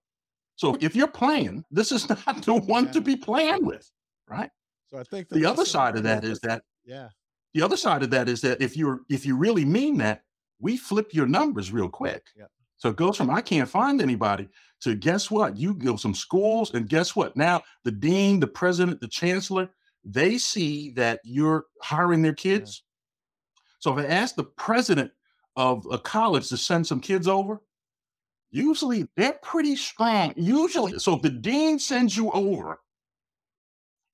So 0.57 0.77
if 0.81 0.97
you're 0.97 1.09
playing, 1.09 1.65
this 1.71 1.93
is 1.93 2.09
not 2.09 2.43
the 2.45 2.55
one 2.55 2.91
to 2.93 3.01
be 3.01 3.17
playing 3.17 3.65
with, 3.65 3.89
right? 4.29 4.51
So 4.89 4.99
I 4.99 5.05
think 5.05 5.29
The 5.29 5.45
other 5.47 5.65
side 5.65 5.97
of 5.97 6.03
that 6.05 6.25
is 6.25 6.41
that 6.41 6.63
Yeah. 6.85 7.09
the 7.55 7.63
other 7.63 7.77
side 7.77 8.03
of 8.03 8.11
that 8.11 8.29
is 8.29 8.41
that 8.43 8.61
if 8.61 8.77
you're 8.77 9.01
if 9.09 9.25
you 9.25 9.37
really 9.37 9.65
mean 9.65 9.99
that, 9.99 10.23
we 10.61 10.77
flip 10.77 11.13
your 11.13 11.27
numbers 11.27 11.73
real 11.73 11.89
quick. 11.89 12.27
Yeah. 12.37 12.47
So 12.77 12.89
it 12.91 12.97
goes 12.97 13.17
from 13.17 13.31
I 13.31 13.41
can't 13.41 13.69
find 13.69 14.03
anybody 14.03 14.49
to 14.83 14.95
guess 14.97 15.31
what? 15.31 15.57
You 15.57 15.75
go 15.75 15.95
some 15.97 16.15
schools, 16.15 16.75
and 16.75 16.89
guess 16.89 17.15
what? 17.15 17.37
Now 17.37 17.63
the 17.85 17.93
dean, 17.93 18.41
the 18.41 18.47
president, 18.49 19.01
the 19.01 19.09
chancellor, 19.09 19.71
they 20.05 20.39
see 20.39 20.91
that 20.91 21.21
you're 21.25 21.67
hiring 21.83 22.23
their 22.23 22.35
kids. 22.35 22.83
So 23.79 23.97
if 23.97 24.05
I 24.05 24.09
ask 24.09 24.35
the 24.35 24.45
president 24.45 25.13
of 25.57 25.87
a 25.91 25.99
college 25.99 26.49
to 26.49 26.57
send 26.57 26.87
some 26.87 27.01
kids 27.01 27.29
over, 27.29 27.61
usually 28.51 29.09
they're 29.17 29.39
pretty 29.43 29.77
strong. 29.77 30.35
Usually, 30.37 30.99
so 30.99 31.17
if 31.17 31.23
the 31.23 31.31
dean 31.31 31.79
sends 31.79 32.17
you 32.17 32.31
over, 32.31 32.81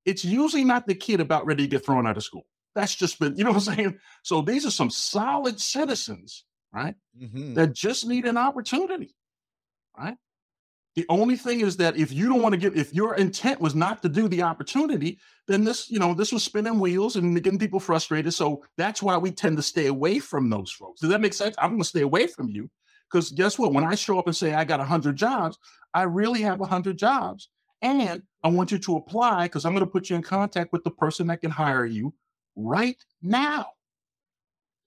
it's 0.05 0.25
usually 0.25 0.65
not 0.65 0.87
the 0.87 0.95
kid 0.95 1.21
about 1.21 1.45
ready 1.47 1.65
to 1.65 1.69
get 1.69 1.85
thrown 1.85 2.07
out 2.07 2.17
of 2.17 2.25
school. 2.25 2.47
That's 2.75 2.95
just 2.95 3.19
been, 3.19 3.37
you 3.37 3.45
know 3.45 3.51
what 3.51 3.69
I'm 3.69 3.75
saying? 3.75 3.99
So 4.23 4.41
these 4.41 4.65
are 4.65 4.71
some 4.71 4.91
solid 4.91 5.61
citizens, 5.61 6.45
right? 6.73 6.95
Mhm. 7.21 7.55
That 7.55 7.75
just 7.75 8.07
need 8.07 8.25
an 8.25 8.37
opportunity, 8.37 9.15
right? 9.97 10.17
The 10.99 11.07
only 11.09 11.37
thing 11.37 11.61
is 11.61 11.77
that 11.77 11.97
if 11.97 12.13
you 12.13 12.29
don't 12.29 12.43
want 12.43 12.55
to 12.55 12.57
get, 12.57 12.77
if 12.77 12.93
your 12.93 13.15
intent 13.15 13.61
was 13.61 13.77
not 13.77 14.03
to 14.03 14.09
do 14.09 14.27
the 14.27 14.43
opportunity, 14.43 15.21
then 15.47 15.63
this, 15.63 15.89
you 15.89 16.01
know, 16.01 16.13
this 16.13 16.33
was 16.33 16.43
spinning 16.43 16.81
wheels 16.81 17.15
and 17.15 17.41
getting 17.41 17.57
people 17.57 17.79
frustrated. 17.79 18.35
So 18.35 18.65
that's 18.77 19.01
why 19.01 19.17
we 19.17 19.31
tend 19.31 19.59
to 19.59 19.63
stay 19.63 19.87
away 19.87 20.19
from 20.19 20.51
those 20.51 20.73
folks. 20.73 21.01
Does 21.01 21.11
that 21.11 21.21
make 21.21 21.35
sense? 21.35 21.55
I'm 21.59 21.71
going 21.71 21.83
to 21.83 21.89
stay 21.89 22.01
away 22.01 22.27
from 22.27 22.49
you 22.49 22.69
because 23.09 23.31
guess 23.31 23.61
what? 23.61 23.73
When 23.73 23.85
I 23.85 23.95
show 23.95 24.19
up 24.19 24.27
and 24.27 24.35
say 24.35 24.55
I 24.55 24.65
got 24.65 24.81
100 24.81 25.15
jobs, 25.15 25.57
I 25.95 26.03
really 26.03 26.41
have 26.43 26.59
100 26.59 26.99
jobs. 26.99 27.49
And 27.81 28.25
I 28.43 28.49
want 28.49 28.73
you 28.73 28.79
to 28.79 28.97
apply 28.97 29.45
because 29.45 29.65
I'm 29.65 29.75
going 29.75 29.87
to 29.87 29.93
put 29.93 30.11
you 30.11 30.17
in 30.17 30.23
contact 30.23 30.73
with 30.73 30.83
the 30.83 30.91
person 30.91 31.29
that 31.29 31.43
can 31.43 31.53
hire 31.53 31.87
you 31.87 32.13
right 32.57 33.01
now. 33.23 33.67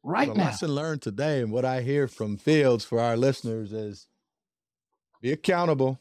Right 0.03 0.27
the 0.27 0.35
now. 0.35 0.43
lesson 0.47 0.71
learned 0.71 1.03
today, 1.03 1.41
and 1.41 1.53
what 1.53 1.63
I 1.63 1.83
hear 1.83 2.09
from 2.09 2.35
Fields 2.35 2.83
for 2.83 2.99
our 2.99 3.15
listeners 3.15 3.71
is 3.71 4.07
be 5.21 5.31
accountable. 5.31 5.99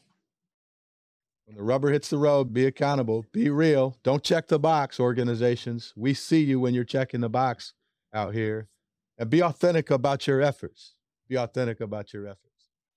When 1.45 1.55
the 1.55 1.63
rubber 1.63 1.91
hits 1.91 2.09
the 2.09 2.17
road, 2.17 2.53
be 2.53 2.65
accountable, 2.65 3.25
be 3.31 3.49
real. 3.49 3.97
Don't 4.03 4.23
check 4.23 4.47
the 4.47 4.59
box, 4.59 4.99
organizations. 4.99 5.93
We 5.95 6.13
see 6.13 6.41
you 6.41 6.59
when 6.59 6.73
you're 6.73 6.83
checking 6.83 7.21
the 7.21 7.29
box 7.29 7.73
out 8.13 8.33
here. 8.33 8.67
And 9.17 9.29
be 9.29 9.43
authentic 9.43 9.91
about 9.91 10.25
your 10.25 10.41
efforts. 10.41 10.95
Be 11.29 11.37
authentic 11.37 11.81
about 11.81 12.13
your 12.13 12.25
efforts. 12.25 12.47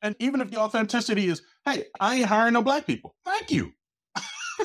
And 0.00 0.14
even 0.18 0.40
if 0.40 0.50
the 0.50 0.58
authenticity 0.58 1.26
is, 1.26 1.42
hey, 1.64 1.86
I 2.00 2.16
ain't 2.16 2.26
hiring 2.26 2.54
no 2.54 2.62
black 2.62 2.86
people. 2.86 3.14
Thank 3.24 3.50
you. 3.50 3.72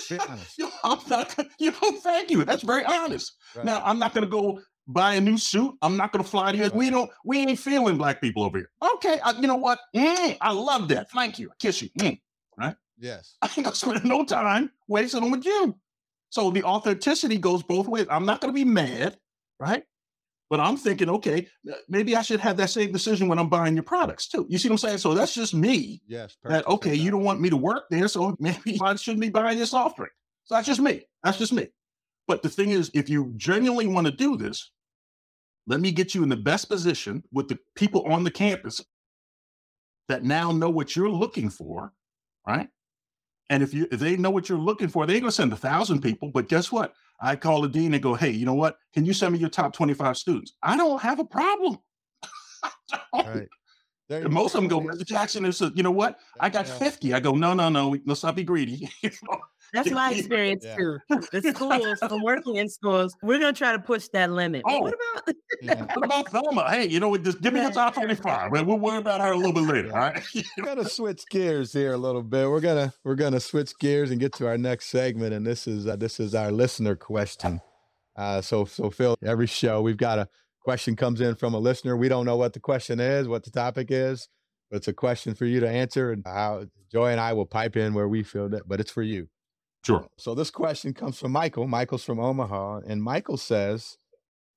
Be 0.10 0.20
honest. 0.20 0.53
you 0.57 0.66
know, 0.66 0.72
I'm 0.84 0.99
not, 1.10 1.36
you 1.60 1.72
know, 1.72 1.91
thank 1.99 2.30
you. 2.30 2.45
That's 2.45 2.64
very 2.64 2.86
honest. 2.86 3.34
Right. 3.55 3.66
Now, 3.66 3.82
I'm 3.84 3.99
not 3.99 4.14
going 4.14 4.26
to 4.26 4.30
go 4.30 4.62
buy 4.90 5.14
a 5.14 5.22
new 5.22 5.38
suit. 5.38 5.76
I'm 5.82 5.96
not 5.96 6.12
going 6.12 6.24
to 6.24 6.30
fly 6.30 6.52
to 6.52 6.58
you. 6.58 6.72
We 6.74 6.90
don't, 6.90 7.10
we 7.24 7.40
ain't 7.40 7.60
feeling 7.60 7.98
black 7.98 8.20
people 8.20 8.44
over 8.44 8.58
here. 8.58 8.70
Okay. 8.96 9.20
I, 9.24 9.32
you 9.40 9.48
know 9.48 9.56
what? 9.56 9.80
Mm, 9.96 10.38
I 10.42 10.52
love 10.52 10.88
that. 10.90 11.10
Thank 11.12 11.40
you. 11.40 11.50
I 11.50 11.54
kiss 11.60 11.82
you. 11.82 11.90
Mm. 12.00 12.20
yes. 12.98 13.36
I 13.42 13.46
ain't 13.46 13.56
going 13.56 13.72
to 13.72 13.76
spend 13.76 14.04
no 14.06 14.26
time 14.26 14.72
wasting 14.88 15.24
on 15.24 15.32
with 15.32 15.46
you. 15.46 15.76
So 16.32 16.52
the 16.52 16.64
authenticity 16.64 17.38
goes 17.38 17.64
both 17.64 17.88
ways. 17.88 18.08
I'm 18.10 18.26
not 18.26 18.42
going 18.42 18.54
to 18.54 18.56
be 18.56 18.66
mad, 18.66 19.18
right? 19.60 19.84
But 20.50 20.60
I'm 20.60 20.78
thinking, 20.78 21.10
okay, 21.10 21.48
maybe 21.88 22.16
I 22.16 22.24
should 22.24 22.40
have 22.40 22.58
that 22.58 22.72
same 22.72 22.92
decision 22.92 23.28
when 23.28 23.38
I'm 23.38 23.50
buying 23.50 23.76
your 23.76 23.84
products 23.84 24.28
too. 24.28 24.48
You 24.50 24.58
see 24.58 24.68
what 24.68 24.74
I'm 24.74 24.78
saying? 24.80 24.98
So 24.98 25.14
that's 25.14 25.36
just 25.36 25.54
me. 25.54 26.02
Yes. 26.08 26.36
That 26.44 26.68
okay, 26.68 26.96
you 26.96 27.12
don't 27.12 27.24
want 27.24 27.40
me 27.40 27.52
to 27.52 27.58
work 27.58 27.84
there, 27.92 28.08
so 28.08 28.36
maybe 28.40 28.80
I 28.82 28.96
shouldn't 28.96 29.22
be 29.22 29.30
buying 29.30 29.58
your 29.58 29.68
soft 29.68 29.98
drink. 29.98 30.12
So 30.46 30.56
that's 30.56 30.66
just 30.66 30.80
me. 30.80 31.04
That's 31.24 31.38
just 31.38 31.54
me. 31.54 31.68
But 32.28 32.42
the 32.42 32.50
thing 32.50 32.72
is, 32.72 32.90
if 32.96 33.10
you 33.10 33.34
genuinely 33.38 33.86
want 33.86 34.08
to 34.08 34.12
do 34.12 34.38
this, 34.38 34.72
let 35.70 35.80
me 35.80 35.91
get 35.91 36.13
you 36.15 36.24
in 36.24 36.30
the 36.30 36.36
best 36.36 36.67
position 36.67 37.24
with 37.32 37.47
the 37.47 37.57
people 37.76 38.01
on 38.11 38.24
the 38.24 38.32
campus 38.32 38.82
that 40.09 40.24
now 40.24 40.51
know 40.51 40.70
what 40.70 40.95
you're 40.95 41.09
looking 41.09 41.49
for, 41.49 41.93
right? 42.45 42.67
And 43.51 43.61
if 43.61 43.74
you 43.74 43.88
if 43.91 43.99
they 43.99 44.17
know 44.17 44.32
what 44.32 44.49
you're 44.49 44.57
looking 44.57 44.88
for, 44.89 45.05
they 45.05 45.13
ain't 45.13 45.22
gonna 45.24 45.32
send 45.32 45.53
a 45.53 45.57
thousand 45.57 46.01
people. 46.01 46.32
But 46.34 46.49
guess 46.49 46.72
what? 46.72 46.93
I 47.22 47.36
call 47.36 47.61
the 47.61 47.70
dean 47.70 47.93
and 47.93 48.01
go, 48.01 48.15
hey, 48.15 48.32
you 48.32 48.45
know 48.45 48.55
what? 48.55 48.78
Can 48.93 49.05
you 49.05 49.13
send 49.13 49.34
me 49.34 49.39
your 49.39 49.49
top 49.49 49.74
25 49.74 50.17
students? 50.17 50.53
I 50.63 50.76
don't 50.76 51.01
have 51.01 51.20
a 51.20 51.26
problem. 51.26 51.78
Right. 53.13 53.47
Most 54.28 54.55
of 54.55 54.61
them 54.61 54.67
go, 54.67 54.82
Mr. 54.82 55.05
Jackson, 55.05 55.45
is 55.45 55.61
you 55.76 55.84
know 55.84 55.91
what? 55.91 56.20
I 56.39 56.49
got 56.49 56.65
Yeah. 56.65 56.80
50. 56.80 57.13
I 57.13 57.20
go, 57.20 57.34
no, 57.34 57.53
no, 57.53 57.70
no, 57.70 57.95
let's 58.07 58.24
not 58.24 58.36
be 58.36 58.43
greedy. 58.43 58.89
You 59.74 59.78
know? 59.80 59.84
That's 59.84 59.93
my 59.93 60.11
experience 60.13 60.63
Yeah. 60.65 60.76
too. 60.76 60.97
The 61.32 61.53
schools, 61.53 61.99
from 61.99 62.24
working 62.24 62.55
in 62.55 62.70
schools, 62.70 63.15
we're 63.22 63.39
gonna 63.39 63.53
try 63.53 63.72
to 63.74 63.80
push 63.80 64.07
that 64.13 64.32
limit. 64.32 64.63
Oh. 64.65 64.80
What 64.82 64.93
about 64.95 65.36
Yeah. 65.61 65.86
what 65.95 66.05
about 66.05 66.30
Thelma? 66.30 66.70
Hey, 66.70 66.88
you 66.88 66.99
know 66.99 67.09
what? 67.09 67.24
Just 67.24 67.41
give 67.41 67.53
me 67.53 67.61
your 67.61 67.72
top 67.72 67.93
25. 67.95 68.51
We'll 68.51 68.65
we'll 68.65 68.80
worry 68.80 68.97
about 68.97 69.22
her 69.22 69.32
a 69.32 69.38
little 69.38 69.53
bit 69.53 69.63
later. 69.63 69.91
All 69.91 69.99
right. 69.99 70.24
We're 70.57 70.65
gonna 70.65 70.88
switch 70.89 71.24
gears 71.30 71.74
here 71.74 71.93
a 71.93 71.97
little 71.97 72.24
bit. 72.24 72.49
We're 72.49 72.59
gonna 72.61 72.93
we're 73.03 73.15
gonna 73.15 73.39
switch 73.39 73.72
gears 73.80 74.11
and 74.11 74.20
get 74.20 74.34
to 74.36 74.47
our 74.47 74.57
next 74.57 74.88
segment, 74.88 75.34
and 75.34 75.45
this 75.45 75.67
is 75.67 75.88
uh, 75.88 75.95
this 75.95 76.20
is 76.20 76.34
our 76.36 76.51
listener 76.51 76.95
question. 76.95 77.61
Uh, 78.15 78.41
so 78.41 78.65
so 78.65 78.89
Phil, 78.89 79.15
every 79.24 79.47
show 79.47 79.82
we've 79.82 79.97
got 79.97 80.20
a 80.20 80.28
question 80.61 80.95
comes 80.95 81.22
in 81.22 81.36
from 81.36 81.53
a 81.53 81.59
listener. 81.59 81.95
We 81.95 82.09
don't 82.09 82.26
know 82.26 82.36
what 82.38 82.53
the 82.53 82.59
question 82.59 82.99
is, 82.99 83.28
what 83.28 83.43
the 83.43 83.51
topic 83.51 83.88
is, 83.91 84.28
but 84.70 84.78
it's 84.78 84.88
a 84.88 84.93
question 84.93 85.36
for 85.36 85.45
you 85.45 85.59
to 85.61 85.70
answer, 85.70 86.11
and 86.11 86.24
how 86.26 86.65
Joy 86.91 87.11
and 87.11 87.20
I 87.20 87.34
will 87.34 87.45
pipe 87.45 87.76
in 87.78 87.93
where 87.93 88.07
we 88.07 88.24
feel 88.24 88.49
that, 88.49 88.67
but 88.67 88.80
it's 88.80 88.91
for 88.91 89.03
you. 89.03 89.28
Sure. 89.86 90.07
So 90.17 90.36
this 90.36 90.51
question 90.51 90.93
comes 90.93 91.17
from 91.17 91.32
Michael. 91.32 91.67
Michael's 91.67 92.03
from 92.03 92.19
Omaha, 92.19 92.82
and 92.88 93.01
Michael 93.01 93.38
says, 93.38 93.97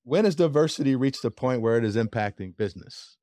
"When 0.05 0.25
has 0.25 0.35
diversity 0.35 0.97
reached 0.97 1.25
a 1.25 1.31
point 1.31 1.63
where 1.63 1.79
it 1.79 1.85
is 1.85 1.97
impacting 1.97 2.57
business?" 2.57 3.17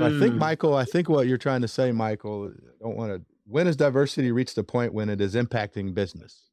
So 0.00 0.06
I 0.06 0.18
think, 0.18 0.34
Mm. 0.34 0.38
Michael, 0.38 0.74
I 0.74 0.84
think 0.86 1.08
what 1.08 1.26
you're 1.26 1.36
trying 1.38 1.60
to 1.60 1.68
say, 1.68 1.92
Michael, 1.92 2.48
I 2.50 2.82
don't 2.82 2.96
want 2.96 3.12
to. 3.12 3.26
When 3.44 3.66
has 3.66 3.76
diversity 3.76 4.32
reached 4.32 4.56
a 4.56 4.64
point 4.64 4.94
when 4.94 5.08
it 5.10 5.20
is 5.20 5.34
impacting 5.34 5.92
business? 5.94 6.48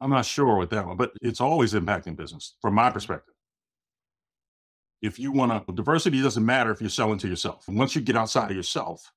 I'm 0.00 0.10
not 0.10 0.24
sure 0.26 0.56
with 0.56 0.70
that 0.70 0.86
one, 0.86 0.96
but 0.96 1.12
it's 1.20 1.40
always 1.40 1.72
impacting 1.74 2.14
business 2.14 2.54
from 2.62 2.74
my 2.74 2.90
perspective. 2.90 3.34
If 5.02 5.18
you 5.18 5.32
want 5.32 5.66
to, 5.66 5.72
diversity 5.72 6.22
doesn't 6.22 6.44
matter 6.46 6.70
if 6.70 6.80
you're 6.80 6.90
selling 6.90 7.18
to 7.18 7.28
yourself. 7.28 7.68
Once 7.68 7.96
you 7.96 8.00
get 8.00 8.16
outside 8.16 8.50
of 8.50 8.56
yourself, 8.56 9.12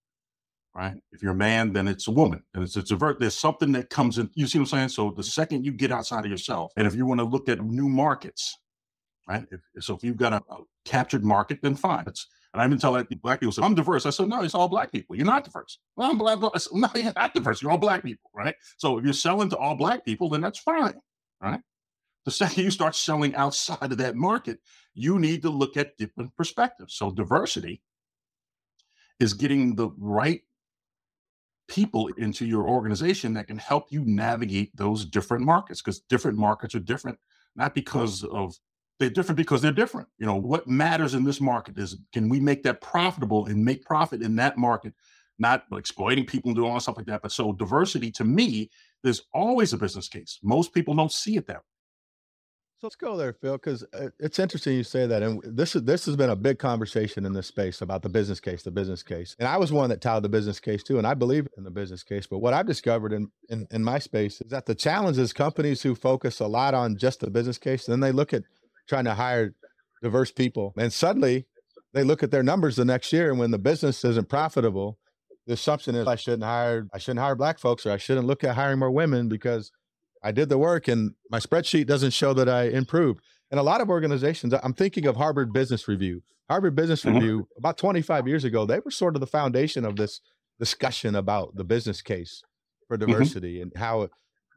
right? 0.76 0.96
If 1.12 1.22
you're 1.22 1.34
a 1.34 1.36
man, 1.36 1.74
then 1.74 1.88
it's 1.88 2.08
a 2.08 2.12
woman. 2.12 2.44
And 2.54 2.64
it's, 2.64 2.78
it's 2.78 2.92
a 2.92 2.96
ver- 2.96 3.18
there's 3.20 3.38
something 3.38 3.72
that 3.74 3.90
comes 3.90 4.18
in. 4.18 4.30
You 4.36 4.48
see 4.48 4.60
what 4.60 4.64
I'm 4.74 4.78
saying? 4.78 4.90
So 4.90 5.10
the 5.10 5.22
mm-hmm. 5.22 5.22
second 5.24 5.66
you 5.66 5.72
get 5.72 5.92
outside 5.92 6.26
of 6.26 6.32
yourself, 6.32 6.72
and 6.78 6.88
if 6.88 6.96
you 6.96 7.06
want 7.06 7.20
to 7.20 7.26
look 7.26 7.50
at 7.50 7.64
new 7.64 7.90
markets, 7.90 8.58
right? 9.28 9.46
If, 9.52 9.62
so 9.84 9.96
if 9.96 10.04
you've 10.04 10.18
got 10.18 10.34
a, 10.34 10.38
a 10.50 10.58
captured 10.86 11.24
market, 11.24 11.60
then 11.62 11.76
fine. 11.76 12.06
It's, 12.08 12.28
and 12.54 12.62
I 12.62 12.66
even 12.66 12.78
tell 12.78 12.94
that 12.94 13.22
black 13.22 13.40
people, 13.40 13.54
say, 13.54 13.64
I'm 13.64 13.76
diverse. 13.76 14.06
I 14.06 14.10
said, 14.10 14.28
no, 14.28 14.44
it's 14.44 14.56
all 14.56 14.68
black 14.68 14.92
people. 14.92 15.16
You're 15.16 15.26
not 15.26 15.46
diverse. 15.46 15.80
Well, 15.96 16.12
I'm 16.12 16.18
black. 16.18 16.40
said, 16.58 16.74
no, 16.74 16.90
you're 16.96 17.14
not 17.16 17.34
diverse. 17.34 17.62
You're 17.62 17.72
all 17.72 17.78
black 17.78 18.04
people, 18.04 18.30
right? 18.34 18.56
So 18.78 18.98
if 18.98 19.06
you're 19.06 19.14
selling 19.14 19.50
to 19.52 19.58
all 19.58 19.76
black 19.76 20.04
people, 20.04 20.30
then 20.30 20.42
that's 20.42 20.60
fine, 20.60 20.96
right? 21.42 21.62
The 22.26 22.32
second 22.32 22.64
you 22.64 22.72
start 22.72 22.96
selling 22.96 23.34
outside 23.36 23.92
of 23.92 23.98
that 23.98 24.16
market, 24.16 24.60
you 24.94 25.18
need 25.18 25.42
to 25.44 25.50
look 25.50 25.78
at 25.78 25.98
different 25.98 26.36
perspectives. 26.36 26.96
So 26.96 27.10
diversity 27.10 27.82
is 29.20 29.34
getting 29.34 29.76
the 29.76 29.90
right 29.98 30.42
people 31.72 32.10
into 32.18 32.46
your 32.46 32.68
organization 32.68 33.34
that 33.34 33.48
can 33.48 33.58
help 33.58 33.86
you 33.92 34.04
navigate 34.06 34.76
those 34.76 35.06
different 35.06 35.46
markets 35.46 35.82
because 35.82 36.02
different 36.02 36.38
markets 36.38 36.76
are 36.76 36.80
different, 36.80 37.18
not 37.56 37.74
because 37.74 38.26
of 38.26 38.54
they're 39.00 39.10
different 39.10 39.38
because 39.38 39.62
they're 39.62 39.72
different. 39.72 40.10
You 40.18 40.26
know, 40.26 40.36
what 40.36 40.68
matters 40.68 41.14
in 41.14 41.24
this 41.24 41.40
market 41.40 41.78
is 41.78 41.98
can 42.14 42.28
we 42.28 42.42
make 42.42 42.62
that 42.64 42.82
profitable 42.82 43.46
and 43.46 43.64
make 43.64 43.86
profit 43.86 44.22
in 44.22 44.36
that 44.36 44.58
market, 44.58 44.94
not 45.40 45.64
exploiting 45.72 46.26
people 46.26 46.50
and 46.50 46.58
doing 46.58 46.70
all 46.70 46.80
stuff 46.82 46.98
like 46.98 47.06
that. 47.06 47.22
But 47.22 47.32
so 47.32 47.54
diversity 47.54 48.12
to 48.12 48.26
me, 48.26 48.70
there's 49.02 49.22
always 49.34 49.72
a 49.72 49.78
business 49.78 50.10
case. 50.10 50.40
Most 50.44 50.74
people 50.74 50.94
don't 50.94 51.12
see 51.12 51.38
it 51.38 51.48
that 51.48 51.56
way. 51.56 51.62
So 52.82 52.88
let's 52.88 52.96
go 52.96 53.16
there, 53.16 53.34
Phil, 53.34 53.58
because 53.58 53.84
uh, 53.94 54.08
it's 54.20 54.40
interesting 54.40 54.76
you 54.76 54.84
say 54.84 55.06
that. 55.06 55.22
And 55.22 55.40
this 55.44 55.76
is 55.76 55.84
this 55.84 56.04
has 56.08 56.16
been 56.16 56.32
a 56.32 56.36
big 56.36 56.58
conversation 56.58 57.28
in 57.28 57.34
this 57.34 57.46
space 57.46 57.84
about 57.84 58.02
the 58.02 58.10
business 58.10 58.40
case, 58.40 58.64
the 58.64 58.72
business 58.72 59.04
case. 59.04 59.36
And 59.38 59.48
I 59.48 59.58
was 59.58 59.72
one 59.72 59.92
that 59.92 60.02
touted 60.02 60.24
the 60.24 60.30
business 60.30 60.60
case 60.60 60.82
too, 60.82 60.98
and 60.98 61.06
I 61.06 61.14
believe 61.14 61.48
in 61.58 61.64
the 61.64 61.70
business 61.70 62.02
case. 62.02 62.26
But 62.26 62.40
what 62.40 62.56
I've 62.56 62.66
discovered 62.66 63.14
in, 63.14 63.28
in 63.50 63.68
in 63.70 63.84
my 63.84 64.00
space 64.00 64.42
is 64.42 64.50
that 64.50 64.66
the 64.66 64.74
challenge 64.74 65.20
is 65.20 65.32
companies 65.32 65.84
who 65.84 65.94
focus 65.94 66.40
a 66.40 66.48
lot 66.48 66.74
on 66.74 66.98
just 66.98 67.20
the 67.20 67.30
business 67.30 67.60
case, 67.60 67.86
then 67.86 68.00
they 68.00 68.12
look 68.12 68.34
at 68.34 68.42
trying 68.90 69.06
to 69.06 69.14
hire 69.14 69.54
diverse 70.02 70.32
people, 70.32 70.74
and 70.76 70.92
suddenly 70.92 71.46
they 71.94 72.04
look 72.04 72.24
at 72.24 72.32
their 72.32 72.42
numbers 72.42 72.78
the 72.78 72.86
next 72.86 73.14
year, 73.14 73.30
and 73.30 73.38
when 73.38 73.52
the 73.52 73.60
business 73.60 74.04
isn't 74.04 74.28
profitable, 74.28 74.98
the 75.46 75.54
assumption 75.54 75.94
is 75.94 76.08
I 76.08 76.16
shouldn't 76.16 76.46
hire 76.46 76.88
I 76.92 76.98
shouldn't 76.98 77.20
hire 77.20 77.36
black 77.36 77.60
folks, 77.60 77.86
or 77.86 77.92
I 77.92 77.98
shouldn't 77.98 78.26
look 78.26 78.44
at 78.44 78.56
hiring 78.56 78.80
more 78.80 78.90
women 78.90 79.30
because 79.30 79.72
I 80.24 80.32
did 80.32 80.50
the 80.50 80.58
work 80.58 80.88
and 80.88 81.12
my 81.30 81.40
spreadsheet 81.40 81.88
doesn't 81.88 82.12
show 82.12 82.34
that 82.34 82.48
I 82.50 82.64
improved. 82.66 83.22
And 83.50 83.60
a 83.60 83.64
lot 83.64 83.82
of 83.82 83.90
organizations, 83.90 84.54
I'm 84.64 84.74
thinking 84.74 85.06
of 85.08 85.16
Harvard 85.18 85.52
Business 85.52 85.88
Review. 85.88 86.22
Harvard 86.50 86.76
Business 86.76 87.04
Mhm. 87.04 87.16
Review, 87.16 87.48
about 87.58 87.78
25 87.78 88.28
years 88.28 88.44
ago, 88.44 88.66
they 88.66 88.80
were 88.80 88.92
sort 88.92 89.16
of 89.16 89.20
the 89.20 89.28
foundation 89.28 89.84
of 89.86 89.96
this 89.96 90.22
discussion 90.60 91.16
about 91.16 91.56
the 91.56 91.64
business 91.64 92.02
case 92.02 92.42
for 92.88 92.98
diversity 92.98 93.62
and 93.62 93.72
how 93.76 94.10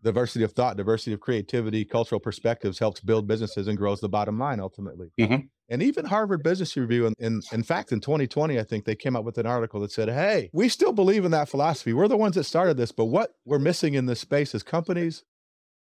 diversity 0.02 0.44
of 0.44 0.52
thought, 0.52 0.76
diversity 0.76 1.12
of 1.14 1.20
creativity, 1.20 1.84
cultural 1.84 2.20
perspectives 2.20 2.78
helps 2.78 3.00
build 3.00 3.26
businesses 3.26 3.66
and 3.66 3.78
grows 3.78 4.00
the 4.00 4.08
bottom 4.08 4.38
line 4.38 4.60
ultimately. 4.60 5.08
Mhm. 5.18 5.48
And 5.70 5.82
even 5.82 6.04
Harvard 6.04 6.42
Business 6.42 6.76
Review, 6.76 7.06
in, 7.06 7.14
in, 7.18 7.40
in 7.52 7.62
fact, 7.62 7.90
in 7.90 8.00
2020, 8.00 8.58
I 8.58 8.64
think 8.64 8.84
they 8.84 8.94
came 8.96 9.16
out 9.16 9.24
with 9.24 9.38
an 9.38 9.46
article 9.46 9.80
that 9.80 9.92
said, 9.92 10.10
hey, 10.10 10.50
we 10.52 10.68
still 10.68 10.92
believe 10.92 11.24
in 11.24 11.30
that 11.30 11.48
philosophy. 11.48 11.94
We're 11.94 12.08
the 12.08 12.18
ones 12.18 12.34
that 12.34 12.44
started 12.44 12.76
this, 12.76 12.92
but 12.92 13.06
what 13.06 13.32
we're 13.46 13.58
missing 13.58 13.94
in 13.94 14.04
this 14.04 14.20
space 14.20 14.54
is 14.54 14.62
companies 14.62 15.24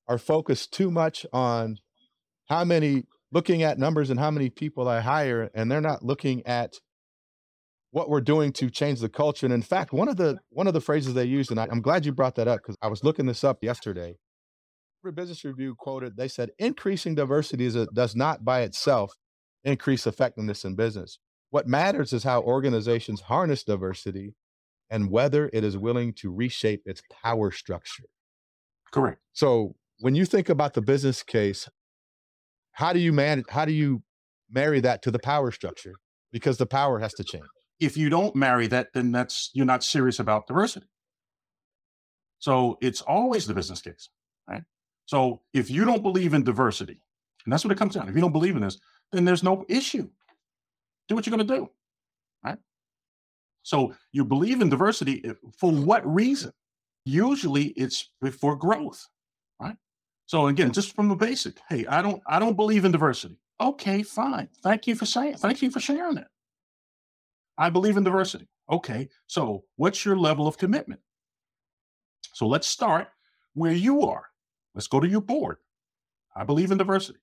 are 0.07 0.17
focused 0.17 0.73
too 0.73 0.91
much 0.91 1.25
on 1.33 1.77
how 2.49 2.63
many 2.63 3.03
looking 3.31 3.63
at 3.63 3.77
numbers 3.77 4.09
and 4.09 4.19
how 4.19 4.31
many 4.31 4.49
people 4.49 4.87
I 4.87 5.01
hire, 5.01 5.49
and 5.53 5.69
they're 5.71 5.81
not 5.81 6.03
looking 6.03 6.45
at 6.45 6.79
what 7.91 8.09
we're 8.09 8.21
doing 8.21 8.51
to 8.53 8.69
change 8.69 8.99
the 8.99 9.09
culture. 9.09 9.45
And 9.45 9.53
in 9.53 9.61
fact, 9.61 9.91
one 9.91 10.07
of 10.07 10.17
the 10.17 10.39
one 10.49 10.67
of 10.67 10.73
the 10.73 10.81
phrases 10.81 11.13
they 11.13 11.25
used, 11.25 11.51
and 11.51 11.59
I, 11.59 11.67
I'm 11.69 11.81
glad 11.81 12.05
you 12.05 12.11
brought 12.11 12.35
that 12.35 12.47
up 12.47 12.59
because 12.59 12.77
I 12.81 12.87
was 12.87 13.03
looking 13.03 13.25
this 13.25 13.43
up 13.43 13.63
yesterday. 13.63 14.17
Business 15.15 15.45
Review 15.45 15.73
quoted, 15.73 16.17
they 16.17 16.27
said, 16.27 16.49
increasing 16.59 17.15
diversity 17.15 17.63
is 17.63 17.75
a, 17.75 17.85
does 17.93 18.13
not 18.13 18.43
by 18.43 18.61
itself 18.61 19.13
increase 19.63 20.05
effectiveness 20.05 20.65
in 20.65 20.75
business. 20.75 21.17
What 21.49 21.65
matters 21.65 22.11
is 22.11 22.23
how 22.23 22.41
organizations 22.41 23.21
harness 23.21 23.63
diversity 23.63 24.35
and 24.89 25.09
whether 25.09 25.49
it 25.53 25.63
is 25.63 25.77
willing 25.77 26.13
to 26.15 26.29
reshape 26.29 26.81
its 26.85 27.01
power 27.23 27.51
structure. 27.51 28.03
Correct. 28.91 29.21
So 29.31 29.75
when 29.99 30.15
you 30.15 30.25
think 30.25 30.49
about 30.49 30.73
the 30.73 30.81
business 30.81 31.23
case, 31.23 31.69
how 32.73 32.93
do 32.93 32.99
you 32.99 33.11
manage 33.11 33.45
how 33.49 33.65
do 33.65 33.71
you 33.71 34.03
marry 34.49 34.79
that 34.81 35.01
to 35.03 35.11
the 35.11 35.19
power 35.19 35.51
structure? 35.51 35.95
Because 36.31 36.57
the 36.57 36.65
power 36.65 36.99
has 36.99 37.13
to 37.15 37.23
change. 37.23 37.45
If 37.79 37.97
you 37.97 38.09
don't 38.09 38.35
marry 38.35 38.67
that, 38.67 38.89
then 38.93 39.11
that's 39.11 39.49
you're 39.53 39.65
not 39.65 39.83
serious 39.83 40.19
about 40.19 40.47
diversity. 40.47 40.87
So 42.39 42.77
it's 42.81 43.01
always 43.01 43.47
the 43.47 43.53
business 43.53 43.81
case, 43.81 44.09
right? 44.47 44.63
So 45.05 45.41
if 45.53 45.69
you 45.71 45.85
don't 45.85 46.03
believe 46.03 46.33
in 46.33 46.43
diversity, 46.43 47.01
and 47.45 47.53
that's 47.53 47.63
what 47.63 47.71
it 47.71 47.77
comes 47.77 47.95
down. 47.95 48.05
To, 48.05 48.09
if 48.09 48.15
you 48.15 48.21
don't 48.21 48.33
believe 48.33 48.55
in 48.55 48.61
this, 48.61 48.77
then 49.11 49.25
there's 49.25 49.43
no 49.43 49.65
issue. 49.69 50.09
Do 51.07 51.15
what 51.15 51.25
you're 51.25 51.35
going 51.35 51.47
to 51.47 51.55
do, 51.55 51.69
right? 52.43 52.57
So 53.63 53.93
you 54.11 54.25
believe 54.25 54.61
in 54.61 54.69
diversity 54.69 55.23
eh, 55.25 55.33
for 55.57 55.71
what 55.71 56.05
reason? 56.05 56.51
Usually 57.05 57.67
it's 57.77 58.11
for 58.39 58.55
growth, 58.55 59.07
right? 59.61 59.77
So 60.27 60.47
again, 60.47 60.71
just 60.71 60.93
from 60.93 61.07
the 61.07 61.15
basic, 61.15 61.57
hey, 61.69 61.85
I 61.87 62.01
don't 62.01 62.21
I 62.27 62.37
don't 62.37 62.55
believe 62.55 62.85
in 62.85 62.91
diversity. 62.91 63.39
Okay, 63.59 64.03
fine. 64.03 64.49
Thank 64.61 64.85
you 64.85 64.93
for 64.93 65.05
saying. 65.05 65.37
Thank 65.37 65.61
you 65.61 65.71
for 65.71 65.79
sharing 65.79 66.17
it. 66.17 66.27
I 67.57 67.69
believe 67.69 67.97
in 67.97 68.03
diversity. 68.03 68.47
Okay, 68.69 69.09
so 69.25 69.63
what's 69.77 70.05
your 70.05 70.17
level 70.17 70.47
of 70.47 70.57
commitment? 70.57 70.99
So 72.33 72.45
let's 72.45 72.67
start 72.67 73.07
where 73.53 73.71
you 73.71 74.03
are. 74.03 74.25
Let's 74.75 74.87
go 74.87 74.99
to 74.99 75.07
your 75.07 75.21
board. 75.21 75.57
I 76.35 76.43
believe 76.43 76.71
in 76.71 76.77
diversity. 76.77 77.19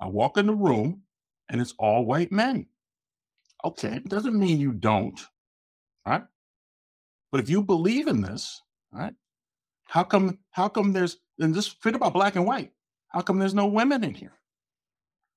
I 0.00 0.06
walk 0.06 0.36
in 0.36 0.46
the 0.46 0.54
room 0.54 1.02
and 1.48 1.60
it's 1.60 1.74
all 1.78 2.04
white 2.04 2.32
men. 2.32 2.66
Okay, 3.64 3.96
it 3.96 4.08
doesn't 4.08 4.38
mean 4.38 4.58
you 4.58 4.72
don't, 4.72 5.18
right? 6.06 6.24
But 7.30 7.40
if 7.40 7.48
you 7.48 7.62
believe 7.62 8.08
in 8.08 8.20
this, 8.20 8.60
right? 8.92 9.14
How 9.84 10.02
come? 10.04 10.38
How 10.50 10.68
come 10.68 10.92
there's 10.92 11.18
and 11.40 11.54
just 11.54 11.80
forget 11.82 11.96
about 11.96 12.12
black 12.12 12.36
and 12.36 12.46
white? 12.46 12.72
How 13.08 13.20
come 13.22 13.38
there's 13.38 13.54
no 13.54 13.66
women 13.66 14.04
in 14.04 14.14
here? 14.14 14.32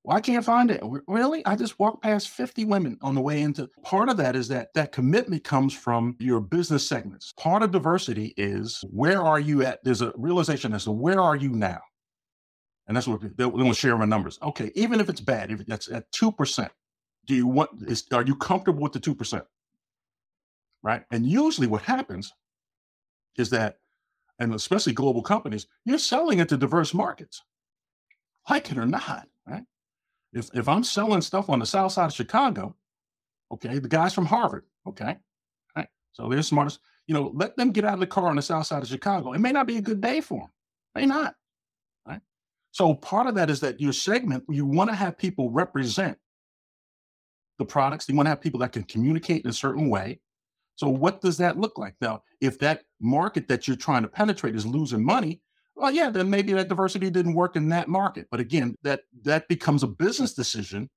Well, 0.04 0.18
I 0.18 0.22
can't 0.22 0.44
find 0.44 0.70
it. 0.70 0.84
Really? 1.08 1.46
I 1.46 1.56
just 1.56 1.80
walked 1.80 2.04
past 2.04 2.30
50 2.30 2.66
women 2.66 2.98
on 3.02 3.16
the 3.16 3.22
way 3.22 3.42
into. 3.42 3.70
Part 3.84 4.10
of 4.10 4.18
that 4.18 4.36
is 4.36 4.50
that 4.50 4.74
that 4.74 4.92
commitment 4.92 5.46
comes 5.46 5.74
from 5.74 6.18
your 6.20 6.42
business 6.42 6.88
segments. 6.88 7.34
Part 7.38 7.64
of 7.64 7.72
diversity 7.72 8.34
is 8.36 8.84
where 8.90 9.22
are 9.22 9.40
you 9.40 9.64
at? 9.64 9.82
There's 9.84 10.02
a 10.02 10.12
realization 10.18 10.74
as 10.74 10.84
to 10.84 10.92
where 10.92 11.22
are 11.22 11.38
you 11.38 11.50
now? 11.50 11.80
And 12.86 12.98
that's 12.98 13.08
what 13.08 13.22
they 13.22 13.50
to 13.50 13.74
share 13.74 13.98
my 13.98 14.06
numbers. 14.06 14.38
Okay, 14.44 14.72
even 14.76 15.00
if 15.00 15.08
it's 15.08 15.22
bad, 15.22 15.52
if 15.52 15.66
that's 15.66 15.90
at 15.90 16.12
2%, 16.12 16.70
do 17.26 17.34
you 17.34 17.48
want 17.48 17.70
is 17.88 18.06
are 18.12 18.26
you 18.26 18.36
comfortable 18.36 18.84
with 18.84 18.92
the 18.92 19.00
2%? 19.00 19.42
Right? 20.82 21.04
And 21.12 21.26
usually 21.26 21.68
what 21.68 21.84
happens 21.84 22.34
is 23.38 23.52
that, 23.52 23.78
and 24.44 24.54
especially 24.54 24.94
global 24.94 25.22
companies, 25.22 25.68
you're 25.86 25.98
selling 25.98 26.40
into 26.40 26.58
diverse 26.58 26.94
markets. 26.94 27.42
Like 28.50 28.72
it 28.72 28.78
or 28.78 28.86
not, 28.86 29.28
right? 29.48 29.64
If 30.34 30.50
if 30.54 30.68
I'm 30.68 30.84
selling 30.84 31.22
stuff 31.22 31.50
on 31.50 31.60
the 31.60 31.66
south 31.66 31.94
side 31.94 32.08
of 32.08 32.14
Chicago, 32.14 32.76
okay, 33.52 33.80
the 33.80 33.88
guys 33.88 34.14
from 34.14 34.26
Harvard, 34.26 34.66
okay, 34.88 35.18
right, 35.76 35.88
so 36.12 36.28
they're 36.28 36.42
smartest. 36.44 36.80
You 37.08 37.14
know, 37.14 37.32
let 37.34 37.56
them 37.58 37.72
get 37.72 37.86
out 37.86 37.96
of 37.96 38.00
the 38.00 38.08
car 38.08 38.28
on 38.28 38.36
the 38.36 38.42
south 38.42 38.68
side 38.68 38.82
of 38.82 38.90
Chicago. 38.90 39.34
It 39.34 39.40
may 39.40 39.52
not 39.52 39.68
be 39.68 39.78
a 39.78 39.82
good 39.82 40.02
day 40.02 40.22
for 40.22 40.40
them, 40.40 40.50
may 40.96 41.06
not, 41.06 41.36
right? 42.08 42.22
So 42.72 42.94
part 42.96 43.28
of 43.28 43.36
that 43.36 43.50
is 43.50 43.60
that 43.62 43.80
your 43.80 43.94
segment, 43.94 44.44
you 44.50 44.66
want 44.66 44.90
to 44.90 44.96
have 44.96 45.18
people 45.18 45.52
represent 45.52 46.18
the 47.60 47.66
products. 47.66 48.10
You 48.10 48.16
want 48.16 48.26
to 48.26 48.32
have 48.32 48.42
people 48.42 48.60
that 48.62 48.72
can 48.72 48.84
communicate 48.84 49.44
in 49.44 49.50
a 49.50 49.54
certain 49.54 49.90
way. 49.90 50.20
So 50.76 50.90
what 50.90 51.22
does 51.22 51.38
that 51.38 51.58
look 51.58 51.78
like 51.78 51.96
now? 52.02 52.24
If 52.42 52.60
that 52.60 52.84
market 53.00 53.48
that 53.48 53.68
you're 53.68 53.78
trying 53.78 54.04
to 54.04 54.08
penetrate 54.08 54.56
is 54.56 54.66
losing 54.66 55.06
money, 55.06 55.42
well, 55.76 55.92
yeah, 55.92 56.10
then 56.10 56.30
maybe 56.30 56.54
that 56.54 56.70
diversity 56.70 57.10
didn't 57.10 57.34
work 57.34 57.56
in 57.56 57.70
that 57.70 57.88
market. 57.88 58.28
But 58.30 58.40
again, 58.40 58.76
that 58.84 59.02
that 59.24 59.48
becomes 59.48 59.84
a 59.84 59.88
business 59.88 60.34
decision 60.34 60.90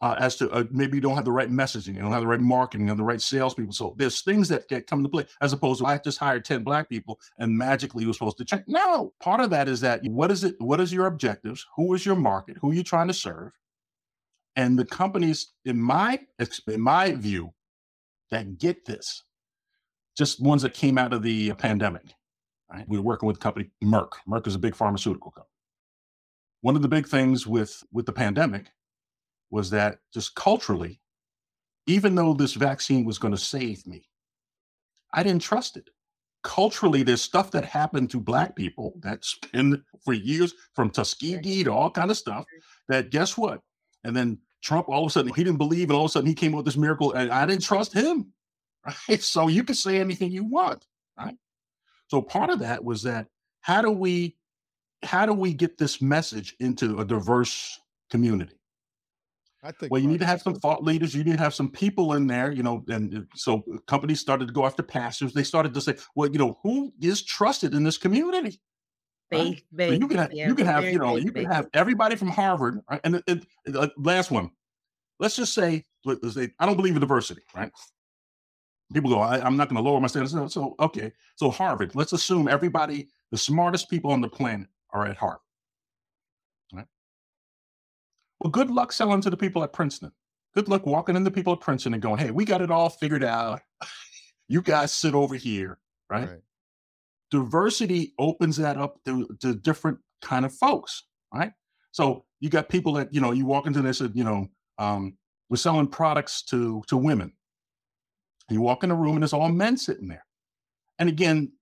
uh, 0.00 0.16
as 0.18 0.34
to 0.36 0.50
uh, 0.50 0.64
maybe 0.72 0.96
you 0.96 1.00
don't 1.00 1.14
have 1.14 1.24
the 1.24 1.32
right 1.32 1.50
messaging, 1.50 1.94
you 1.94 2.00
don't 2.00 2.10
have 2.10 2.22
the 2.22 2.26
right 2.26 2.40
marketing, 2.40 2.90
and 2.90 2.98
the 2.98 3.04
right 3.04 3.22
salespeople. 3.22 3.72
So 3.72 3.94
there's 3.96 4.22
things 4.22 4.48
that 4.48 4.68
get 4.68 4.88
come 4.88 4.98
into 4.98 5.08
play 5.08 5.26
as 5.40 5.52
opposed 5.52 5.80
to 5.80 5.86
I 5.86 5.98
just 5.98 6.18
hired 6.18 6.44
10 6.44 6.64
black 6.64 6.88
people 6.88 7.20
and 7.38 7.56
magically 7.56 8.04
you're 8.04 8.12
supposed 8.12 8.38
to 8.38 8.44
check. 8.44 8.64
No, 8.66 9.12
part 9.20 9.40
of 9.40 9.50
that 9.50 9.68
is 9.68 9.80
that 9.82 10.00
what 10.04 10.32
is 10.32 10.42
it? 10.42 10.56
What 10.58 10.80
is 10.80 10.92
your 10.92 11.06
objectives? 11.06 11.64
Who 11.76 11.94
is 11.94 12.04
your 12.04 12.16
market? 12.16 12.56
Who 12.60 12.72
are 12.72 12.74
you 12.74 12.82
trying 12.82 13.08
to 13.08 13.14
serve? 13.14 13.52
And 14.56 14.78
the 14.78 14.84
companies, 14.84 15.52
in 15.64 15.80
my 15.80 16.18
in 16.66 16.80
my 16.80 17.12
view, 17.12 17.54
that 18.32 18.58
get 18.58 18.84
this, 18.84 19.22
just 20.18 20.42
ones 20.42 20.62
that 20.62 20.74
came 20.74 20.98
out 20.98 21.12
of 21.12 21.22
the 21.22 21.52
pandemic 21.54 22.12
Right? 22.72 22.88
We 22.88 22.96
were 22.96 23.04
working 23.04 23.26
with 23.26 23.36
a 23.36 23.40
company, 23.40 23.70
Merck. 23.84 24.12
Merck 24.26 24.46
is 24.46 24.54
a 24.54 24.58
big 24.58 24.74
pharmaceutical 24.74 25.30
company. 25.30 25.50
One 26.62 26.76
of 26.76 26.82
the 26.82 26.88
big 26.88 27.06
things 27.06 27.46
with 27.46 27.82
with 27.92 28.06
the 28.06 28.12
pandemic 28.12 28.70
was 29.50 29.68
that 29.70 29.98
just 30.14 30.34
culturally, 30.34 31.00
even 31.86 32.14
though 32.14 32.32
this 32.32 32.54
vaccine 32.54 33.04
was 33.04 33.18
going 33.18 33.34
to 33.34 33.38
save 33.38 33.86
me, 33.86 34.08
I 35.12 35.22
didn't 35.22 35.42
trust 35.42 35.76
it. 35.76 35.90
Culturally, 36.44 37.02
there's 37.02 37.20
stuff 37.20 37.50
that 37.50 37.64
happened 37.64 38.10
to 38.10 38.20
black 38.20 38.56
people 38.56 38.94
that's 39.00 39.38
been 39.52 39.82
for 40.04 40.14
years, 40.14 40.54
from 40.74 40.90
Tuskegee 40.90 41.64
to 41.64 41.72
all 41.72 41.90
kind 41.90 42.10
of 42.10 42.16
stuff. 42.16 42.44
That 42.88 43.10
guess 43.10 43.36
what? 43.36 43.60
And 44.04 44.16
then 44.16 44.38
Trump, 44.62 44.88
all 44.88 45.04
of 45.04 45.08
a 45.08 45.10
sudden, 45.10 45.32
he 45.34 45.44
didn't 45.44 45.58
believe, 45.58 45.90
and 45.90 45.96
all 45.96 46.04
of 46.04 46.10
a 46.10 46.12
sudden, 46.12 46.28
he 46.28 46.34
came 46.34 46.52
up 46.54 46.58
with 46.58 46.66
this 46.66 46.76
miracle, 46.76 47.12
and 47.12 47.30
I 47.30 47.44
didn't 47.46 47.62
trust 47.62 47.92
him. 47.92 48.32
Right? 49.08 49.22
So 49.22 49.46
you 49.46 49.62
can 49.62 49.76
say 49.76 50.00
anything 50.00 50.32
you 50.32 50.42
want, 50.42 50.84
right? 51.16 51.36
So 52.08 52.20
part 52.20 52.50
of 52.50 52.58
that 52.58 52.82
was 52.82 53.04
that 53.04 53.28
how 53.60 53.80
do 53.80 53.92
we 53.92 54.36
how 55.04 55.24
do 55.24 55.32
we 55.32 55.54
get 55.54 55.78
this 55.78 56.02
message 56.02 56.56
into 56.58 56.98
a 56.98 57.04
diverse 57.04 57.80
community? 58.10 58.56
I 59.62 59.70
think 59.70 59.92
well, 59.92 60.00
you 60.00 60.08
need 60.08 60.18
to 60.18 60.26
have 60.26 60.42
some 60.42 60.54
thought 60.56 60.82
leaders. 60.82 61.14
You 61.14 61.22
need 61.22 61.36
to 61.36 61.42
have 61.42 61.54
some 61.54 61.70
people 61.70 62.14
in 62.14 62.26
there, 62.26 62.50
you 62.50 62.64
know. 62.64 62.84
And 62.88 63.14
uh, 63.14 63.20
so 63.36 63.62
companies 63.86 64.20
started 64.20 64.48
to 64.48 64.52
go 64.52 64.66
after 64.66 64.82
pastors. 64.82 65.32
They 65.32 65.44
started 65.44 65.72
to 65.74 65.80
say, 65.80 65.94
well, 66.16 66.28
you 66.28 66.38
know, 66.38 66.58
who 66.64 66.92
is 67.00 67.22
trusted 67.22 67.72
in 67.72 67.84
this 67.84 67.98
community? 67.98 68.60
Faith, 69.32 69.62
right? 69.72 69.88
so 69.88 69.94
you 69.94 70.08
can 70.08 70.18
have, 70.18 70.32
yeah, 70.32 70.48
you 70.48 70.54
can 70.54 70.66
have, 70.66 70.84
you 70.84 70.98
know, 70.98 71.16
you 71.16 71.32
can 71.32 71.44
have 71.44 71.68
everybody 71.74 72.16
from 72.16 72.28
Harvard. 72.28 72.80
Right? 72.90 73.00
And, 73.04 73.22
and, 73.26 73.46
and 73.66 73.76
uh, 73.76 73.88
last 73.96 74.30
one, 74.30 74.50
let's 75.18 75.36
just 75.36 75.54
say, 75.54 75.84
let's 76.04 76.34
say, 76.34 76.50
I 76.58 76.66
don't 76.66 76.76
believe 76.76 76.94
in 76.94 77.00
diversity, 77.00 77.42
right? 77.54 77.70
people 78.92 79.10
go, 79.10 79.20
I, 79.20 79.44
am 79.44 79.56
not 79.56 79.68
going 79.68 79.82
to 79.82 79.88
lower 79.88 80.00
my 80.00 80.06
standards. 80.06 80.32
So, 80.32 80.48
so, 80.48 80.74
okay, 80.80 81.12
so 81.36 81.50
Harvard, 81.50 81.94
let's 81.94 82.12
assume 82.12 82.48
everybody, 82.48 83.08
the 83.30 83.38
smartest 83.38 83.88
people 83.88 84.12
on 84.12 84.20
the 84.20 84.28
planet 84.28 84.68
are 84.90 85.06
at 85.06 85.16
Harvard. 85.16 85.40
Right? 86.72 86.86
Well, 88.40 88.50
good 88.50 88.70
luck 88.70 88.92
selling 88.92 89.20
to 89.22 89.30
the 89.30 89.36
people 89.36 89.62
at 89.64 89.72
Princeton. 89.72 90.12
Good 90.54 90.68
luck 90.68 90.86
walking 90.86 91.16
into 91.16 91.30
the 91.30 91.34
people 91.34 91.54
at 91.54 91.60
Princeton 91.60 91.94
and 91.94 92.02
going, 92.02 92.18
hey, 92.18 92.30
we 92.30 92.44
got 92.44 92.60
it 92.60 92.70
all 92.70 92.90
figured 92.90 93.24
out. 93.24 93.60
you 94.48 94.60
guys 94.60 94.92
sit 94.92 95.14
over 95.14 95.34
here, 95.34 95.78
right? 96.10 96.28
right? 96.28 96.40
Diversity 97.32 98.14
opens 98.18 98.56
that 98.58 98.76
up 98.76 99.02
to, 99.06 99.28
to 99.40 99.54
different 99.54 99.98
kind 100.22 100.44
of 100.44 100.54
folks, 100.54 101.02
right? 101.34 101.50
So 101.90 102.24
you 102.38 102.50
got 102.50 102.68
people 102.68 102.92
that, 102.94 103.12
you 103.12 103.20
know, 103.20 103.32
you 103.32 103.44
walk 103.44 103.66
into 103.66 103.82
this, 103.82 104.00
you 104.00 104.22
know, 104.22 104.46
um, 104.78 105.16
we're 105.50 105.56
selling 105.56 105.88
products 105.88 106.42
to 106.44 106.82
to 106.86 106.96
women 106.96 107.32
you 108.52 108.60
walk 108.60 108.82
in 108.82 108.90
the 108.90 108.94
room 108.94 109.14
and 109.14 109.22
there's 109.22 109.32
all 109.32 109.48
men 109.48 109.76
sitting 109.76 110.08
there. 110.08 110.24
And 110.98 111.08
again, 111.08 111.52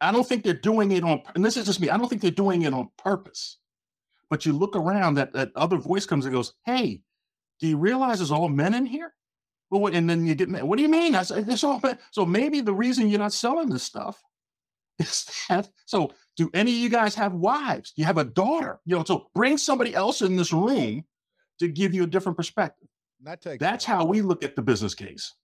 I 0.00 0.12
don't 0.12 0.26
think 0.26 0.44
they're 0.44 0.54
doing 0.54 0.92
it 0.92 1.04
on, 1.04 1.22
and 1.34 1.44
this 1.44 1.56
is 1.56 1.66
just 1.66 1.80
me, 1.80 1.90
I 1.90 1.98
don't 1.98 2.08
think 2.08 2.22
they're 2.22 2.30
doing 2.30 2.62
it 2.62 2.72
on 2.72 2.88
purpose. 2.96 3.58
But 4.30 4.46
you 4.46 4.52
look 4.52 4.76
around, 4.76 5.14
that, 5.14 5.32
that 5.34 5.50
other 5.56 5.76
voice 5.76 6.06
comes 6.06 6.24
and 6.24 6.34
goes, 6.34 6.54
Hey, 6.64 7.02
do 7.60 7.66
you 7.66 7.76
realize 7.76 8.18
there's 8.18 8.30
all 8.30 8.48
men 8.48 8.74
in 8.74 8.86
here? 8.86 9.12
Well, 9.70 9.80
what, 9.82 9.94
and 9.94 10.08
then 10.08 10.26
you 10.26 10.34
get, 10.34 10.48
what 10.64 10.76
do 10.76 10.82
you 10.82 10.88
mean? 10.88 11.14
I 11.14 11.22
said, 11.22 11.46
"It's 11.46 11.64
all 11.64 11.80
men. 11.82 11.98
So 12.10 12.24
maybe 12.24 12.62
the 12.62 12.72
reason 12.72 13.08
you're 13.08 13.18
not 13.18 13.34
selling 13.34 13.68
this 13.68 13.82
stuff 13.82 14.22
is 14.98 15.26
that, 15.48 15.68
so 15.86 16.12
do 16.36 16.50
any 16.54 16.72
of 16.72 16.78
you 16.78 16.88
guys 16.88 17.14
have 17.14 17.32
wives? 17.34 17.92
You 17.96 18.04
have 18.04 18.18
a 18.18 18.24
daughter? 18.24 18.80
You 18.84 18.96
know, 18.96 19.04
so 19.04 19.28
bring 19.34 19.58
somebody 19.58 19.94
else 19.94 20.22
in 20.22 20.36
this 20.36 20.52
room 20.52 21.04
to 21.58 21.68
give 21.68 21.94
you 21.94 22.04
a 22.04 22.06
different 22.06 22.36
perspective. 22.36 22.88
That 23.22 23.40
takes 23.40 23.60
That's 23.60 23.84
how 23.84 24.04
we 24.04 24.20
look 24.22 24.44
at 24.44 24.54
the 24.54 24.62
business 24.62 24.94
case. 24.94 25.34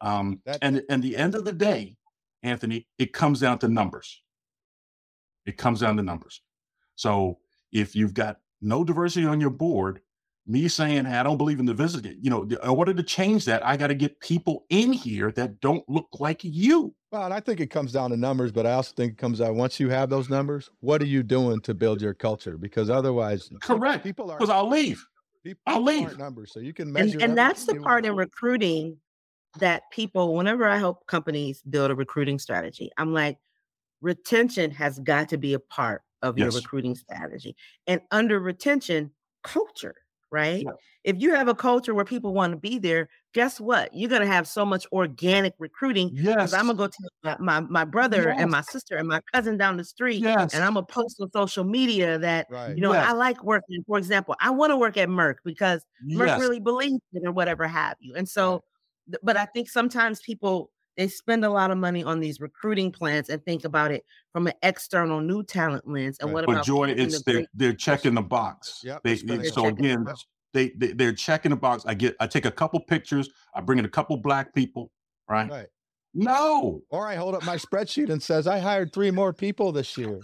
Um, 0.00 0.40
and 0.62 0.82
and 0.88 1.02
the 1.02 1.16
end 1.16 1.34
of 1.34 1.44
the 1.44 1.52
day, 1.52 1.96
Anthony, 2.42 2.88
it 2.98 3.12
comes 3.12 3.40
down 3.40 3.58
to 3.60 3.68
numbers. 3.68 4.22
It 5.46 5.56
comes 5.56 5.80
down 5.80 5.96
to 5.96 6.02
numbers. 6.02 6.40
So 6.96 7.38
if 7.72 7.94
you've 7.94 8.14
got 8.14 8.38
no 8.60 8.84
diversity 8.84 9.26
on 9.26 9.40
your 9.40 9.50
board, 9.50 10.00
me 10.46 10.68
saying 10.68 11.04
hey, 11.04 11.16
I 11.16 11.22
don't 11.22 11.36
believe 11.36 11.60
in 11.60 11.66
diversity, 11.66 12.16
you 12.20 12.30
know, 12.30 12.42
in 12.42 12.56
order 12.68 12.92
to 12.94 13.02
change 13.02 13.44
that, 13.44 13.64
I 13.64 13.76
got 13.76 13.88
to 13.88 13.94
get 13.94 14.18
people 14.20 14.64
in 14.70 14.92
here 14.92 15.30
that 15.32 15.60
don't 15.60 15.88
look 15.88 16.08
like 16.18 16.42
you. 16.42 16.94
Well, 17.12 17.24
and 17.24 17.34
I 17.34 17.40
think 17.40 17.60
it 17.60 17.68
comes 17.68 17.92
down 17.92 18.10
to 18.10 18.16
numbers, 18.16 18.52
but 18.52 18.66
I 18.66 18.72
also 18.72 18.92
think 18.96 19.12
it 19.12 19.18
comes 19.18 19.38
down 19.38 19.56
once 19.56 19.80
you 19.80 19.88
have 19.90 20.10
those 20.10 20.30
numbers, 20.30 20.70
what 20.80 21.02
are 21.02 21.06
you 21.06 21.22
doing 21.22 21.60
to 21.62 21.74
build 21.74 22.00
your 22.00 22.14
culture? 22.14 22.56
Because 22.56 22.88
otherwise, 22.88 23.50
correct. 23.62 24.04
People 24.04 24.30
are 24.30 24.38
because 24.38 24.50
I'll 24.50 24.68
leave. 24.68 25.04
People 25.42 25.60
I'll 25.66 25.82
leave. 25.82 26.18
Numbers, 26.18 26.52
so 26.52 26.60
you 26.60 26.72
can 26.72 26.92
measure. 26.92 27.14
And, 27.14 27.22
and 27.22 27.38
that's 27.38 27.64
the 27.66 27.76
part 27.76 28.04
in 28.04 28.14
recruiting 28.14 28.96
that 29.58 29.82
people, 29.90 30.36
whenever 30.36 30.68
I 30.68 30.78
help 30.78 31.06
companies 31.06 31.62
build 31.62 31.90
a 31.90 31.94
recruiting 31.94 32.38
strategy, 32.38 32.90
I'm 32.96 33.12
like, 33.12 33.38
retention 34.00 34.70
has 34.72 34.98
got 35.00 35.28
to 35.30 35.36
be 35.36 35.54
a 35.54 35.58
part 35.58 36.02
of 36.22 36.38
yes. 36.38 36.52
your 36.52 36.60
recruiting 36.60 36.94
strategy. 36.94 37.56
And 37.86 38.00
under 38.10 38.38
retention, 38.38 39.10
culture, 39.42 39.96
right? 40.30 40.62
Yeah. 40.64 40.72
If 41.04 41.16
you 41.20 41.34
have 41.34 41.48
a 41.48 41.54
culture 41.54 41.94
where 41.94 42.04
people 42.04 42.34
want 42.34 42.52
to 42.52 42.58
be 42.58 42.78
there, 42.78 43.08
guess 43.32 43.58
what? 43.58 43.94
You're 43.94 44.10
gonna 44.10 44.26
have 44.26 44.46
so 44.46 44.64
much 44.66 44.86
organic 44.92 45.54
recruiting. 45.58 46.10
Yes. 46.12 46.52
I'm 46.52 46.66
gonna 46.66 46.74
go 46.76 46.88
tell 46.88 47.36
my, 47.38 47.60
my, 47.60 47.60
my 47.68 47.84
brother 47.84 48.24
Yes. 48.28 48.36
and 48.40 48.50
my 48.50 48.60
sister 48.62 48.96
and 48.96 49.08
my 49.08 49.20
cousin 49.32 49.56
down 49.56 49.76
the 49.78 49.84
street, 49.84 50.20
Yes. 50.22 50.52
and 50.54 50.62
I'm 50.62 50.74
gonna 50.74 50.84
post 50.86 51.16
on 51.20 51.30
social 51.32 51.64
media 51.64 52.18
that 52.18 52.46
Right. 52.50 52.74
you 52.76 52.82
know 52.82 52.92
Yes. 52.92 53.08
I 53.08 53.12
like 53.12 53.42
working. 53.42 53.82
For 53.86 53.96
example, 53.98 54.34
I 54.40 54.50
want 54.50 54.70
to 54.70 54.76
work 54.76 54.96
at 54.96 55.08
Merck 55.08 55.36
because 55.44 55.84
Merck 56.04 56.26
Yes. 56.26 56.40
really 56.40 56.60
believes 56.60 57.00
in 57.14 57.26
or 57.26 57.32
whatever 57.32 57.66
have 57.66 57.96
you. 58.00 58.14
And 58.14 58.28
so, 58.28 58.62
th- 59.10 59.20
but 59.22 59.36
I 59.36 59.46
think 59.46 59.68
sometimes 59.70 60.20
people 60.20 60.70
they 60.96 61.08
spend 61.08 61.44
a 61.44 61.50
lot 61.50 61.70
of 61.70 61.78
money 61.78 62.02
on 62.04 62.20
these 62.20 62.40
recruiting 62.40 62.90
plans 62.92 63.28
and 63.28 63.42
think 63.44 63.64
about 63.64 63.90
it 63.90 64.04
from 64.32 64.46
an 64.46 64.52
external 64.62 65.20
new 65.20 65.42
talent 65.42 65.86
lens. 65.88 66.18
And 66.20 66.28
Right. 66.28 66.34
what 66.34 66.46
But 66.46 66.52
about 66.52 66.64
Joy, 66.64 66.90
it's 66.90 67.22
the 67.22 67.32
they're 67.32 67.46
they're 67.54 67.72
checking 67.72 68.14
the 68.14 68.22
box. 68.22 68.80
Yep, 68.84 69.02
They, 69.02 69.10
they're 69.10 69.16
spending 69.16 69.36
they- 69.38 69.42
They're 69.44 69.52
so 69.52 69.62
checking 69.62 69.76
the 69.84 69.88
again, 69.90 70.04
box. 70.04 70.26
they, 70.52 70.68
they 70.70 70.92
they're 70.92 71.12
checking 71.12 71.50
the 71.50 71.56
box. 71.56 71.84
I 71.86 71.94
get 71.94 72.16
I 72.20 72.26
take 72.26 72.44
a 72.46 72.50
couple 72.50 72.80
pictures. 72.80 73.30
I 73.54 73.60
bring 73.60 73.78
in 73.78 73.84
a 73.84 73.88
couple 73.88 74.16
black 74.16 74.52
people. 74.54 74.90
Right? 75.28 75.48
Right. 75.50 75.66
No. 76.12 76.82
Or 76.90 77.06
I 77.06 77.14
hold 77.14 77.34
up 77.34 77.44
my 77.44 77.56
spreadsheet 77.56 78.10
and 78.10 78.22
says 78.22 78.46
I 78.46 78.58
hired 78.58 78.92
three 78.92 79.10
more 79.10 79.32
people 79.32 79.70
this 79.72 79.96
year. 79.96 80.18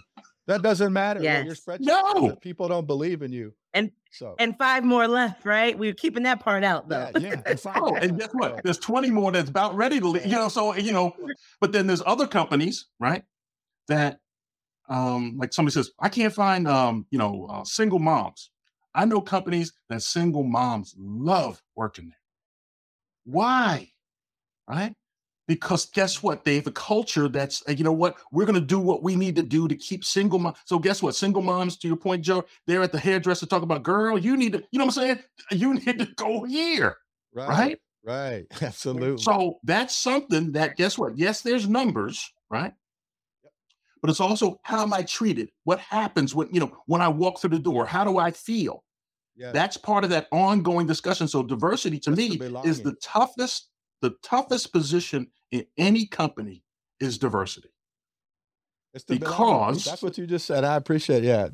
That 0.48 0.62
doesn't 0.62 0.92
matter. 0.92 1.20
what 1.20 1.44
Your 1.46 1.54
spreadsheet 1.54 1.80
No. 1.80 2.34
people 2.36 2.68
don't 2.68 2.86
believe 2.86 3.22
in 3.22 3.32
you. 3.32 3.52
And 3.74 3.90
So 4.16 4.34
and 4.38 4.56
five 4.56 4.82
more 4.84 5.06
left, 5.06 5.44
right? 5.44 5.78
We're 5.78 5.92
keeping 5.94 6.22
that 6.22 6.40
part 6.40 6.64
out 6.64 6.88
though. 6.88 7.10
yeah, 7.14 7.18
yeah. 7.18 7.42
and 7.46 7.60
find 7.60 7.76
Oh, 7.80 7.94
out. 7.96 8.02
and 8.02 8.18
guess 8.18 8.30
what? 8.32 8.62
There's 8.64 8.78
20 8.78 9.10
more 9.10 9.30
that's 9.30 9.50
about 9.50 9.76
ready 9.76 10.00
to 10.00 10.08
leave. 10.08 10.24
You 10.26 10.32
know, 10.32 10.48
so 10.48 10.74
you 10.74 10.92
know, 10.92 11.14
but 11.60 11.72
then 11.72 11.86
there's 11.86 12.02
other 12.06 12.26
companies, 12.26 12.86
right? 12.98 13.24
That 13.88 14.20
um 14.88 15.36
like 15.38 15.52
somebody 15.52 15.74
says, 15.74 15.90
I 16.00 16.08
can't 16.08 16.32
find 16.32 16.66
um, 16.66 17.06
you 17.10 17.18
know, 17.18 17.46
uh, 17.50 17.64
single 17.64 17.98
moms. 17.98 18.50
I 18.94 19.04
know 19.04 19.20
companies 19.20 19.72
that 19.90 20.02
single 20.02 20.42
moms 20.44 20.94
love 20.98 21.62
working 21.74 22.08
there. 22.08 22.16
Why? 23.24 23.90
Right? 24.68 24.94
Because 25.46 25.86
guess 25.86 26.22
what? 26.22 26.44
They 26.44 26.56
have 26.56 26.66
a 26.66 26.72
culture 26.72 27.28
that's, 27.28 27.62
uh, 27.68 27.72
you 27.72 27.84
know 27.84 27.92
what? 27.92 28.16
We're 28.32 28.46
going 28.46 28.60
to 28.60 28.66
do 28.66 28.80
what 28.80 29.02
we 29.02 29.14
need 29.14 29.36
to 29.36 29.42
do 29.42 29.68
to 29.68 29.76
keep 29.76 30.04
single 30.04 30.38
moms. 30.38 30.58
So 30.64 30.78
guess 30.78 31.02
what? 31.02 31.14
Single 31.14 31.42
moms, 31.42 31.76
to 31.78 31.88
your 31.88 31.96
point, 31.96 32.22
Joy, 32.22 32.40
they're 32.66 32.82
at 32.82 32.92
the 32.92 32.98
hairdresser 32.98 33.46
talking 33.46 33.64
about, 33.64 33.84
girl, 33.84 34.18
you 34.18 34.36
need 34.36 34.52
to, 34.52 34.58
you 34.70 34.78
know 34.78 34.86
what 34.86 34.96
I'm 34.96 35.02
saying? 35.02 35.18
You 35.52 35.74
need 35.74 35.98
to 36.00 36.06
go 36.16 36.42
here, 36.44 36.96
right. 37.32 37.48
right? 37.48 37.78
Right. 38.04 38.46
Absolutely. 38.62 39.22
So 39.22 39.58
that's 39.62 39.94
something 39.94 40.52
that, 40.52 40.76
guess 40.76 40.98
what? 40.98 41.16
Yes, 41.16 41.42
there's 41.42 41.68
numbers, 41.68 42.32
right? 42.50 42.72
But 44.00 44.10
it's 44.10 44.20
also 44.20 44.60
how 44.62 44.82
am 44.82 44.92
I 44.92 45.02
treated? 45.02 45.50
What 45.64 45.78
happens 45.80 46.34
when, 46.34 46.52
you 46.52 46.60
know, 46.60 46.76
when 46.86 47.00
I 47.00 47.08
walk 47.08 47.40
through 47.40 47.50
the 47.50 47.58
door? 47.58 47.86
How 47.86 48.04
do 48.04 48.18
I 48.18 48.30
feel? 48.30 48.84
yeah. 49.36 49.52
That's 49.52 49.76
part 49.76 50.04
of 50.04 50.10
that 50.10 50.28
ongoing 50.32 50.86
discussion. 50.86 51.28
So 51.28 51.42
diversity 51.42 51.98
to 52.00 52.10
That's 52.10 52.18
me 52.18 52.40
is 52.64 52.80
the 52.80 52.94
toughest, 53.02 53.68
the 54.08 54.16
toughest 54.22 54.72
position 54.72 55.26
in 55.50 55.66
any 55.76 56.06
company 56.06 56.62
is 57.00 57.18
diversity. 57.18 57.70
It's 58.94 59.04
the 59.04 59.18
because- 59.18 59.84
that's 59.84 60.02
what 60.02 60.16
you 60.16 60.26
just 60.26 60.46
said. 60.46 60.64
I 60.64 60.76
appreciate. 60.76 61.24
Yeah, 61.24 61.48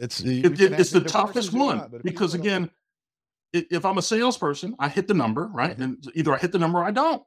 it's 0.00 0.20
It- 0.20 0.42
can 0.42 0.52
it- 0.72 0.80
it's 0.80 0.90
the 0.90 1.00
toughest 1.00 1.52
one 1.52 1.78
want, 1.78 1.90
but 1.92 1.98
if 1.98 2.02
because 2.02 2.34
again, 2.34 2.70
if 3.52 3.84
I'm 3.84 3.98
a 3.98 4.02
salesperson, 4.02 4.74
I 4.78 4.88
hit 4.88 5.06
the 5.06 5.14
number, 5.14 5.46
right? 5.48 5.72
Mm-hmm. 5.72 5.82
And 5.82 6.12
either 6.14 6.32
I 6.34 6.38
hit 6.38 6.52
the 6.52 6.58
number 6.58 6.78
or 6.80 6.84
I 6.84 6.90
don't. 6.90 7.22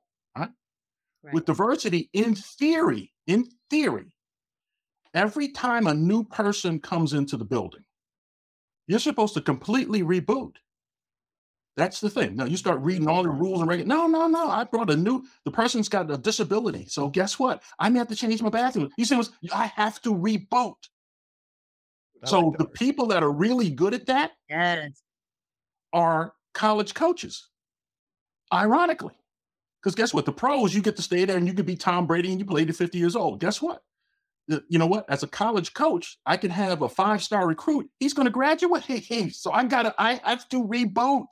Right. 1.24 1.36
With 1.36 1.46
diversity, 1.46 2.10
in 2.14 2.34
theory, 2.34 3.14
in 3.28 3.48
theory, 3.70 4.12
every 5.14 5.50
time 5.50 5.86
a 5.86 5.94
new 5.94 6.24
person 6.24 6.80
comes 6.80 7.14
into 7.14 7.38
the 7.38 7.46
building, 7.46 7.86
you're 8.88 8.98
supposed 8.98 9.36
to 9.36 9.42
completely 9.42 10.02
reboot. 10.02 10.56
That's 11.78 12.02
the 12.02 12.10
thing. 12.10 12.36
Now 12.36 12.46
you 12.46 12.58
start 12.58 12.82
reading 12.82 13.08
all 13.08 13.24
the 13.24 13.30
rules 13.30 13.62
and 13.62 13.70
regulations. 13.70 13.90
No, 13.90 14.08
no, 14.08 14.28
no. 14.28 14.50
I 14.50 14.66
brought 14.66 14.90
a 14.90 14.96
new. 14.98 15.24
The 15.46 15.52
person's 15.52 15.88
got 15.88 16.12
a 16.12 16.18
disability, 16.18 16.86
so 16.88 17.08
guess 17.10 17.40
what? 17.40 17.64
I 17.80 17.90
may 17.90 18.00
have 18.00 18.10
to 18.10 18.16
change 18.16 18.42
my 18.42 18.50
bathroom. 18.50 18.90
You 18.98 19.06
say, 19.06 19.22
I 19.54 19.68
have 19.68 20.02
to 20.02 20.14
reboot. 20.14 20.76
I 22.24 22.28
So 22.28 22.40
like 22.42 22.58
the 22.58 22.66
diversity. 22.66 22.86
people 22.86 23.08
that 23.08 23.24
are 23.24 23.32
really 23.32 23.70
good 23.70 23.94
at 23.94 24.06
that 24.08 24.32
Yes. 24.50 25.02
are 25.94 26.34
college 26.54 26.94
coaches. 26.94 27.48
Ironically, 28.54 29.14
because 29.82 29.96
guess 29.96 30.14
what? 30.14 30.26
The 30.26 30.34
pros, 30.34 30.76
you 30.76 30.82
get 30.82 30.98
to 30.98 31.02
stay 31.02 31.24
there 31.24 31.38
and 31.38 31.48
you 31.48 31.54
could 31.54 31.66
be 31.66 31.78
Tom 31.78 32.06
Brady 32.06 32.32
and 32.32 32.40
you 32.40 32.46
played 32.46 32.70
at 32.70 32.76
50 32.76 32.98
years 32.98 33.16
old. 33.16 33.40
Guess 33.40 33.62
what? 33.62 33.82
You 34.48 34.78
know 34.78 34.88
what? 34.88 35.10
As 35.10 35.24
a 35.24 35.28
college 35.28 35.74
coach, 35.74 36.18
I 36.26 36.36
can 36.36 36.52
have 36.52 36.82
a 36.82 36.90
five 36.90 37.24
star 37.24 37.48
recruit. 37.48 37.90
He's 38.02 38.14
going 38.14 38.26
to 38.26 38.32
graduate. 38.32 38.84
So 39.34 39.54
I 39.54 39.64
got 39.64 39.84
to, 39.84 39.96
I 39.98 40.20
have 40.26 40.50
to 40.50 40.62
reboot. 40.68 41.28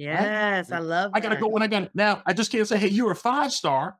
Yes. 0.00 0.72
I 0.72 0.78
love 0.78 1.10
it. 1.10 1.16
I 1.16 1.20
got 1.20 1.28
to 1.28 1.34
that. 1.34 1.40
go 1.40 1.48
when 1.48 1.62
I 1.62 1.66
got 1.66 1.94
Now, 1.94 2.22
I 2.24 2.32
just 2.32 2.50
can't 2.50 2.66
say, 2.66 2.78
hey, 2.78 2.88
you're 2.88 3.10
a 3.10 3.16
five 3.16 3.52
star. 3.52 3.98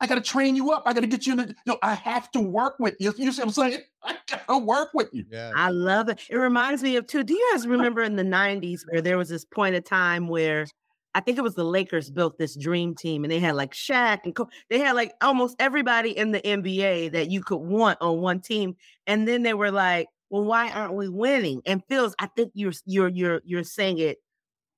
I 0.00 0.06
got 0.06 0.16
to 0.16 0.20
train 0.20 0.56
you 0.56 0.72
up. 0.72 0.82
I 0.86 0.92
got 0.92 1.00
to 1.00 1.06
get 1.06 1.26
you 1.26 1.32
in 1.32 1.38
the, 1.38 1.54
no, 1.66 1.78
I 1.82 1.94
have 1.94 2.30
to 2.32 2.40
work 2.40 2.76
with 2.78 2.96
you. 2.98 3.14
You 3.16 3.32
see 3.32 3.40
what 3.40 3.48
I'm 3.48 3.50
saying? 3.50 3.80
I 4.02 4.16
got 4.28 4.46
to 4.46 4.58
work 4.58 4.90
with 4.94 5.08
you. 5.12 5.24
Yeah. 5.30 5.52
I 5.54 5.70
love 5.70 6.08
it. 6.08 6.20
It 6.28 6.36
reminds 6.36 6.82
me 6.82 6.96
of 6.96 7.06
too. 7.06 7.24
Do 7.24 7.34
you 7.34 7.50
guys 7.52 7.66
remember 7.66 8.02
in 8.02 8.16
the 8.16 8.22
90s 8.22 8.82
where 8.90 9.00
there 9.00 9.18
was 9.18 9.28
this 9.28 9.44
point 9.44 9.74
of 9.74 9.84
time 9.84 10.28
where 10.28 10.66
I 11.14 11.20
think 11.20 11.38
it 11.38 11.42
was 11.42 11.54
the 11.54 11.64
Lakers 11.64 12.10
built 12.10 12.38
this 12.38 12.56
dream 12.56 12.94
team 12.94 13.24
and 13.24 13.30
they 13.30 13.38
had 13.38 13.54
like 13.54 13.72
Shaq 13.72 14.20
and 14.24 14.34
Co- 14.34 14.50
they 14.68 14.78
had 14.78 14.92
like 14.92 15.14
almost 15.22 15.56
everybody 15.58 16.16
in 16.16 16.30
the 16.30 16.40
NBA 16.40 17.12
that 17.12 17.30
you 17.30 17.42
could 17.42 17.56
want 17.56 17.98
on 18.02 18.20
one 18.20 18.40
team. 18.40 18.76
And 19.06 19.26
then 19.26 19.42
they 19.42 19.54
were 19.54 19.70
like, 19.70 20.08
well, 20.28 20.44
why 20.44 20.70
aren't 20.70 20.94
we 20.94 21.08
winning? 21.08 21.62
And 21.64 21.82
Fields, 21.88 22.14
I 22.18 22.26
think 22.26 22.52
you're 22.54 22.72
you're 22.84 23.08
you're 23.08 23.40
you're 23.44 23.64
saying 23.64 23.98
it 23.98 24.18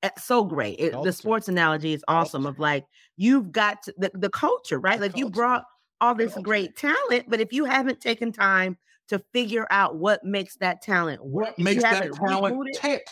Eh, 0.03 0.11
so 0.19 0.45
great. 0.45 0.79
It, 0.79 0.95
the 1.03 1.13
sports 1.13 1.49
analogy 1.49 1.93
is 1.93 2.05
awesome 2.09 2.47
of 2.47 2.59
like 2.59 2.87
you've 3.17 3.51
got 3.51 3.83
to, 3.83 3.95
the, 3.99 4.11
the 4.15 4.31
culture, 4.31 4.79
right? 4.79 4.99
The 4.99 5.07
like 5.07 5.17
you 5.17 5.29
brought 5.29 5.65
all 6.01 6.15
this 6.15 6.35
Culture. 6.35 6.45
great 6.45 6.77
talent, 6.77 7.25
but 7.29 7.41
if 7.41 7.53
you 7.53 7.65
haven't 7.65 8.01
taken 8.01 8.31
time 8.31 8.77
to 9.09 9.19
figure 9.33 9.67
out 9.71 9.97
what 9.97 10.23
makes 10.23 10.57
that 10.57 10.83
talent 10.83 11.25
work, 11.25 11.47
What 11.47 11.59
makes 11.59 11.83
that 11.83 12.13
talent 12.15 12.77
tick? 12.81 13.07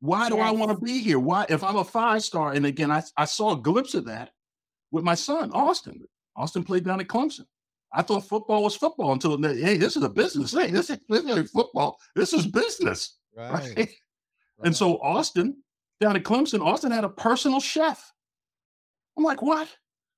Why 0.00 0.28
do 0.28 0.38
I 0.38 0.50
want 0.50 0.70
to 0.70 0.84
be 0.84 1.00
here? 1.00 1.18
Why, 1.18 1.46
if 1.48 1.64
I'm 1.64 1.76
a 1.76 1.84
five 1.84 2.22
star, 2.22 2.52
and 2.52 2.66
again, 2.66 2.90
I, 2.90 3.02
I 3.16 3.24
saw 3.24 3.52
a 3.52 3.56
glimpse 3.56 3.94
of 3.94 4.04
that 4.06 4.30
with 4.90 5.04
my 5.04 5.14
son, 5.14 5.50
Austin. 5.52 6.04
Austin 6.36 6.62
played 6.62 6.84
down 6.84 7.00
at 7.00 7.08
Clemson. 7.08 7.46
I 7.92 8.02
thought 8.02 8.28
football 8.28 8.62
was 8.62 8.76
football 8.76 9.12
until 9.12 9.40
hey, 9.42 9.76
this 9.76 9.96
is 9.96 10.02
a 10.02 10.08
business. 10.08 10.52
Hey, 10.52 10.70
this 10.70 10.90
is, 10.90 10.98
this 11.08 11.50
football. 11.50 11.98
This 12.14 12.32
is 12.32 12.46
business, 12.46 13.16
right. 13.34 13.50
right? 13.52 13.76
right. 13.76 13.88
And 14.62 14.76
so 14.76 15.00
Austin 15.00 15.56
down 16.00 16.16
at 16.16 16.24
Clemson, 16.24 16.64
Austin 16.64 16.92
had 16.92 17.04
a 17.04 17.08
personal 17.08 17.60
chef. 17.60 18.12
I'm 19.16 19.24
like, 19.24 19.42
what? 19.42 19.68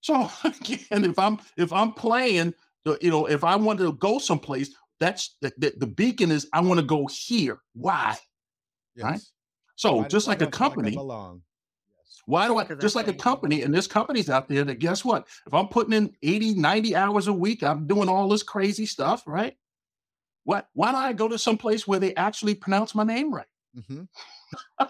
So 0.00 0.30
again, 0.44 1.04
if 1.04 1.18
I'm 1.18 1.38
if 1.56 1.72
I'm 1.72 1.92
playing, 1.92 2.54
you 3.00 3.10
know, 3.10 3.26
if 3.26 3.44
I 3.44 3.56
want 3.56 3.78
to 3.80 3.92
go 3.94 4.18
someplace, 4.18 4.74
that's 4.98 5.36
the, 5.40 5.52
the, 5.58 5.72
the 5.78 5.86
beacon 5.86 6.30
is 6.30 6.48
I 6.52 6.60
want 6.60 6.80
to 6.80 6.86
go 6.86 7.06
here. 7.06 7.58
Why? 7.74 8.16
right? 9.02 9.20
So 9.76 9.96
Why 9.96 10.08
just 10.08 10.26
like 10.26 10.38
do 10.40 10.44
a 10.44 10.48
I 10.48 10.50
feel 10.50 10.60
like 10.60 10.72
I 10.72 10.74
company? 10.74 10.96
Yes. 11.88 12.22
why 12.26 12.46
do 12.46 12.58
I 12.58 12.64
just 12.64 12.96
like 12.96 13.08
a 13.08 13.14
company 13.14 13.62
and 13.62 13.72
there's 13.72 13.86
companies 13.86 14.28
out 14.28 14.48
there 14.48 14.64
that 14.64 14.78
guess 14.78 15.04
what? 15.04 15.26
If 15.46 15.54
I'm 15.54 15.68
putting 15.68 15.94
in 15.94 16.14
80, 16.22 16.54
90 16.54 16.96
hours 16.96 17.28
a 17.28 17.32
week, 17.32 17.62
I'm 17.62 17.86
doing 17.86 18.08
all 18.08 18.28
this 18.28 18.42
crazy 18.42 18.84
stuff, 18.84 19.22
right? 19.26 19.56
What 20.44 20.68
why 20.74 20.92
don't 20.92 21.00
I 21.00 21.12
go 21.12 21.28
to 21.28 21.38
some 21.38 21.56
place 21.56 21.86
where 21.86 21.98
they 21.98 22.14
actually 22.14 22.54
pronounce 22.54 22.94
my 22.94 23.04
name 23.04 23.32
right? 23.32 23.46
Mhm. 23.76 24.08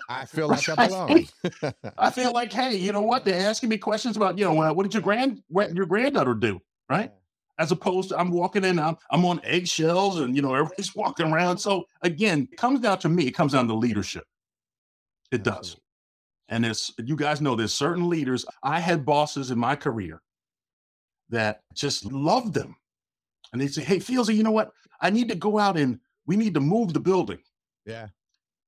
I 0.08 0.24
feel 0.24 0.48
like 0.48 0.68
I 0.68 0.86
belong. 0.86 1.26
I 1.98 2.10
feel 2.10 2.32
like, 2.32 2.52
hey, 2.52 2.76
you 2.76 2.92
know 2.92 3.02
what? 3.02 3.24
They're 3.24 3.48
asking 3.48 3.68
me 3.68 3.78
questions 3.78 4.16
about, 4.16 4.38
you 4.38 4.44
know, 4.44 4.72
what 4.72 4.82
did 4.82 4.94
your 4.94 5.02
grand 5.02 5.42
what 5.48 5.74
your 5.74 5.86
granddaughter 5.86 6.34
do, 6.34 6.60
right? 6.88 7.12
As 7.58 7.72
opposed 7.72 8.08
to 8.10 8.18
I'm 8.18 8.30
walking 8.30 8.64
in, 8.64 8.78
I'm, 8.78 8.96
I'm 9.10 9.24
on 9.24 9.40
eggshells, 9.44 10.20
and 10.20 10.34
you 10.34 10.42
know 10.42 10.54
everybody's 10.54 10.94
walking 10.94 11.30
around. 11.32 11.58
So 11.58 11.84
again, 12.02 12.48
it 12.50 12.56
comes 12.56 12.80
down 12.80 12.98
to 13.00 13.08
me. 13.08 13.26
It 13.26 13.32
comes 13.32 13.52
down 13.52 13.68
to 13.68 13.74
leadership. 13.74 14.24
It 15.30 15.42
does. 15.42 15.76
And 16.48 16.64
there's 16.64 16.90
you 16.98 17.16
guys 17.16 17.40
know 17.40 17.54
there's 17.54 17.74
certain 17.74 18.08
leaders. 18.08 18.44
I 18.62 18.80
had 18.80 19.04
bosses 19.04 19.50
in 19.50 19.58
my 19.58 19.76
career 19.76 20.22
that 21.30 21.62
just 21.74 22.04
loved 22.12 22.54
them. 22.54 22.76
And 23.52 23.60
they 23.60 23.68
say, 23.68 23.82
Hey, 23.82 23.98
Fieldsy, 23.98 24.34
you 24.34 24.42
know 24.42 24.50
what? 24.50 24.72
I 25.00 25.10
need 25.10 25.28
to 25.28 25.34
go 25.34 25.58
out 25.58 25.76
and 25.76 25.98
we 26.26 26.36
need 26.36 26.54
to 26.54 26.60
move 26.60 26.92
the 26.92 27.00
building. 27.00 27.38
Yeah. 27.86 28.08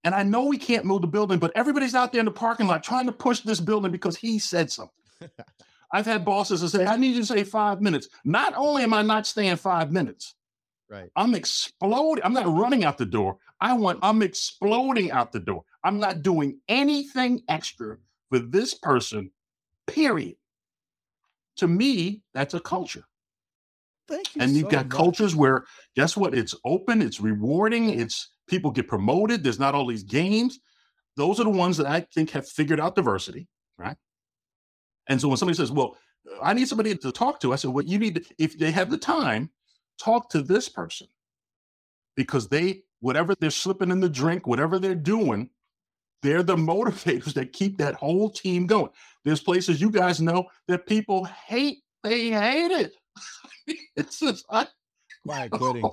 And 0.05 0.15
I 0.15 0.23
know 0.23 0.47
we 0.47 0.59
can't 0.59 0.85
move 0.85 1.03
the 1.03 1.07
building, 1.07 1.39
but 1.39 1.53
everybody's 1.55 1.95
out 1.95 2.13
there 2.13 2.21
in 2.21 2.27
the 2.27 2.33
parking 2.33 2.67
lot 2.67 2.83
trying 2.83 3.07
to 3.07 3.13
push 3.13 3.41
this 3.41 3.61
building 3.61 3.93
because 3.93 4.17
he 4.17 4.39
said 4.39 4.71
something. 4.71 4.95
I've 5.93 6.07
had 6.07 6.25
bosses 6.25 6.61
that 6.63 6.71
say, 6.71 6.87
I 6.87 6.97
need 6.97 7.15
you 7.15 7.21
to 7.21 7.27
say 7.27 7.45
five 7.45 7.81
minutes. 7.81 8.09
Not 8.25 8.55
only 8.57 8.83
am 8.83 8.95
I 8.95 9.03
not 9.03 9.27
staying 9.27 9.57
five 9.57 9.93
minutes, 9.93 10.35
Right. 10.93 11.11
I'm 11.17 11.35
exploding. 11.35 12.23
I'm 12.23 12.35
not 12.35 12.47
running 12.47 12.85
out 12.85 12.99
the 12.99 13.07
door. 13.07 13.39
I 13.63 13.73
want, 13.73 14.01
I'm 14.03 14.21
exploding 14.21 15.11
out 15.11 15.33
the 15.33 15.41
door. 15.41 15.65
I'm 15.83 15.99
not 15.99 16.23
doing 16.23 16.61
anything 16.69 17.41
extra 17.49 17.97
for 18.29 18.39
this 18.39 18.75
person, 18.75 19.31
period. 19.87 20.37
To 21.57 21.67
me, 21.67 22.21
that's 22.35 22.53
a 22.53 22.61
culture. 22.61 23.05
Thank 24.07 24.37
you. 24.37 24.43
And 24.43 24.53
you've 24.53 24.65
so 24.65 24.71
got 24.71 24.87
much. 24.87 24.95
cultures 24.95 25.35
where, 25.35 25.65
guess 25.97 26.15
what? 26.15 26.35
It's 26.35 26.55
open, 26.63 27.01
it's 27.01 27.21
rewarding, 27.21 27.89
it's 27.99 28.29
people 28.49 28.71
get 28.71 28.89
promoted. 28.89 29.43
There's 29.43 29.59
not 29.59 29.75
all 29.75 29.87
these 29.87 30.03
games. 30.03 30.61
those 31.17 31.39
are 31.39 31.45
the 31.45 31.51
ones 31.51 31.77
that 31.77 31.87
I 31.87 32.01
think 32.01 32.31
have 32.31 32.49
figured 32.49 32.81
out 32.81 32.95
diversity, 32.95 33.47
right? 33.77 33.99
And 35.09 35.21
so 35.21 35.29
when 35.29 35.37
somebody 35.37 35.57
says, 35.57 35.71
"Well, 35.71 35.99
I 36.43 36.55
need 36.55 36.69
somebody 36.69 36.97
to 36.97 37.13
talk 37.13 37.39
to," 37.41 37.53
I 37.53 37.57
said, 37.57 37.71
"Well, 37.71 37.85
you 37.85 37.99
need 37.99 38.15
to, 38.15 38.25
if 38.39 38.59
they 38.59 38.71
have 38.71 38.91
the 38.91 38.97
time, 38.97 39.51
talk 39.99 40.31
to 40.31 40.43
this 40.43 40.71
person 40.71 41.07
because 42.17 42.49
they, 42.49 42.85
whatever 43.01 43.35
they're 43.35 43.51
slipping 43.51 43.91
in 43.91 44.01
the 44.01 44.09
drink, 44.09 44.47
whatever 44.47 44.79
they're 44.79 44.95
doing, 44.95 45.51
they're 46.23 46.43
the 46.43 46.57
motivators 46.73 47.35
that 47.35 47.53
keep 47.53 47.77
that 47.79 47.95
whole 47.95 48.31
team 48.31 48.67
going. 48.67 48.91
There's 49.25 49.43
places 49.43 49.81
you 49.81 49.91
guys 49.91 50.21
know 50.21 50.47
that 50.69 50.87
people 50.87 51.25
hate. 51.25 51.83
They 52.03 52.31
hate 52.31 52.71
it. 52.71 52.93
it's 53.97 54.19
just 54.19 54.47
I, 54.51 54.67
Quiet 55.25 55.51
quitting. 55.53 55.91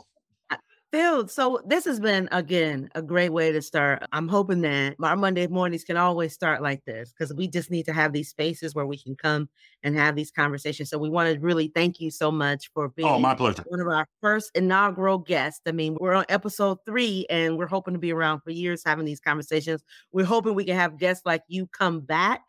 Phil, 0.91 1.27
so 1.27 1.61
this 1.67 1.85
has 1.85 1.99
been 1.99 2.27
again 2.31 2.89
a 2.95 3.01
great 3.03 3.29
way 3.29 3.51
to 3.51 3.61
start. 3.61 4.01
I'm 4.11 4.27
hoping 4.27 4.61
that 4.61 4.95
our 5.03 5.15
Monday 5.15 5.45
mornings 5.45 5.83
can 5.83 5.97
always 5.97 6.33
start 6.33 6.63
like 6.63 6.83
this 6.85 7.13
because 7.13 7.31
we 7.31 7.47
just 7.47 7.69
need 7.69 7.85
to 7.85 7.93
have 7.93 8.11
these 8.11 8.29
spaces 8.29 8.73
where 8.73 8.87
we 8.87 8.97
can 8.97 9.15
come 9.15 9.49
and 9.83 9.95
have 9.95 10.15
these 10.15 10.31
conversations. 10.31 10.89
So 10.89 10.97
we 10.97 11.11
want 11.11 11.31
to 11.31 11.39
really 11.39 11.71
thank 11.75 11.99
you 11.99 12.09
so 12.09 12.31
much 12.31 12.71
for 12.73 12.85
oh, 12.85 12.93
being 12.95 13.07
oh, 13.07 13.19
my 13.19 13.35
pleasure. 13.35 13.63
one 13.67 13.79
of 13.79 13.87
our 13.87 14.07
first 14.19 14.49
inaugural 14.55 15.19
guests. 15.19 15.61
I 15.67 15.73
mean, 15.73 15.95
we're 15.99 16.15
on 16.15 16.25
episode 16.27 16.79
three 16.87 17.27
and 17.29 17.55
we're 17.55 17.67
hoping 17.67 17.93
to 17.93 17.99
be 17.99 18.11
around 18.11 18.41
for 18.41 18.49
years 18.49 18.81
having 18.83 19.05
these 19.05 19.19
conversations. 19.19 19.83
We're 20.11 20.25
hoping 20.25 20.55
we 20.55 20.65
can 20.65 20.75
have 20.75 20.97
guests 20.97 21.23
like 21.23 21.43
you 21.47 21.67
come 21.67 21.99
back 21.99 22.41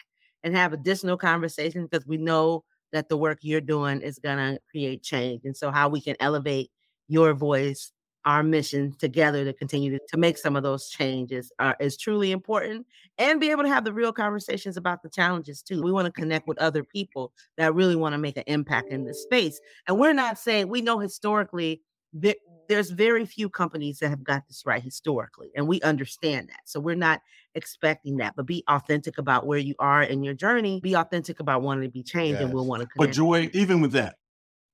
and 0.42 0.56
have 0.56 0.72
additional 0.72 1.18
conversations 1.18 1.88
because 1.90 2.06
we 2.06 2.16
know 2.16 2.64
that 2.92 3.10
the 3.10 3.18
work 3.18 3.40
you're 3.42 3.60
doing 3.60 4.00
is 4.00 4.18
going 4.18 4.38
to 4.38 4.58
create 4.70 5.02
change. 5.02 5.42
And 5.44 5.54
so, 5.54 5.70
how 5.70 5.90
we 5.90 6.00
can 6.00 6.16
elevate 6.20 6.70
your 7.06 7.34
voice 7.34 7.92
our 8.24 8.42
mission 8.42 8.94
together 8.98 9.44
to 9.44 9.52
continue 9.52 9.90
to, 9.90 10.00
to 10.08 10.16
make 10.16 10.36
some 10.36 10.56
of 10.56 10.62
those 10.62 10.88
changes 10.88 11.50
uh, 11.58 11.72
is 11.80 11.96
truly 11.96 12.32
important 12.32 12.86
and 13.18 13.40
be 13.40 13.50
able 13.50 13.62
to 13.62 13.68
have 13.68 13.84
the 13.84 13.92
real 13.92 14.12
conversations 14.12 14.76
about 14.76 15.02
the 15.02 15.08
challenges 15.08 15.62
too. 15.62 15.82
We 15.82 15.92
want 15.92 16.06
to 16.06 16.12
connect 16.12 16.46
with 16.46 16.58
other 16.58 16.84
people 16.84 17.32
that 17.56 17.74
really 17.74 17.96
want 17.96 18.12
to 18.12 18.18
make 18.18 18.36
an 18.36 18.44
impact 18.46 18.90
in 18.90 19.04
this 19.04 19.22
space. 19.22 19.58
And 19.86 19.98
we're 19.98 20.12
not 20.12 20.38
saying 20.38 20.68
we 20.68 20.82
know 20.82 20.98
historically 20.98 21.80
that 22.14 22.36
there's 22.68 22.90
very 22.90 23.26
few 23.26 23.48
companies 23.48 23.98
that 23.98 24.10
have 24.10 24.22
got 24.22 24.46
this 24.46 24.62
right 24.64 24.82
historically, 24.82 25.50
and 25.56 25.66
we 25.66 25.80
understand 25.80 26.48
that. 26.48 26.60
So 26.66 26.78
we're 26.78 26.94
not 26.94 27.20
expecting 27.56 28.18
that, 28.18 28.36
but 28.36 28.46
be 28.46 28.62
authentic 28.68 29.18
about 29.18 29.44
where 29.44 29.58
you 29.58 29.74
are 29.80 30.04
in 30.04 30.22
your 30.22 30.34
journey. 30.34 30.78
Be 30.80 30.94
authentic 30.94 31.40
about 31.40 31.62
wanting 31.62 31.82
to 31.82 31.90
be 31.90 32.04
changed, 32.04 32.40
and 32.40 32.54
we'll 32.54 32.66
want 32.66 32.82
to 32.82 32.86
Connect. 32.86 33.10
But. 33.10 33.14
Joy, 33.14 33.50
even 33.54 33.80
with 33.80 33.90
that, 33.92 34.16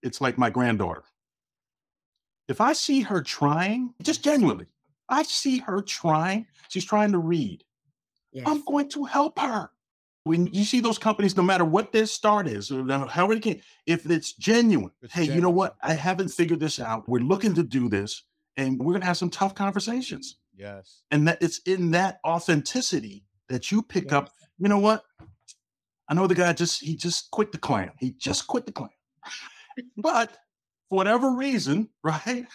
it's 0.03 0.21
like 0.21 0.37
my 0.37 0.51
granddaughter. 0.51 1.05
If 2.49 2.61
I 2.61 2.73
see 2.73 3.01
her 3.01 3.23
trying, 3.23 3.93
just 4.03 4.23
genuinely, 4.23 4.67
I 5.09 5.23
see 5.23 5.59
her 5.59 5.81
trying, 5.83 6.47
she's 6.69 6.85
trying 6.85 7.13
to 7.13 7.19
read. 7.19 7.65
Yes. 8.33 8.45
I'm 8.47 8.63
going 8.65 8.89
to 8.91 9.05
help 9.05 9.39
her. 9.39 9.71
When 10.25 10.49
you 10.49 10.65
see 10.65 10.81
those 10.81 10.99
companies, 10.99 11.37
no 11.37 11.43
matter 11.43 11.65
what 11.65 11.93
their 11.93 12.07
start 12.07 12.49
is, 12.49 12.73
or 12.73 12.85
however 13.07 13.35
it 13.35 13.43
can, 13.43 13.61
if 13.87 14.11
it's 14.11 14.33
genuine, 14.33 14.91
It's 15.01 15.15
hey, 15.15 15.25
you 15.25 15.41
know 15.41 15.51
what? 15.51 15.77
I 15.83 15.95
haven't 15.95 16.29
figured 16.31 16.59
this 16.59 16.81
out. 16.81 17.09
We're 17.09 17.21
looking 17.21 17.55
to 17.55 17.63
do 17.63 17.89
this, 17.89 18.25
and 18.57 18.79
we're 18.79 18.95
gonna 18.95 19.05
have 19.05 19.17
some 19.17 19.31
tough 19.31 19.55
conversations. 19.55 20.39
Yes. 20.57 21.03
And 21.13 21.29
that 21.29 21.39
it's 21.41 21.59
in 21.61 21.93
that 21.93 22.19
authenticity 22.27 23.25
that 23.49 23.71
you 23.71 23.83
pick 23.83 24.13
up. 24.13 24.31
You 24.59 24.69
know 24.69 24.81
what? 24.81 25.05
I 26.09 26.15
know 26.15 26.27
the 26.27 26.35
guy 26.35 26.53
just 26.53 26.83
he 26.83 26.97
just 26.97 27.31
quit 27.31 27.53
the 27.53 27.59
Klan. 27.59 27.93
He 27.99 28.11
just 28.13 28.49
quit 28.49 28.67
the 28.67 28.73
Klan. 28.73 28.91
but 29.97 30.37
for 30.89 30.97
whatever 30.97 31.31
reason, 31.31 31.89
right? 32.05 32.47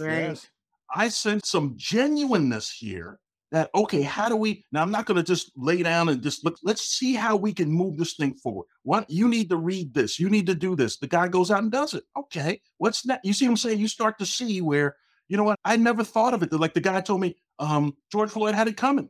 Right. 0.00 0.50
I 0.94 1.08
sense 1.08 1.48
some 1.48 1.74
genuineness 1.76 2.70
here 2.70 3.20
that 3.52 3.70
okay, 3.74 4.02
how 4.02 4.28
do 4.28 4.36
we 4.36 4.64
now 4.72 4.82
I'm 4.82 4.90
not 4.90 5.06
gonna 5.06 5.22
just 5.22 5.52
lay 5.56 5.82
down 5.82 6.08
and 6.08 6.22
just 6.22 6.44
look, 6.44 6.56
let's 6.62 6.82
see 6.82 7.14
how 7.14 7.36
we 7.36 7.52
can 7.52 7.70
move 7.70 7.96
this 7.96 8.14
thing 8.14 8.34
forward. 8.34 8.66
What 8.82 9.08
you 9.10 9.28
need 9.28 9.48
to 9.50 9.56
read 9.56 9.92
this, 9.94 10.18
you 10.18 10.30
need 10.30 10.46
to 10.46 10.54
do 10.54 10.76
this. 10.76 10.98
The 10.98 11.06
guy 11.06 11.28
goes 11.28 11.50
out 11.50 11.62
and 11.62 11.72
does 11.72 11.94
it. 11.94 12.04
Okay, 12.16 12.60
what's 12.78 13.02
that? 13.02 13.20
You 13.24 13.32
see 13.32 13.46
what 13.46 13.52
I'm 13.52 13.56
saying? 13.56 13.78
You 13.78 13.88
start 13.88 14.18
to 14.18 14.26
see 14.26 14.60
where, 14.60 14.96
you 15.28 15.36
know 15.36 15.44
what, 15.44 15.58
I 15.64 15.76
never 15.76 16.04
thought 16.04 16.34
of 16.34 16.42
it. 16.42 16.52
Like 16.52 16.74
the 16.74 16.80
guy 16.80 17.00
told 17.00 17.20
me, 17.20 17.36
um, 17.58 17.96
George 18.10 18.30
Floyd 18.30 18.54
had 18.54 18.68
it 18.68 18.76
coming. 18.76 19.08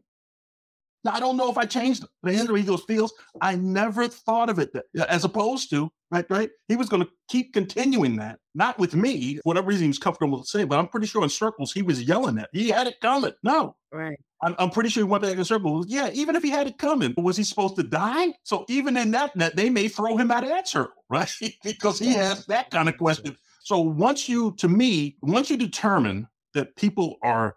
Now 1.04 1.12
I 1.12 1.20
don't 1.20 1.36
know 1.36 1.50
if 1.50 1.58
I 1.58 1.64
changed. 1.64 2.04
The 2.22 2.32
Andrew 2.32 2.56
Eagles 2.56 2.84
feels 2.84 3.12
I 3.40 3.56
never 3.56 4.08
thought 4.08 4.50
of 4.50 4.58
it 4.58 4.72
that, 4.74 4.84
as 5.08 5.24
opposed 5.24 5.70
to 5.70 5.90
right, 6.10 6.26
right. 6.30 6.50
He 6.68 6.76
was 6.76 6.88
going 6.88 7.02
to 7.02 7.10
keep 7.28 7.52
continuing 7.52 8.16
that, 8.16 8.38
not 8.54 8.78
with 8.78 8.94
me, 8.94 9.38
whatever 9.44 9.68
reason 9.68 9.84
he 9.84 9.88
was 9.88 9.98
comfortable 9.98 10.42
saying, 10.44 10.68
but 10.68 10.78
I'm 10.78 10.88
pretty 10.88 11.06
sure 11.06 11.22
in 11.22 11.28
circles 11.28 11.72
he 11.72 11.82
was 11.82 12.02
yelling 12.02 12.36
that 12.36 12.50
he 12.52 12.68
had 12.68 12.86
it 12.86 13.00
coming. 13.00 13.32
No, 13.42 13.76
Right. 13.92 14.18
I'm, 14.42 14.54
I'm 14.58 14.70
pretty 14.70 14.88
sure 14.88 15.04
he 15.04 15.08
went 15.08 15.22
back 15.22 15.36
in 15.36 15.44
circles. 15.44 15.86
Yeah, 15.88 16.10
even 16.12 16.36
if 16.36 16.42
he 16.42 16.50
had 16.50 16.66
it 16.66 16.78
coming, 16.78 17.12
was 17.16 17.36
he 17.36 17.44
supposed 17.44 17.76
to 17.76 17.82
die? 17.82 18.32
So 18.44 18.64
even 18.68 18.96
in 18.96 19.10
that 19.10 19.34
net, 19.36 19.56
they 19.56 19.68
may 19.68 19.88
throw 19.88 20.16
him 20.16 20.30
out 20.30 20.44
of 20.44 20.48
that 20.50 20.68
circle, 20.68 21.04
right? 21.10 21.30
because 21.64 21.98
he 21.98 22.12
has 22.14 22.46
that 22.46 22.70
kind 22.70 22.88
of 22.88 22.96
question. 22.96 23.36
So 23.62 23.80
once 23.80 24.28
you, 24.28 24.54
to 24.58 24.68
me, 24.68 25.16
once 25.22 25.50
you 25.50 25.56
determine 25.56 26.28
that 26.54 26.76
people 26.76 27.16
are, 27.22 27.56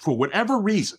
for 0.00 0.16
whatever 0.16 0.58
reason, 0.58 0.98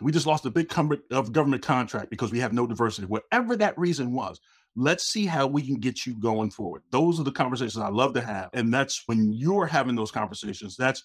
we 0.00 0.12
just 0.12 0.26
lost 0.26 0.44
a 0.46 0.50
big 0.50 0.68
com- 0.68 0.92
of 1.10 1.26
uh, 1.26 1.30
government 1.30 1.62
contract 1.62 2.10
because 2.10 2.30
we 2.32 2.40
have 2.40 2.52
no 2.52 2.66
diversity. 2.66 3.06
Whatever 3.06 3.56
that 3.56 3.78
reason 3.78 4.12
was, 4.12 4.40
let's 4.74 5.10
see 5.10 5.26
how 5.26 5.46
we 5.46 5.62
can 5.62 5.76
get 5.76 6.04
you 6.04 6.14
going 6.18 6.50
forward. 6.50 6.82
Those 6.90 7.18
are 7.18 7.24
the 7.24 7.32
conversations 7.32 7.78
I 7.78 7.88
love 7.88 8.12
to 8.14 8.20
have, 8.20 8.50
and 8.52 8.72
that's 8.72 9.02
when 9.06 9.32
you're 9.32 9.66
having 9.66 9.96
those 9.96 10.10
conversations. 10.10 10.76
That's 10.76 11.04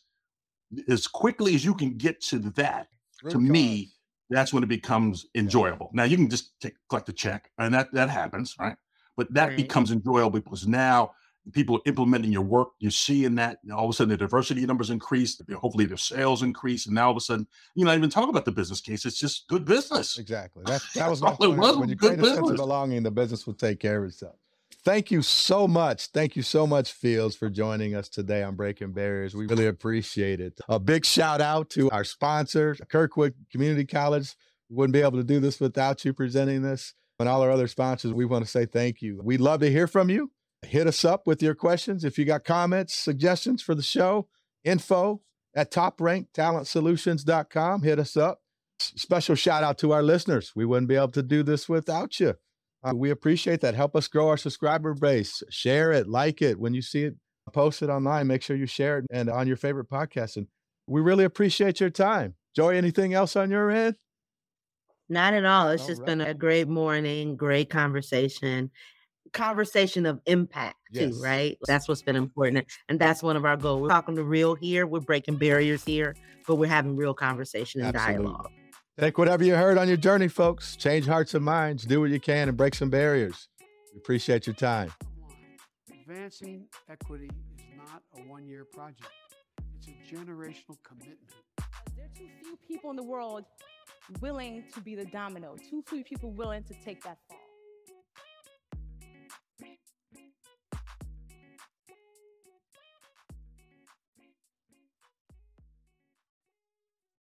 as 0.89 1.07
quickly 1.07 1.55
as 1.55 1.63
you 1.65 1.73
can 1.73 1.97
get 1.97 2.21
to 2.25 2.39
that. 2.39 2.87
to 3.29 3.37
Root 3.37 3.49
me, 3.49 3.91
that's 4.29 4.51
when 4.53 4.63
it 4.63 4.69
becomes 4.69 5.25
enjoyable. 5.35 5.89
Now 5.93 6.05
you 6.05 6.17
can 6.17 6.29
just 6.29 6.59
take 6.59 6.73
collect 6.89 7.07
a 7.09 7.13
check, 7.13 7.51
and 7.57 7.73
that 7.73 7.93
that 7.93 8.09
happens, 8.09 8.55
right? 8.59 8.75
But 9.15 9.33
that 9.33 9.49
Right. 9.49 9.57
becomes 9.57 9.91
enjoyable 9.91 10.39
because 10.39 10.67
now 10.67 11.11
people 11.53 11.77
are 11.77 11.81
implementing 11.85 12.31
your 12.31 12.43
work. 12.43 12.69
You're 12.79 12.91
seeing 12.91 13.35
that 13.35 13.59
all 13.73 13.85
of 13.85 13.89
a 13.89 13.93
sudden 13.93 14.09
the 14.09 14.17
diversity 14.17 14.65
numbers 14.65 14.89
increase. 14.89 15.41
Hopefully 15.55 15.85
their 15.85 15.97
sales 15.97 16.43
increase, 16.43 16.85
and 16.85 16.95
now 16.95 17.05
all 17.05 17.11
of 17.11 17.17
a 17.17 17.21
sudden, 17.21 17.47
you 17.75 17.83
know, 17.83 17.91
not 17.91 17.97
even 17.97 18.09
talk 18.09 18.29
about 18.29 18.45
the 18.45 18.51
business 18.51 18.81
case. 18.81 19.05
It's 19.05 19.19
just 19.19 19.47
good 19.47 19.65
business. 19.65 20.17
Exactly. 20.17 20.63
That, 20.71 20.81
that 20.95 21.09
was 21.09 21.21
my 21.21 21.33
point. 21.33 21.57
was 21.57 21.75
When 21.75 21.89
you 21.89 21.95
good 21.95 22.19
create 22.19 22.33
a 22.33 22.35
sense 22.35 22.49
of 22.49 22.55
belonging, 22.55 23.03
the 23.03 23.11
business 23.11 23.45
will 23.45 23.55
take 23.55 23.79
care 23.79 24.01
of 24.03 24.09
itself. 24.09 24.35
Thank 24.85 25.11
you 25.11 25.21
so 25.21 25.67
much. 25.67 26.07
Thank 26.07 26.35
you 26.35 26.41
so 26.43 26.65
much, 26.65 26.93
Fields, 26.93 27.35
for 27.35 27.49
joining 27.49 27.93
us 27.93 28.07
today 28.07 28.41
on 28.41 28.55
Breaking 28.55 28.93
Barriers. 28.93 29.35
We 29.35 29.47
really 29.47 29.67
appreciate 29.67 30.39
it. 30.39 30.59
A 30.69 30.79
big 30.79 31.05
shout 31.05 31.41
out 31.41 31.69
to 31.71 31.89
our 31.91 32.03
sponsor, 32.03 32.75
Kirkwood 32.89 33.33
Community 33.51 33.85
College. 33.85 34.33
We 34.69 34.77
wouldn't 34.77 34.93
be 34.93 35.01
able 35.01 35.17
to 35.17 35.23
do 35.23 35.39
this 35.39 35.59
without 35.59 36.05
you 36.05 36.13
presenting 36.13 36.61
this. 36.61 36.93
And 37.19 37.29
all 37.29 37.43
our 37.43 37.51
other 37.51 37.67
sponsors, 37.67 38.13
we 38.13 38.25
want 38.25 38.43
to 38.45 38.49
say 38.49 38.65
thank 38.65 39.01
you. 39.01 39.21
We'd 39.23 39.41
love 39.41 39.59
to 39.59 39.69
hear 39.69 39.85
from 39.85 40.09
you. 40.09 40.31
Hit 40.63 40.87
us 40.87 41.03
up 41.03 41.27
with 41.27 41.41
your 41.41 41.55
questions. 41.55 42.03
If 42.03 42.19
you 42.19 42.25
got 42.25 42.43
comments, 42.43 42.93
suggestions 42.93 43.61
for 43.61 43.75
the 43.75 43.81
show, 43.81 44.27
info 44.63 45.21
at 45.55 45.71
topranktalentsolutions.com. 45.71 47.83
Hit 47.83 47.99
us 47.99 48.15
up. 48.15 48.39
Special 48.79 49.35
shout 49.35 49.63
out 49.63 49.77
to 49.79 49.91
our 49.91 50.03
listeners. 50.03 50.53
We 50.55 50.65
wouldn't 50.65 50.87
be 50.87 50.95
able 50.95 51.09
to 51.09 51.23
do 51.23 51.43
this 51.43 51.69
without 51.69 52.19
you. 52.19 52.35
Uh, 52.83 52.93
we 52.95 53.11
appreciate 53.11 53.61
that. 53.61 53.75
Help 53.75 53.95
us 53.95 54.07
grow 54.07 54.29
our 54.29 54.37
subscriber 54.37 54.95
base. 54.95 55.43
Share 55.49 55.91
it, 55.91 56.07
like 56.07 56.41
it. 56.41 56.59
When 56.59 56.73
you 56.73 56.81
see 56.81 57.03
it 57.03 57.15
posted 57.53 57.89
online, 57.89 58.27
make 58.27 58.41
sure 58.41 58.55
you 58.55 58.65
share 58.65 58.99
it 58.99 59.05
and 59.11 59.29
on 59.29 59.47
your 59.47 59.57
favorite 59.57 59.89
podcast. 59.89 60.37
And 60.37 60.47
we 60.87 61.01
really 61.01 61.25
appreciate 61.25 61.79
your 61.79 61.89
time. 61.89 62.35
Joy, 62.55 62.75
anything 62.75 63.13
else 63.13 63.35
on 63.35 63.51
your 63.51 63.69
end? 63.69 63.95
Not 65.09 65.33
at 65.33 65.45
all. 65.45 65.69
It's 65.69 65.83
All 65.83 65.89
just 65.89 66.01
right. 66.01 66.07
been 66.07 66.21
a 66.21 66.33
great 66.33 66.67
morning, 66.67 67.35
great 67.35 67.69
conversation, 67.69 68.71
conversation 69.33 70.05
of 70.05 70.19
impact 70.25 70.77
too, 70.93 71.07
Yes. 71.09 71.21
right? 71.21 71.57
That's 71.67 71.87
what's 71.87 72.01
been 72.01 72.15
important. 72.15 72.67
And 72.89 72.99
that's 72.99 73.23
one 73.23 73.35
of 73.35 73.45
our 73.45 73.57
goals. 73.57 73.81
We're 73.81 73.89
talking 73.89 74.15
to 74.15 74.23
real 74.23 74.55
here, 74.55 74.85
we're 74.85 74.99
breaking 74.99 75.37
barriers 75.37 75.83
here, 75.83 76.15
but 76.47 76.55
we're 76.55 76.67
having 76.69 76.95
real 76.95 77.13
conversation 77.13 77.81
and 77.81 77.95
Absolutely. 77.95 78.25
dialogue. 78.25 78.51
Take 78.99 79.17
whatever 79.17 79.43
you 79.43 79.55
heard 79.55 79.77
on 79.77 79.87
your 79.87 79.97
journey, 79.97 80.27
folks. 80.27 80.75
Change 80.75 81.05
hearts 81.07 81.33
and 81.33 81.43
minds. 81.43 81.85
Do 81.85 82.01
what 82.01 82.09
you 82.11 82.19
can 82.19 82.49
and 82.49 82.57
break 82.57 82.75
some 82.75 82.89
barriers. 82.89 83.47
We 83.93 83.97
appreciate 83.97 84.45
your 84.45 84.53
time. 84.55 84.91
Advancing 86.01 86.67
equity 86.89 87.29
is 87.57 87.63
not 87.77 88.03
a 88.17 88.21
one 88.29 88.45
year 88.45 88.65
project, 88.65 89.07
it's 89.77 89.87
a 89.87 90.15
generational 90.15 90.77
commitment. 90.83 91.19
There 91.95 92.05
are 92.05 92.09
too 92.17 92.27
few 92.43 92.57
people 92.67 92.89
in 92.89 92.95
the 92.97 93.03
world 93.03 93.45
willing 94.19 94.65
to 94.73 94.81
be 94.81 94.93
the 94.95 95.05
domino, 95.05 95.55
too 95.69 95.81
few 95.87 96.03
people 96.03 96.31
willing 96.31 96.63
to 96.65 96.73
take 96.83 97.01
that 97.03 97.17
fall. 97.29 97.37